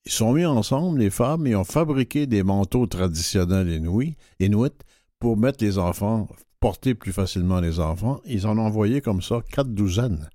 Ils 0.07 0.13
sont 0.13 0.33
mis 0.33 0.47
ensemble, 0.47 0.99
les 0.99 1.11
femmes, 1.11 1.47
et 1.47 1.55
ont 1.55 1.65
fabriqué 1.65 2.27
des 2.27 2.43
manteaux 2.43 2.87
traditionnels 2.87 3.69
inuits, 3.69 4.17
inuits 4.41 4.71
pour 5.19 5.37
mettre 5.37 5.63
les 5.63 5.79
enfants, 5.79 6.27
porter 6.59 6.95
plus 6.95 7.13
facilement 7.13 7.61
les 7.61 7.79
enfants. 7.79 8.21
Ils 8.25 8.47
en 8.47 8.59
ont 8.59 8.67
envoyé 8.67 9.01
comme 9.01 9.23
ça 9.23 9.41
quatre 9.53 9.73
douzaines. 9.73 10.29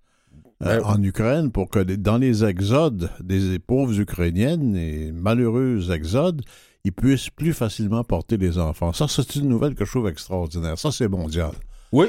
Euh, 0.63 0.79
ben 0.79 0.85
en 0.85 1.03
Ukraine 1.03 1.51
pour 1.51 1.69
que 1.69 1.79
dans 1.79 2.17
les 2.17 2.45
exodes 2.45 3.09
des 3.21 3.59
pauvres 3.59 3.99
Ukrainiennes 3.99 4.77
et 4.77 5.11
malheureux 5.11 5.91
exodes, 5.91 6.43
ils 6.85 6.93
puissent 6.93 7.29
plus 7.29 7.51
facilement 7.51 8.05
porter 8.05 8.37
les 8.37 8.57
enfants. 8.57 8.93
Ça, 8.93 9.07
c'est 9.09 9.35
une 9.35 9.49
nouvelle 9.49 9.75
que 9.75 9.83
je 9.83 9.91
trouve 9.91 10.07
extraordinaire. 10.07 10.77
Ça, 10.77 10.91
c'est 10.91 11.09
mondial. 11.09 11.51
Oui, 11.91 12.07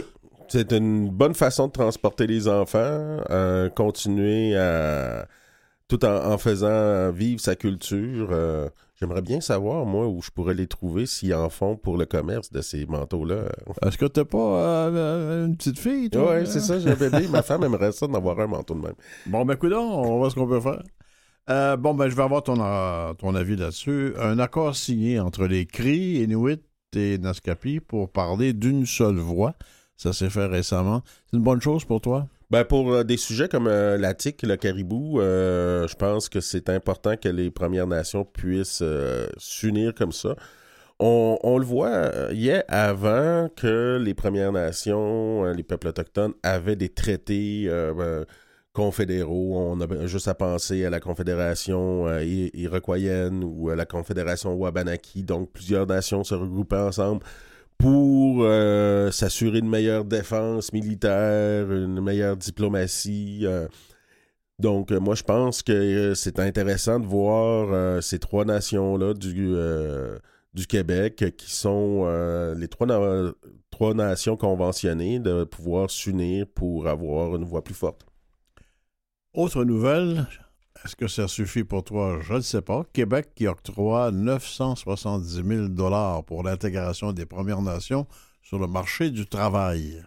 c'est 0.48 0.72
une 0.72 1.10
bonne 1.10 1.34
façon 1.34 1.66
de 1.68 1.72
transporter 1.72 2.26
les 2.26 2.48
enfants, 2.48 3.18
continuer 3.74 4.56
à 4.56 5.26
tout 5.88 6.04
en, 6.04 6.36
faisant 6.38 7.10
vivre 7.12 7.40
sa 7.40 7.54
culture. 7.54 8.28
Euh, 8.32 8.68
j'aimerais 8.96 9.22
bien 9.22 9.40
savoir, 9.40 9.86
moi, 9.86 10.08
où 10.08 10.20
je 10.20 10.30
pourrais 10.30 10.54
les 10.54 10.66
trouver 10.66 11.06
s'ils 11.06 11.34
en 11.34 11.48
font 11.48 11.76
pour 11.76 11.96
le 11.96 12.06
commerce 12.06 12.50
de 12.50 12.60
ces 12.60 12.86
manteaux-là. 12.86 13.44
Est-ce 13.84 13.96
que 13.96 14.06
t'as 14.06 14.24
pas 14.24 14.38
euh, 14.38 14.90
euh, 14.94 15.46
une 15.46 15.56
petite 15.56 15.78
fille, 15.78 16.10
toi? 16.10 16.36
Oui, 16.36 16.46
c'est 16.46 16.60
ça, 16.60 16.78
j'ai 16.78 16.90
un 16.90 16.96
bébé. 16.96 17.28
Ma 17.28 17.42
femme 17.42 17.62
aimerait 17.62 17.92
ça 17.92 18.06
d'avoir 18.06 18.40
un 18.40 18.48
manteau 18.48 18.74
de 18.74 18.80
même. 18.80 18.94
Bon, 19.26 19.44
ben, 19.44 19.54
écoute, 19.54 19.72
on 19.72 20.02
va 20.02 20.16
voir 20.16 20.30
ce 20.30 20.34
qu'on 20.34 20.48
peut 20.48 20.60
faire. 20.60 21.76
bon, 21.78 21.94
ben, 21.94 22.08
je 22.08 22.16
vais 22.16 22.22
avoir 22.22 22.42
ton, 22.42 22.56
ton 23.14 23.34
avis 23.34 23.56
là-dessus. 23.56 24.14
Un 24.18 24.38
accord 24.40 24.74
signé 24.74 25.20
entre 25.20 25.46
les 25.46 25.66
Cris, 25.66 26.22
Inuit 26.22 26.62
et 26.96 27.18
Naskapi 27.18 27.78
pour 27.80 28.10
parler 28.10 28.52
d'une 28.54 28.86
seule 28.86 29.18
voix. 29.18 29.54
Ça 29.96 30.12
s'est 30.12 30.30
fait 30.30 30.46
récemment. 30.46 31.02
C'est 31.30 31.36
une 31.36 31.42
bonne 31.42 31.60
chose 31.60 31.84
pour 31.84 32.00
toi? 32.00 32.28
Ben 32.50 32.64
pour 32.64 32.92
euh, 32.92 33.02
des 33.02 33.16
sujets 33.16 33.48
comme 33.48 33.66
euh, 33.66 33.98
la 33.98 34.14
tique, 34.14 34.42
le 34.42 34.56
caribou, 34.56 35.20
euh, 35.20 35.88
je 35.88 35.96
pense 35.96 36.28
que 36.28 36.40
c'est 36.40 36.68
important 36.68 37.16
que 37.16 37.28
les 37.28 37.50
Premières 37.50 37.88
Nations 37.88 38.24
puissent 38.24 38.84
s'unir 39.36 39.94
comme 39.94 40.12
ça. 40.12 40.36
On, 40.98 41.58
le 41.58 41.64
voit, 41.64 42.32
hier, 42.32 42.62
avant 42.68 43.50
que 43.54 43.98
les 44.02 44.14
Premières 44.14 44.52
Nations, 44.52 45.44
les 45.44 45.62
peuples 45.62 45.88
autochtones 45.88 46.32
avaient 46.42 46.76
des 46.76 46.88
traités 46.88 47.70
confédéraux. 48.72 49.58
On 49.58 49.78
a 49.82 50.06
juste 50.06 50.26
à 50.28 50.34
penser 50.34 50.86
à 50.86 50.90
la 50.90 50.98
Confédération 50.98 52.06
iroquoienne 52.18 53.44
ou 53.44 53.68
à 53.68 53.76
la 53.76 53.84
Confédération 53.84 54.54
Wabanaki. 54.54 55.22
Donc, 55.22 55.52
plusieurs 55.52 55.86
nations 55.86 56.24
se 56.24 56.34
regroupaient 56.34 56.76
ensemble 56.76 57.22
pour 57.78 58.42
euh, 58.42 59.10
s'assurer 59.10 59.58
une 59.58 59.68
meilleure 59.68 60.04
défense 60.04 60.72
militaire, 60.72 61.70
une 61.70 62.00
meilleure 62.00 62.36
diplomatie. 62.36 63.42
Euh. 63.44 63.68
donc, 64.58 64.92
euh, 64.92 64.98
moi, 64.98 65.14
je 65.14 65.22
pense 65.22 65.62
que 65.62 66.14
c'est 66.14 66.38
intéressant 66.38 67.00
de 67.00 67.06
voir 67.06 68.02
ces 68.02 68.18
trois 68.18 68.44
nations-là 68.44 69.14
du, 69.14 69.54
du 70.54 70.66
Québec, 70.66 71.36
qui 71.36 71.50
sont 71.50 72.06
les 72.56 72.68
trois, 72.68 72.86
trois 73.70 73.94
nations 73.94 74.36
conventionnées, 74.36 75.18
de 75.18 75.44
pouvoir 75.44 75.90
s'unir 75.90 76.46
pour 76.54 76.88
avoir 76.88 77.36
une 77.36 77.44
voix 77.44 77.62
plus 77.62 77.74
forte. 77.74 78.06
Autre 79.34 79.64
nouvelle, 79.64 80.26
est-ce 80.84 80.96
que 80.96 81.08
ça 81.08 81.28
suffit 81.28 81.64
pour 81.64 81.84
toi? 81.84 82.18
Je 82.20 82.34
ne 82.34 82.40
sais 82.40 82.62
pas. 82.62 82.84
Québec 82.92 83.30
qui 83.34 83.46
octroie 83.46 84.10
970 84.10 85.42
000 85.76 86.22
pour 86.22 86.42
l'intégration 86.42 87.12
des 87.12 87.26
Premières 87.26 87.62
Nations 87.62 88.06
sur 88.42 88.58
le 88.58 88.66
marché 88.66 89.10
du 89.10 89.26
travail. 89.26 90.02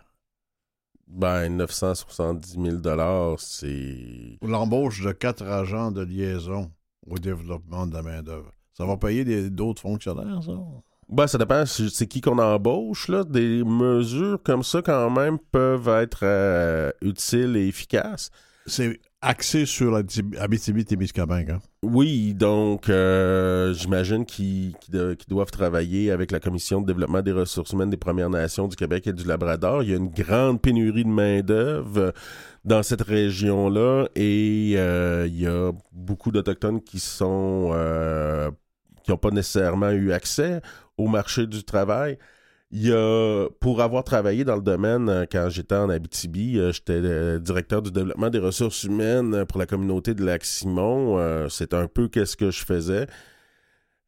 Ben, 1.07 1.49
970 1.49 2.57
000 2.81 3.37
c'est... 3.37 4.37
L'embauche 4.41 5.01
de 5.03 5.11
quatre 5.11 5.43
agents 5.43 5.91
de 5.91 6.01
liaison 6.01 6.71
au 7.07 7.17
développement 7.17 7.87
de 7.87 7.93
la 7.93 8.03
main-d'œuvre. 8.03 8.51
Ça 8.73 8.85
va 8.85 8.95
payer 8.95 9.49
d'autres 9.49 9.81
fonctionnaires, 9.81 10.43
ça? 10.43 10.53
Ben, 11.09 11.25
ça 11.25 11.39
dépend, 11.39 11.65
c'est 11.65 12.07
qui 12.07 12.21
qu'on 12.21 12.37
embauche, 12.37 13.07
là. 13.07 13.23
Des 13.23 13.63
mesures 13.63 14.39
comme 14.43 14.61
ça, 14.61 14.83
quand 14.83 15.09
même, 15.09 15.39
peuvent 15.39 15.87
être 15.87 16.19
euh, 16.21 16.91
utiles 17.01 17.57
et 17.57 17.67
efficaces. 17.67 18.29
C'est 18.65 18.99
axé 19.21 19.65
sur 19.65 19.91
la 19.91 20.03
Abitibi-Témiscamingue. 20.39 21.51
Hein? 21.51 21.59
Oui, 21.83 22.33
donc 22.33 22.89
euh, 22.89 23.73
j'imagine 23.73 24.25
qu'ils 24.25 24.75
doivent 25.27 25.51
travailler 25.51 26.11
avec 26.11 26.31
la 26.31 26.39
Commission 26.39 26.81
de 26.81 26.87
développement 26.87 27.21
des 27.21 27.31
ressources 27.31 27.71
humaines 27.71 27.89
des 27.89 27.97
Premières 27.97 28.29
Nations 28.29 28.67
du 28.67 28.75
Québec 28.75 29.07
et 29.07 29.13
du 29.13 29.25
Labrador. 29.25 29.83
Il 29.83 29.89
y 29.89 29.93
a 29.93 29.97
une 29.97 30.09
grande 30.09 30.61
pénurie 30.61 31.03
de 31.03 31.09
main-d'œuvre 31.09 32.13
dans 32.65 32.83
cette 32.83 33.01
région-là 33.01 34.07
et 34.15 34.73
euh, 34.75 35.27
il 35.27 35.39
y 35.39 35.47
a 35.47 35.71
beaucoup 35.91 36.31
d'Autochtones 36.31 36.81
qui 36.81 36.99
sont 36.99 37.71
euh, 37.73 38.51
qui 39.03 39.11
n'ont 39.11 39.17
pas 39.17 39.31
nécessairement 39.31 39.91
eu 39.91 40.11
accès 40.11 40.61
au 40.97 41.07
marché 41.07 41.47
du 41.47 41.63
travail. 41.63 42.17
Il 42.71 42.85
y 42.87 42.91
a, 42.93 43.47
pour 43.59 43.81
avoir 43.81 44.03
travaillé 44.03 44.43
dans 44.43 44.55
le 44.55 44.61
domaine 44.61 45.09
euh, 45.09 45.25
quand 45.29 45.49
j'étais 45.49 45.75
en 45.75 45.89
Abitibi, 45.89 46.59
euh, 46.59 46.71
j'étais 46.71 46.93
euh, 46.93 47.39
directeur 47.39 47.81
du 47.81 47.91
développement 47.91 48.29
des 48.29 48.37
ressources 48.37 48.83
humaines 48.83 49.43
pour 49.45 49.59
la 49.59 49.65
communauté 49.65 50.13
de 50.13 50.23
Lac-Simon. 50.23 51.49
C'est 51.49 51.73
un 51.73 51.87
peu 51.87 52.07
qu'est-ce 52.07 52.37
que 52.37 52.51
je 52.51 52.63
faisais. 52.63 53.07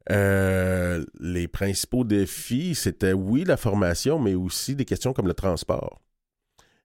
les 0.10 1.48
principaux 1.48 2.04
défis, 2.04 2.76
c'était 2.76 3.14
oui 3.14 3.46
la 3.46 3.58
formation, 3.58 4.20
mais 4.20 4.36
aussi 4.36 4.76
des 4.76 4.86
questions 4.86 5.14
comme 5.14 5.28
le 5.28 5.34
transport. 5.34 6.00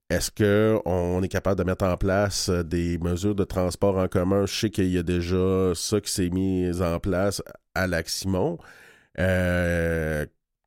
Est-ce 0.08 0.30
qu'on 0.30 1.22
est 1.22 1.28
capable 1.28 1.58
de 1.58 1.64
mettre 1.64 1.84
en 1.84 1.96
place 1.96 2.48
des 2.48 2.96
mesures 2.98 3.34
de 3.34 3.44
transport 3.44 3.98
en 3.98 4.08
commun? 4.08 4.46
Je 4.46 4.54
sais 4.54 4.70
qu'il 4.70 4.88
y 4.88 4.98
a 4.98 5.02
déjà 5.02 5.72
ça 5.74 6.00
qui 6.00 6.10
s'est 6.12 6.30
mis 6.30 6.70
en 6.80 7.00
place 7.00 7.42
à 7.74 7.86
Lac-Simon. 7.86 8.58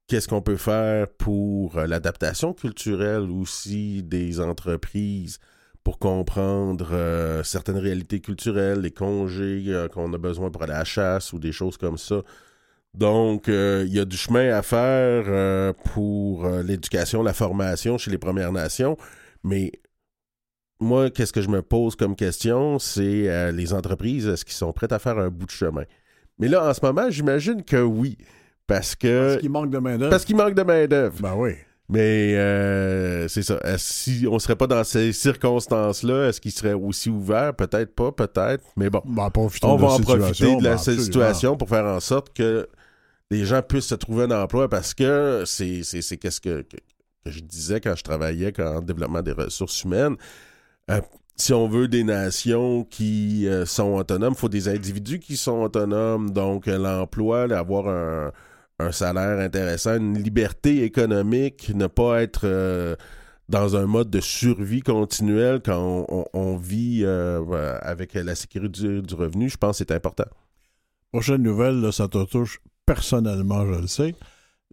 Qu'est-ce 0.09 0.27
qu'on 0.27 0.41
peut 0.41 0.57
faire 0.57 1.07
pour 1.07 1.77
euh, 1.77 1.85
l'adaptation 1.85 2.51
culturelle 2.53 3.29
aussi 3.29 4.01
des 4.01 4.39
entreprises 4.39 5.37
pour 5.83 5.99
comprendre 5.99 6.89
euh, 6.93 7.43
certaines 7.43 7.77
réalités 7.77 8.19
culturelles, 8.19 8.79
les 8.79 8.89
congés 8.89 9.65
euh, 9.67 9.87
qu'on 9.87 10.11
a 10.11 10.17
besoin 10.17 10.49
pour 10.49 10.65
la 10.65 10.83
chasse 10.83 11.31
ou 11.31 11.37
des 11.37 11.51
choses 11.51 11.77
comme 11.77 11.99
ça. 11.99 12.23
Donc, 12.95 13.49
il 13.49 13.93
y 13.93 13.99
a 13.99 14.05
du 14.05 14.17
chemin 14.17 14.51
à 14.51 14.63
faire 14.63 15.75
pour 15.93 16.49
l'éducation, 16.49 17.21
la 17.21 17.33
formation 17.33 17.99
chez 17.99 18.09
les 18.09 18.17
Premières 18.17 18.51
Nations, 18.51 18.97
mais 19.43 19.71
moi, 20.79 21.11
qu'est-ce 21.11 21.31
que 21.31 21.43
je 21.43 21.49
me 21.49 21.61
pose 21.61 21.95
comme 21.95 22.15
question, 22.15 22.79
c'est 22.79 23.51
les 23.51 23.73
entreprises, 23.73 24.27
est-ce 24.27 24.43
qu'ils 24.43 24.55
sont 24.55 24.73
prêtes 24.73 24.91
à 24.91 24.97
faire 24.97 25.19
un 25.19 25.29
bout 25.29 25.45
de 25.45 25.51
chemin? 25.51 25.83
Mais 26.39 26.47
là, 26.47 26.67
en 26.67 26.73
ce 26.73 26.83
moment, 26.83 27.11
j'imagine 27.11 27.63
que 27.63 27.79
oui. 27.79 28.17
Parce 28.69 28.95
que. 28.95 29.31
Parce 29.31 29.41
qu'il 29.41 29.49
manque 29.49 29.71
de 29.71 29.79
main-d'œuvre. 29.79 30.11
Parce 30.11 30.23
qu'il 30.23 30.35
manque 30.37 30.53
de 30.53 30.63
main-d'œuvre. 30.63 31.15
Ben 31.21 31.33
oui. 31.35 31.51
Mais 31.89 32.35
euh, 32.35 33.27
c'est 33.27 33.41
ça. 33.41 33.59
Si 33.77 34.27
on 34.29 34.37
serait 34.37 34.55
pas 34.55 34.67
dans 34.67 34.83
ces 34.83 35.11
circonstances-là, 35.11 36.29
est-ce 36.29 36.39
qu'il 36.39 36.51
serait 36.51 36.73
aussi 36.73 37.09
ouvert? 37.09 37.55
Peut-être 37.55 37.95
pas, 37.95 38.11
peut-être. 38.11 38.63
Mais 38.77 38.91
bon, 38.91 39.01
ben, 39.05 39.31
on 39.63 39.75
va 39.75 39.87
en 39.87 39.99
profiter 39.99 40.55
de 40.55 40.63
la 40.63 40.75
ben, 40.75 40.77
situation 40.77 41.57
pour 41.57 41.67
faire 41.67 41.85
en 41.85 41.99
sorte 41.99 42.31
que 42.31 42.69
les 43.31 43.43
gens 43.43 43.63
puissent 43.63 43.87
se 43.87 43.95
trouver 43.95 44.25
un 44.25 44.31
emploi 44.43 44.69
parce 44.69 44.93
que 44.93 45.43
c'est 45.47 45.81
qu'est-ce 46.19 46.39
que, 46.39 46.63
je 47.25 47.39
disais 47.39 47.81
quand 47.81 47.95
je 47.95 48.03
travaillais 48.03 48.53
en 48.61 48.81
développement 48.81 49.23
des 49.23 49.31
ressources 49.31 49.83
humaines. 49.83 50.15
Euh, 50.91 51.01
si 51.37 51.53
on 51.53 51.67
veut 51.67 51.87
des 51.87 52.03
nations 52.03 52.83
qui 52.83 53.47
euh, 53.47 53.65
sont 53.65 53.95
autonomes, 53.95 54.33
il 54.35 54.39
faut 54.39 54.49
des 54.49 54.67
individus 54.67 55.19
qui 55.19 55.37
sont 55.37 55.63
autonomes. 55.63 56.29
Donc, 56.29 56.67
l'emploi, 56.67 57.43
avoir 57.51 57.87
un 57.87 58.31
un 58.79 58.91
salaire 58.91 59.39
intéressant, 59.39 59.97
une 59.97 60.17
liberté 60.17 60.83
économique, 60.83 61.71
ne 61.75 61.87
pas 61.87 62.21
être 62.21 62.41
euh, 62.45 62.95
dans 63.49 63.75
un 63.75 63.85
mode 63.85 64.09
de 64.09 64.21
survie 64.21 64.81
continuelle 64.81 65.61
quand 65.63 66.05
on, 66.33 66.57
vit 66.57 67.01
euh, 67.03 67.77
avec 67.81 68.13
la 68.13 68.35
sécurité 68.35 69.01
du, 69.01 69.15
revenu, 69.15 69.49
je 69.49 69.57
pense 69.57 69.79
que 69.79 69.85
c'est 69.87 69.93
important. 69.93 70.27
Prochaine 71.11 71.41
nouvelle, 71.41 71.91
ça 71.91 72.07
te 72.07 72.23
touche 72.25 72.59
personnellement, 72.85 73.65
je 73.65 73.81
le 73.81 73.87
sais. 73.87 74.15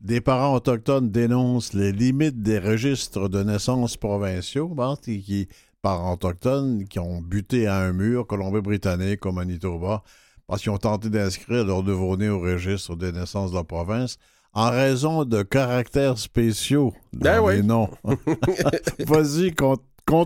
Des 0.00 0.20
parents 0.20 0.54
autochtones 0.54 1.10
dénoncent 1.10 1.72
les 1.72 1.90
limites 1.90 2.42
des 2.42 2.58
registres 2.58 3.28
de 3.30 3.42
naissance 3.42 3.96
provinciaux, 3.96 4.74
qui, 5.02 5.48
parents 5.80 6.12
autochtones 6.12 6.84
qui 6.84 6.98
ont 6.98 7.22
buté 7.22 7.66
à 7.66 7.78
un 7.78 7.92
mur, 7.92 8.26
Colombie-Britannique 8.26 9.24
au 9.24 9.32
Manitoba, 9.32 10.02
parce 10.46 10.62
qu'ils 10.62 10.70
ont 10.72 10.78
tenté 10.78 11.10
d'inscrire 11.10 11.64
leur 11.64 11.82
nouveau-né 11.82 12.28
au 12.28 12.40
registre 12.40 12.96
des 12.96 13.12
naissances 13.12 13.50
de 13.50 13.56
la 13.56 13.64
province 13.64 14.18
en 14.52 14.70
raison 14.70 15.24
de 15.24 15.42
caractères 15.42 16.16
spéciaux 16.16 16.94
ben 17.12 17.40
oui. 17.40 17.62
non. 17.62 17.90
Vas-y, 19.00 19.52
compte, 19.52 19.82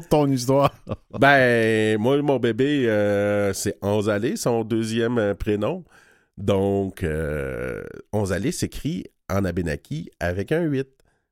ton 0.09 0.31
histoire. 0.31 0.73
ben, 1.18 1.99
moi, 1.99 2.21
mon 2.23 2.39
bébé, 2.39 2.89
euh, 2.89 3.53
c'est 3.53 3.77
Onzalé, 3.83 4.37
son 4.37 4.62
deuxième 4.62 5.18
euh, 5.18 5.35
prénom. 5.35 5.85
Donc, 6.39 7.03
euh, 7.03 7.83
Onzalé 8.12 8.53
s'écrit 8.53 9.05
en 9.29 9.45
Abenaki 9.45 10.11
avec 10.21 10.53
un 10.53 10.62
8, 10.62 10.87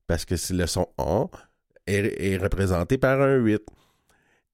parce 0.08 0.24
que 0.24 0.34
le 0.52 0.66
son 0.66 0.88
on 0.98 1.28
est, 1.86 2.32
est 2.32 2.36
représenté 2.36 2.98
par 2.98 3.20
un 3.20 3.36
8. 3.36 3.62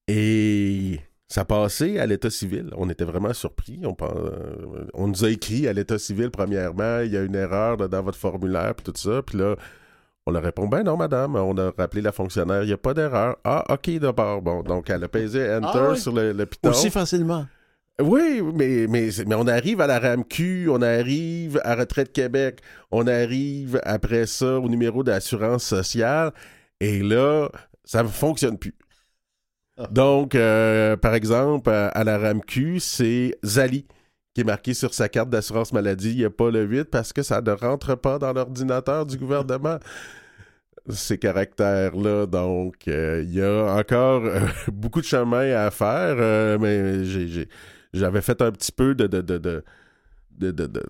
Et 0.08 1.00
ça 1.34 1.44
passait 1.44 1.98
à 1.98 2.06
l'état 2.06 2.30
civil. 2.30 2.70
On 2.76 2.88
était 2.88 3.02
vraiment 3.02 3.32
surpris. 3.32 3.80
On, 3.82 3.96
euh, 4.04 4.86
on 4.94 5.08
nous 5.08 5.24
a 5.24 5.30
écrit 5.30 5.66
à 5.66 5.72
l'état 5.72 5.98
civil, 5.98 6.30
premièrement, 6.30 7.00
il 7.00 7.10
y 7.10 7.16
a 7.16 7.22
une 7.22 7.34
erreur 7.34 7.76
dans 7.88 8.02
votre 8.02 8.16
formulaire, 8.16 8.72
puis 8.76 8.84
tout 8.84 8.96
ça. 8.96 9.20
Puis 9.20 9.38
là, 9.38 9.56
on 10.26 10.30
leur 10.30 10.44
répond, 10.44 10.68
ben 10.68 10.84
non, 10.84 10.96
madame. 10.96 11.34
On 11.34 11.58
a 11.58 11.72
rappelé 11.76 12.02
la 12.02 12.12
fonctionnaire, 12.12 12.62
il 12.62 12.68
n'y 12.68 12.72
a 12.72 12.76
pas 12.76 12.94
d'erreur. 12.94 13.36
Ah, 13.42 13.64
OK, 13.68 13.90
d'abord. 13.98 14.42
Bon, 14.42 14.62
donc 14.62 14.88
elle 14.90 15.02
a 15.02 15.08
pesé 15.08 15.52
Enter 15.56 15.88
ah 15.90 15.96
sur 15.96 16.12
le, 16.12 16.30
le 16.30 16.46
piton. 16.46 16.70
Aussi 16.70 16.88
facilement. 16.88 17.46
Oui, 18.00 18.40
mais, 18.54 18.86
mais, 18.88 19.08
mais 19.26 19.34
on 19.34 19.48
arrive 19.48 19.80
à 19.80 19.88
la 19.88 19.98
RAMQ, 19.98 20.68
on 20.70 20.82
arrive 20.82 21.60
à 21.64 21.74
Retraite 21.74 22.12
Québec, 22.12 22.60
on 22.92 23.08
arrive 23.08 23.80
après 23.82 24.26
ça 24.26 24.60
au 24.60 24.68
numéro 24.68 25.02
d'assurance 25.02 25.64
sociale, 25.64 26.30
et 26.78 27.00
là, 27.00 27.48
ça 27.84 28.04
ne 28.04 28.08
fonctionne 28.08 28.56
plus. 28.56 28.74
Donc, 29.90 30.34
euh, 30.34 30.96
par 30.96 31.14
exemple, 31.14 31.70
à, 31.70 32.04
la 32.04 32.18
RAMQ, 32.18 32.78
c'est 32.78 33.36
Zali 33.44 33.86
qui 34.34 34.40
est 34.40 34.44
marqué 34.44 34.74
sur 34.74 34.94
sa 34.94 35.08
carte 35.08 35.30
d'assurance 35.30 35.72
maladie. 35.72 36.10
Il 36.10 36.18
n'y 36.18 36.24
a 36.24 36.30
pas 36.30 36.50
le 36.50 36.64
8 36.64 36.84
parce 36.84 37.12
que 37.12 37.22
ça 37.22 37.40
ne 37.40 37.50
rentre 37.50 37.94
pas 37.96 38.18
dans 38.18 38.32
l'ordinateur 38.32 39.06
du 39.06 39.16
gouvernement. 39.16 39.78
Ces 40.88 41.18
caractères-là. 41.18 42.26
Donc, 42.26 42.88
euh, 42.88 43.22
il 43.24 43.34
y 43.34 43.42
a 43.42 43.74
encore 43.74 44.24
euh, 44.24 44.40
beaucoup 44.72 45.00
de 45.00 45.06
chemin 45.06 45.50
à 45.54 45.70
faire, 45.70 46.58
mais 46.60 47.04
j'avais 47.92 48.22
fait 48.22 48.42
un 48.42 48.52
petit 48.52 48.72
peu 48.72 48.94
de, 48.94 49.06
de, 49.06 49.22
de, 49.22 49.62
de 50.38 50.82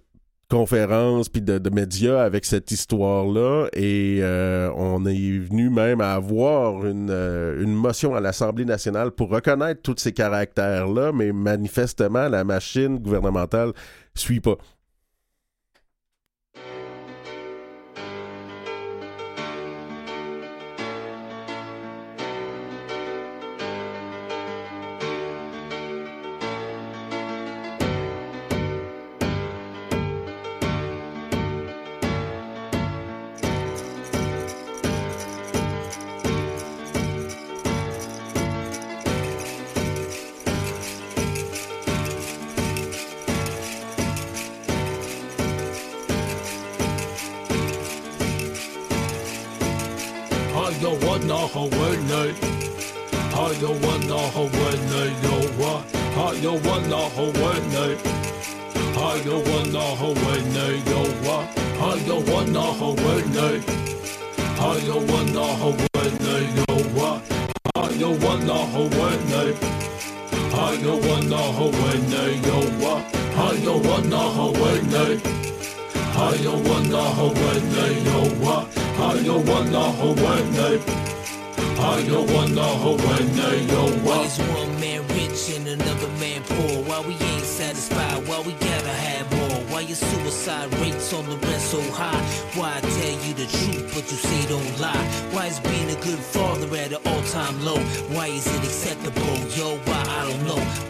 conférences 0.50 1.28
puis 1.28 1.42
de, 1.42 1.70
médias 1.70 2.22
avec 2.22 2.44
cette 2.44 2.70
histoire-là 2.70 3.68
et 3.72 4.18
euh, 4.22 4.70
on 4.76 5.04
est 5.06 5.38
venu 5.38 5.70
même 5.70 6.00
à 6.00 6.14
avoir 6.14 6.86
une, 6.86 7.10
euh, 7.10 7.62
une 7.62 7.72
motion 7.72 8.14
à 8.14 8.20
l'Assemblée 8.20 8.64
nationale 8.64 9.10
pour 9.10 9.30
reconnaître 9.30 9.82
tous 9.82 9.96
ces 9.98 10.12
caractères-là, 10.12 11.12
mais 11.12 11.32
manifestement, 11.32 12.28
la 12.28 12.44
machine 12.44 12.98
gouvernementale 12.98 13.72
suit 14.14 14.40
pas. 14.40 14.56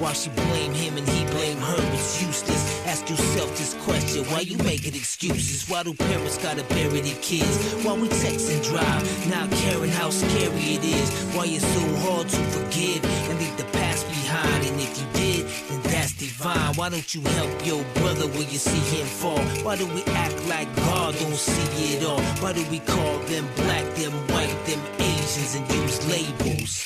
Why 0.05 0.13
she 0.13 0.29
blame 0.29 0.75
him 0.75 0.99
and 0.99 1.09
he 1.09 1.25
blame 1.33 1.57
her? 1.57 1.95
It's 1.95 2.21
useless. 2.21 2.87
Ask 2.87 3.09
yourself 3.09 3.49
this 3.57 3.73
question: 3.87 4.23
Why 4.25 4.41
you 4.41 4.59
making 4.59 4.95
excuses? 4.95 5.67
Why 5.67 5.83
do 5.83 5.95
parents 5.95 6.37
gotta 6.37 6.63
bury 6.65 7.01
their 7.01 7.21
kids? 7.23 7.73
Why 7.83 7.95
we 7.95 8.09
text 8.09 8.53
and 8.53 8.63
drive, 8.63 9.03
not 9.31 9.51
caring 9.63 9.89
how 9.89 10.11
scary 10.11 10.77
it 10.77 10.85
is? 10.85 11.09
Why 11.33 11.47
it's 11.47 11.65
so 11.65 11.85
hard 12.05 12.29
to 12.29 12.37
forgive 12.53 13.03
and 13.31 13.39
leave 13.39 13.57
the 13.57 13.65
past 13.73 14.07
behind? 14.07 14.67
And 14.67 14.79
if 14.79 14.93
you 15.01 15.07
did, 15.15 15.49
then 15.71 15.81
that's 15.91 16.13
divine. 16.13 16.75
Why 16.75 16.91
don't 16.91 17.15
you 17.15 17.23
help 17.23 17.67
your 17.67 17.83
brother 17.95 18.27
when 18.37 18.47
you 18.53 18.61
see 18.61 18.85
him 18.95 19.07
fall? 19.07 19.41
Why 19.65 19.77
do 19.77 19.87
we 19.87 20.05
act 20.05 20.37
like 20.49 20.69
God 20.77 21.17
don't 21.19 21.33
see 21.33 21.97
it 21.97 22.05
all? 22.05 22.21
Why 22.45 22.53
do 22.53 22.63
we 22.69 22.81
call 22.81 23.21
them 23.21 23.49
black, 23.57 23.87
them 23.95 24.13
white, 24.29 24.59
them 24.67 24.83
Asians 24.99 25.55
and 25.55 25.65
use 25.73 26.07
labels? 26.07 26.84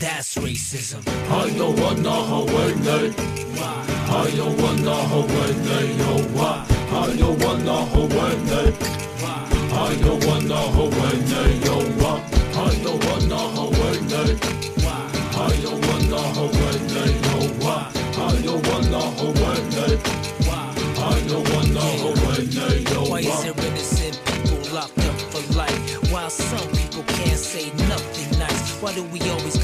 That's 0.00 0.34
racism. 0.36 1.02
I 1.30 1.50
don't 1.58 1.78
wanna 1.78 2.10
Hawaii. 2.10 2.72
Why? 3.52 3.84
I 4.08 4.30
don't 4.34 4.56
wanna 4.62 4.96
Hawaii. 5.12 5.98
Yo, 6.00 6.10
why? 6.32 6.64
I 6.90 7.16
don't 7.16 7.38
wanna 7.44 7.84
Hawaii. 7.92 8.72
Why? 9.20 9.44
I 9.76 9.94
don't 10.00 10.24
wanna 10.24 10.56
Hawaii. 10.56 11.60
Yo, 11.66 11.76
why? 12.00 12.16
I 12.56 12.74
don't 12.82 13.04
wanna 13.04 13.40
Hawaii. 13.56 14.00
Why? 14.80 14.96
I 15.36 15.52
don't 15.60 15.80
wanna 15.86 16.20
Hawaii. 16.32 17.12
Yo, 17.28 17.36
why? 17.60 17.92
I 18.16 18.40
don't 18.40 18.64
wanna 18.68 19.02
Hawaii. 19.20 20.00
Why? 20.48 20.60
I 20.96 21.20
don't 21.28 21.46
wanna 21.52 21.84
Hawaii. 22.02 22.88
Yo, 22.90 23.00
why? 23.02 23.10
Why 23.10 23.20
is 23.20 23.42
there 23.42 23.58
innocent 23.68 24.16
people 24.24 24.60
locked 24.74 24.98
up 24.98 25.16
for 25.30 25.42
life? 25.54 25.78
While 26.10 26.30
some 26.30 26.68
people 26.72 27.02
can't 27.04 27.38
say 27.38 27.66
nothing 27.86 28.30
nice. 28.38 28.80
Why 28.80 28.94
do 28.94 29.02
we 29.04 29.20
always 29.28 29.59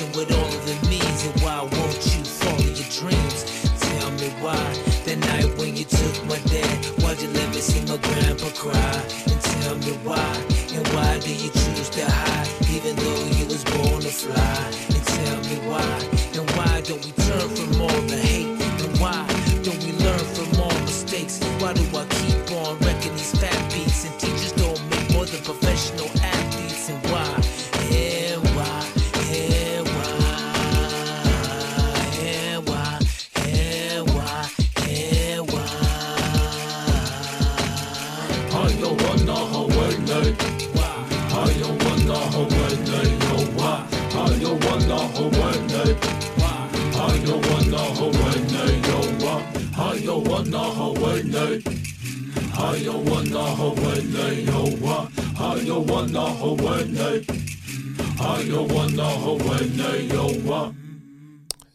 question 0.00 0.12
what 0.14 0.32
all 0.32 0.46
of 0.46 0.68
it 0.68 0.88
means? 0.88 1.24
And 1.26 1.42
why 1.42 1.60
won't 1.60 2.04
you 2.14 2.24
follow 2.24 2.58
your 2.58 2.90
dreams? 2.90 3.44
Tell 3.80 4.10
me 4.12 4.28
why. 4.40 4.72
The 5.04 5.16
night 5.16 5.56
when 5.58 5.76
you 5.76 5.84
took 5.84 6.24
my 6.26 6.38
dad, 6.48 6.84
why'd 7.02 7.20
you 7.20 7.28
let 7.28 7.48
me 7.50 7.60
see 7.60 7.80
my 7.86 7.98
grandpa 7.98 8.48
cry? 8.56 9.02
And 9.30 9.40
tell 9.40 9.76
me 9.78 9.92
why. 10.04 10.32
And 10.74 10.86
why 10.88 11.18
do 11.20 11.32
you 11.32 11.50
choose 11.50 11.90
to 11.90 12.04
hide, 12.04 12.48
even 12.70 12.96
though 12.96 13.24
you 13.38 13.46
was 13.46 13.64
born 13.64 14.00
to 14.02 14.10
fly? 14.10 14.60
And 14.94 15.04
tell 15.04 15.38
me 15.48 15.56
why. 15.68 15.96
And 16.36 16.50
why 16.56 16.80
don't 16.82 17.04
we 17.04 17.12
turn 17.12 17.48
from 17.56 17.82
all 17.82 18.02
the 18.08 18.29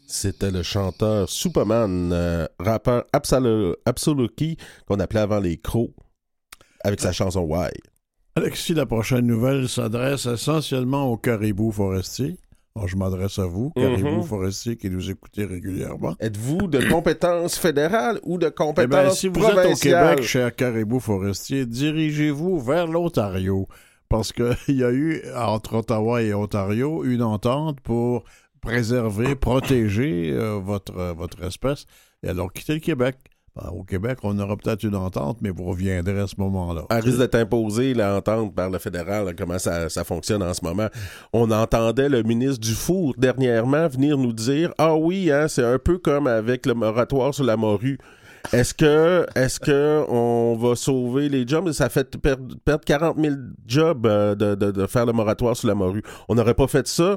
C'était 0.06 0.50
le 0.50 0.62
chanteur 0.62 1.28
Superman, 1.28 2.10
euh, 2.12 2.46
rappeur 2.58 3.04
Absol- 3.12 3.74
Absoluki, 3.84 4.56
qu'on 4.86 5.00
appelait 5.00 5.20
avant 5.20 5.40
les 5.40 5.58
crocs, 5.58 5.90
avec 6.84 7.00
sa 7.00 7.12
chanson 7.12 7.40
Why. 7.40 7.70
Alexis, 8.36 8.74
la 8.74 8.86
prochaine 8.86 9.26
nouvelle 9.26 9.68
s'adresse 9.68 10.26
essentiellement 10.26 11.10
aux 11.10 11.16
caribous 11.16 11.72
forestiers. 11.72 12.38
Alors, 12.76 12.88
je 12.88 12.96
m'adresse 12.96 13.38
à 13.38 13.46
vous, 13.46 13.70
caribous 13.70 14.16
Mhm. 14.18 14.22
forestiers 14.24 14.76
qui 14.76 14.90
nous 14.90 15.10
écoutez 15.10 15.46
régulièrement. 15.46 16.14
Êtes-vous 16.20 16.66
de 16.66 16.78
compétence 16.92 17.56
fédérale 17.58 18.20
ou 18.22 18.36
de 18.36 18.48
Eh 18.48 18.50
compétence 18.50 18.88
bien, 18.90 19.10
si 19.10 19.28
vous 19.28 19.42
êtes 19.44 19.66
au? 19.66 19.74
Québec, 19.74 20.22
cher 20.22 20.54
caribou 20.54 21.00
forestier, 21.00 21.64
dirigez-vous 21.64 22.60
vers 22.60 22.86
l'Ontario. 22.86 23.66
Parce 24.10 24.30
qu'il 24.32 24.54
y 24.68 24.84
a 24.84 24.90
eu, 24.92 25.22
entre 25.34 25.76
Ottawa 25.76 26.22
et 26.22 26.34
Ontario, 26.34 27.02
une 27.04 27.22
entente 27.22 27.80
pour 27.80 28.24
préserver, 28.60 29.34
protéger 29.36 30.32
euh, 30.32 30.58
votre, 30.62 30.96
euh, 30.98 31.12
votre 31.14 31.42
espèce. 31.44 31.86
Et 32.22 32.28
alors, 32.28 32.52
quittez 32.52 32.74
le 32.74 32.80
Québec. 32.80 33.16
Ben, 33.56 33.70
au 33.70 33.84
Québec, 33.84 34.18
on 34.22 34.38
aura 34.38 34.54
peut-être 34.56 34.82
une 34.82 34.96
entente, 34.96 35.38
mais 35.40 35.48
vous 35.50 35.64
reviendrez 35.64 36.20
à 36.20 36.26
ce 36.26 36.34
moment-là. 36.38 36.82
Elle 36.90 37.00
risque 37.00 37.18
d'être 37.18 37.36
imposée, 37.36 37.94
l'entente 37.94 38.54
par 38.54 38.68
le 38.68 38.78
fédéral, 38.78 39.34
comment 39.36 39.58
ça, 39.58 39.88
ça 39.88 40.04
fonctionne 40.04 40.42
en 40.42 40.52
ce 40.52 40.62
moment. 40.62 40.88
On 41.32 41.50
entendait 41.50 42.10
le 42.10 42.22
ministre 42.22 42.60
Dufour 42.60 43.14
dernièrement 43.16 43.88
venir 43.88 44.18
nous 44.18 44.34
dire 44.34 44.72
Ah 44.76 44.94
oui, 44.94 45.30
hein, 45.32 45.48
c'est 45.48 45.64
un 45.64 45.78
peu 45.78 45.96
comme 45.98 46.26
avec 46.26 46.66
le 46.66 46.74
moratoire 46.74 47.32
sur 47.32 47.44
la 47.44 47.56
morue. 47.56 47.98
Est-ce 48.52 48.74
que, 48.74 49.26
est-ce 49.34 49.58
que 49.58 50.04
on 50.08 50.54
va 50.56 50.76
sauver 50.76 51.28
les 51.28 51.46
jobs? 51.48 51.72
Ça 51.72 51.88
fait 51.88 52.16
perdre, 52.18 52.54
perdre 52.64 52.84
40 52.84 53.16
000 53.18 53.34
jobs 53.66 54.06
euh, 54.06 54.34
de- 54.36 54.54
de 54.54 54.86
faire 54.86 55.04
le 55.06 55.12
moratoire 55.12 55.56
sur 55.56 55.66
la 55.66 55.74
morue. 55.74 56.02
On 56.28 56.34
n'aurait 56.36 56.54
pas 56.54 56.68
fait 56.68 56.86
ça. 56.86 57.16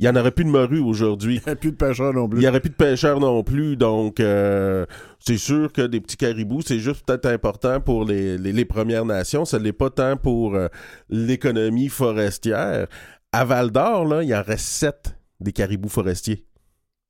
Il 0.00 0.04
n'y 0.04 0.08
en 0.08 0.16
aurait 0.18 0.30
plus 0.30 0.44
de 0.46 0.48
morue 0.50 0.78
aujourd'hui. 0.78 1.36
Il 1.44 1.46
n'y 1.46 1.52
a 1.52 1.56
plus 1.56 1.72
de 1.72 1.76
pêcheurs 1.76 2.14
non 2.14 2.24
Il 2.24 2.30
plus. 2.30 2.38
n'y 2.40 2.48
aurait 2.48 2.60
plus 2.60 2.70
de 2.70 2.74
pêcheurs 2.74 3.20
non 3.20 3.42
plus, 3.44 3.76
donc 3.76 4.18
euh, 4.18 4.86
c'est 5.18 5.36
sûr 5.36 5.70
que 5.74 5.82
des 5.82 6.00
petits 6.00 6.16
caribous, 6.16 6.62
c'est 6.62 6.78
juste 6.78 7.04
peut-être 7.06 7.26
important 7.26 7.80
pour 7.80 8.06
les, 8.06 8.38
les- 8.38 8.52
les 8.54 8.64
Premières 8.64 9.04
Nations, 9.04 9.44
ça 9.44 9.58
ne 9.58 9.64
l'est 9.64 9.74
pas 9.74 9.90
tant 9.90 10.16
pour 10.16 10.54
euh, 10.54 10.68
l'économie 11.10 11.88
forestière. 11.90 12.86
À 13.32 13.44
Val-d'Or, 13.44 14.06
là, 14.06 14.22
il 14.22 14.34
en 14.34 14.42
reste 14.42 14.64
sept 14.66 15.16
des 15.38 15.52
caribous 15.52 15.88
forestiers. 15.90 16.46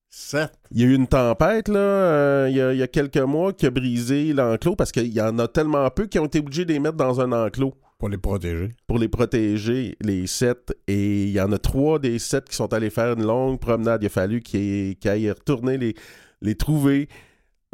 Sept? 0.08 0.50
Il 0.72 0.80
y 0.80 0.82
a 0.82 0.86
eu 0.88 0.94
une 0.94 1.06
tempête 1.06 1.68
là, 1.68 1.78
euh, 1.78 2.46
il, 2.50 2.56
y 2.56 2.60
a, 2.60 2.72
il 2.72 2.78
y 2.78 2.82
a 2.82 2.88
quelques 2.88 3.16
mois 3.18 3.52
qui 3.52 3.66
a 3.66 3.70
brisé 3.70 4.32
l'enclos 4.32 4.74
parce 4.74 4.90
qu'il 4.90 5.06
y 5.12 5.20
en 5.20 5.38
a 5.38 5.46
tellement 5.46 5.88
peu 5.90 6.06
qui 6.06 6.18
ont 6.18 6.26
été 6.26 6.40
obligés 6.40 6.64
de 6.64 6.72
les 6.72 6.80
mettre 6.80 6.96
dans 6.96 7.20
un 7.20 7.30
enclos 7.30 7.74
Pour 8.00 8.08
les 8.08 8.16
protéger. 8.18 8.70
pour 8.86 8.98
les 8.98 9.08
protéger, 9.08 9.96
les 10.00 10.26
sept. 10.26 10.72
Et 10.88 11.24
il 11.24 11.30
y 11.32 11.40
en 11.40 11.52
a 11.52 11.58
trois 11.58 11.98
des 11.98 12.18
sept 12.18 12.48
qui 12.48 12.56
sont 12.56 12.72
allés 12.72 12.88
faire 12.88 13.12
une 13.12 13.24
longue 13.24 13.60
promenade. 13.60 14.02
Il 14.02 14.06
a 14.06 14.08
fallu 14.08 14.40
qu'ils 14.40 14.96
aillent 15.04 15.30
retourner 15.30 15.76
les, 15.76 15.94
les 16.40 16.54
trouver, 16.54 17.08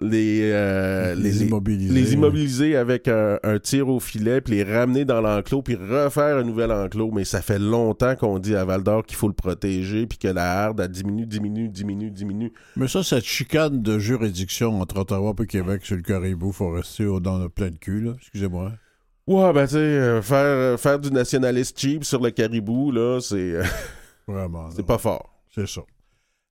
les, 0.03 0.51
euh, 0.53 1.15
les, 1.15 1.31
les, 1.31 1.45
immobiliser. 1.45 1.95
les 1.95 2.15
immobiliser 2.15 2.77
avec 2.77 3.07
un, 3.07 3.39
un 3.45 3.59
tir 3.61 3.89
au 3.89 4.01
filet, 4.01 4.41
puis 4.41 4.55
les 4.55 4.65
ramener 4.65 5.05
dans 5.05 5.21
l'enclos, 5.21 5.63
puis 5.63 5.77
refaire 5.77 6.39
un 6.39 6.43
nouvel 6.43 6.73
enclos. 6.73 7.13
Mais 7.13 7.25
ça 7.25 7.41
fait 7.41 7.61
longtemps 7.61 8.17
qu'on 8.17 8.41
dit 8.41 8.57
à 8.57 8.65
Val 8.65 8.83
d'Or 8.83 9.07
qu'il 9.07 9.17
faut 9.17 9.29
le 9.29 9.35
protéger, 9.35 10.09
puis 10.09 10.19
que 10.19 10.29
la 10.29 10.65
harde, 10.65 10.81
elle 10.81 10.91
diminue, 10.91 11.25
diminue, 11.27 11.69
diminue, 11.69 12.11
diminue. 12.11 12.53
Mais 12.75 12.89
ça, 12.89 13.05
cette 13.05 13.25
chicane 13.25 13.81
de 13.81 13.99
juridiction 14.01 14.81
entre 14.81 14.99
Ottawa 14.99 15.35
et 15.41 15.47
Québec 15.47 15.87
sur 15.87 15.95
le 15.95 16.03
caribou 16.03 16.51
forestier, 16.51 17.07
on 17.07 17.19
en 17.19 17.43
a 17.43 17.49
plein 17.49 17.71
de 17.71 17.77
cul, 17.77 18.01
là. 18.01 18.13
Excusez-moi. 18.19 18.73
Ouais, 19.27 19.53
ben 19.53 19.67
tu 19.67 19.73
sais, 19.73 19.79
euh, 19.79 20.23
faire, 20.23 20.37
euh, 20.39 20.77
faire 20.77 20.99
du 21.01 21.11
nationaliste 21.11 21.79
cheap 21.79 22.05
sur 22.05 22.21
le 22.23 22.31
caribou, 22.31 22.93
là, 22.93 23.19
c'est 23.21 23.35
euh, 23.37 23.65
Vraiment. 24.29 24.71
c'est 24.75 24.87
pas 24.87 24.99
fort. 24.99 25.31
C'est 25.55 25.67
ça. 25.67 25.81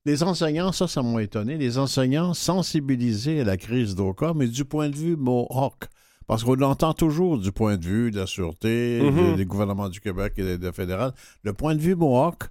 Les 0.04 0.22
enseignants, 0.22 0.72
ça, 0.72 0.86
ça 0.86 1.02
m'a 1.02 1.22
étonné. 1.22 1.56
Les 1.56 1.78
enseignants 1.78 2.34
sensibilisés 2.34 3.40
à 3.40 3.44
la 3.44 3.56
crise 3.56 3.94
d'Oka, 3.94 4.32
mais 4.36 4.46
du 4.46 4.64
point 4.64 4.88
de 4.88 4.94
vue 4.96 5.16
Mohawk. 5.16 5.84
Parce 6.26 6.42
qu'on 6.44 6.54
l'entend 6.54 6.92
toujours 6.92 7.38
du 7.38 7.50
point 7.52 7.76
de 7.76 7.84
vue 7.84 8.10
de 8.10 8.18
la 8.20 8.26
Sûreté, 8.26 9.00
Mhm. 9.02 9.32
de- 9.32 9.36
des 9.36 9.44
gouvernements 9.46 9.88
du 9.88 10.00
Québec 10.00 10.34
et 10.36 10.42
de, 10.42 10.56
de 10.56 10.70
fédéral. 10.72 11.12
Le 11.44 11.52
point 11.52 11.74
de 11.74 11.80
vue 11.80 11.94
Mohawk, 11.96 12.44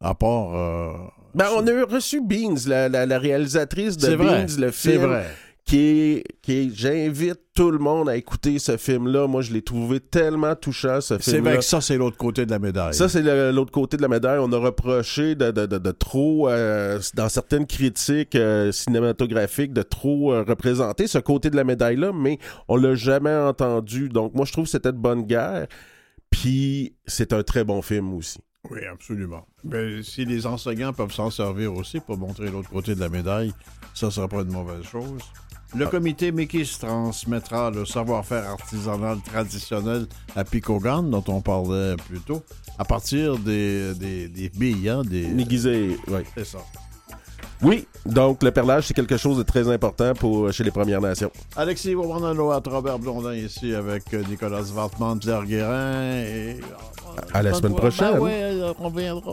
à 0.00 0.14
part. 0.14 0.54
euh, 0.54 0.92
Ben, 1.34 1.46
on 1.56 1.66
a 1.66 1.84
reçu 1.84 2.20
Beans, 2.22 2.54
la, 2.66 2.88
la- 2.88 3.04
la 3.04 3.18
réalisatrice 3.18 3.96
de 3.96 4.06
c'est 4.06 4.16
Beans, 4.16 4.24
vrai, 4.26 4.46
le 4.58 4.72
c'est 4.72 4.92
film, 4.92 5.02
vrai. 5.04 5.26
Qui 5.66 5.78
est, 5.78 6.24
qui 6.42 6.52
est- 6.52 6.70
j'invite 6.72 7.40
tout 7.52 7.72
le 7.72 7.78
monde 7.78 8.08
à 8.08 8.16
écouter 8.16 8.60
ce 8.60 8.76
film-là. 8.76 9.26
Moi, 9.26 9.42
je 9.42 9.52
l'ai 9.52 9.62
trouvé 9.62 9.98
tellement 9.98 10.54
touchant, 10.54 11.00
ce 11.00 11.16
C'est 11.18 11.32
film-là. 11.32 11.50
vrai 11.50 11.58
que 11.58 11.64
ça, 11.64 11.80
c'est 11.80 11.96
l'autre 11.96 12.16
côté 12.16 12.46
de 12.46 12.52
la 12.52 12.60
médaille. 12.60 12.94
Ça, 12.94 13.08
c'est 13.08 13.22
l'autre 13.52 13.72
côté 13.72 13.96
de 13.96 14.02
la 14.02 14.06
médaille. 14.08 14.38
On 14.40 14.52
a 14.52 14.58
reproché 14.58 15.34
de, 15.34 15.50
de- 15.50 15.66
de- 15.66 15.78
de 15.78 15.90
trop, 15.90 16.48
euh, 16.48 17.00
dans 17.14 17.28
certaines 17.28 17.66
critiques 17.66 18.36
euh, 18.36 18.70
cinématographiques, 18.70 19.72
de 19.72 19.82
trop 19.82 20.32
euh, 20.32 20.44
représenter 20.46 21.08
ce 21.08 21.18
côté 21.18 21.50
de 21.50 21.56
la 21.56 21.64
médaille-là, 21.64 22.12
mais 22.14 22.38
on 22.68 22.76
l'a 22.76 22.94
jamais 22.94 23.34
entendu. 23.34 24.08
Donc, 24.08 24.34
moi, 24.34 24.44
je 24.46 24.52
trouve 24.52 24.66
que 24.66 24.70
c'était 24.70 24.92
de 24.92 24.98
bonne 24.98 25.24
guerre. 25.24 25.66
Puis, 26.30 26.94
c'est 27.06 27.32
un 27.32 27.42
très 27.42 27.64
bon 27.64 27.82
film 27.82 28.14
aussi. 28.14 28.38
Oui, 28.70 28.80
absolument. 28.92 29.46
Mais 29.64 30.02
si 30.04 30.24
les 30.24 30.46
enseignants 30.46 30.92
peuvent 30.92 31.12
s'en 31.12 31.30
servir 31.30 31.72
aussi 31.74 31.98
pour 32.00 32.18
montrer 32.18 32.50
l'autre 32.50 32.68
côté 32.70 32.94
de 32.94 33.00
la 33.00 33.08
médaille, 33.08 33.52
ça 33.94 34.06
ne 34.06 34.10
sera 34.12 34.28
pas 34.28 34.42
une 34.42 34.52
mauvaise 34.52 34.82
chose. 34.84 35.22
Le 35.76 35.86
comité 35.86 36.32
Mikis 36.32 36.78
transmettra 36.80 37.70
le 37.70 37.84
savoir-faire 37.84 38.48
artisanal 38.48 39.18
traditionnel 39.20 40.06
à 40.34 40.42
Picogan, 40.42 41.10
dont 41.10 41.24
on 41.28 41.42
parlait 41.42 41.96
plus 42.08 42.20
tôt, 42.20 42.42
à 42.78 42.84
partir 42.84 43.36
des, 43.38 43.94
des, 43.94 44.28
des 44.28 44.48
billes, 44.48 44.88
hein, 44.88 45.02
des... 45.04 45.26
Déguisé, 45.26 45.98
oui. 46.08 46.20
C'est 46.34 46.46
ça. 46.46 46.58
Oui, 47.62 47.86
donc 48.04 48.42
le 48.42 48.50
perlage, 48.50 48.86
c'est 48.86 48.94
quelque 48.94 49.16
chose 49.16 49.36
de 49.38 49.42
très 49.42 49.68
important 49.68 50.14
pour, 50.14 50.50
chez 50.52 50.64
les 50.64 50.70
Premières 50.70 51.00
Nations. 51.00 51.30
Alexis 51.56 51.94
Wawanoat, 51.94 52.62
Robert 52.66 52.98
Blondin 52.98 53.34
ici 53.34 53.74
avec 53.74 54.12
Nicolas 54.28 54.62
Wartman, 54.74 55.18
Pierre 55.18 55.44
Guérin 55.44 56.20
et... 56.22 56.56
À 57.32 57.42
la 57.42 57.54
semaine 57.54 57.74
prochaine. 57.74 58.14
Ben 58.14 58.20
ouais, 58.20 58.60
on 58.78 58.84
reviendra. 58.88 59.32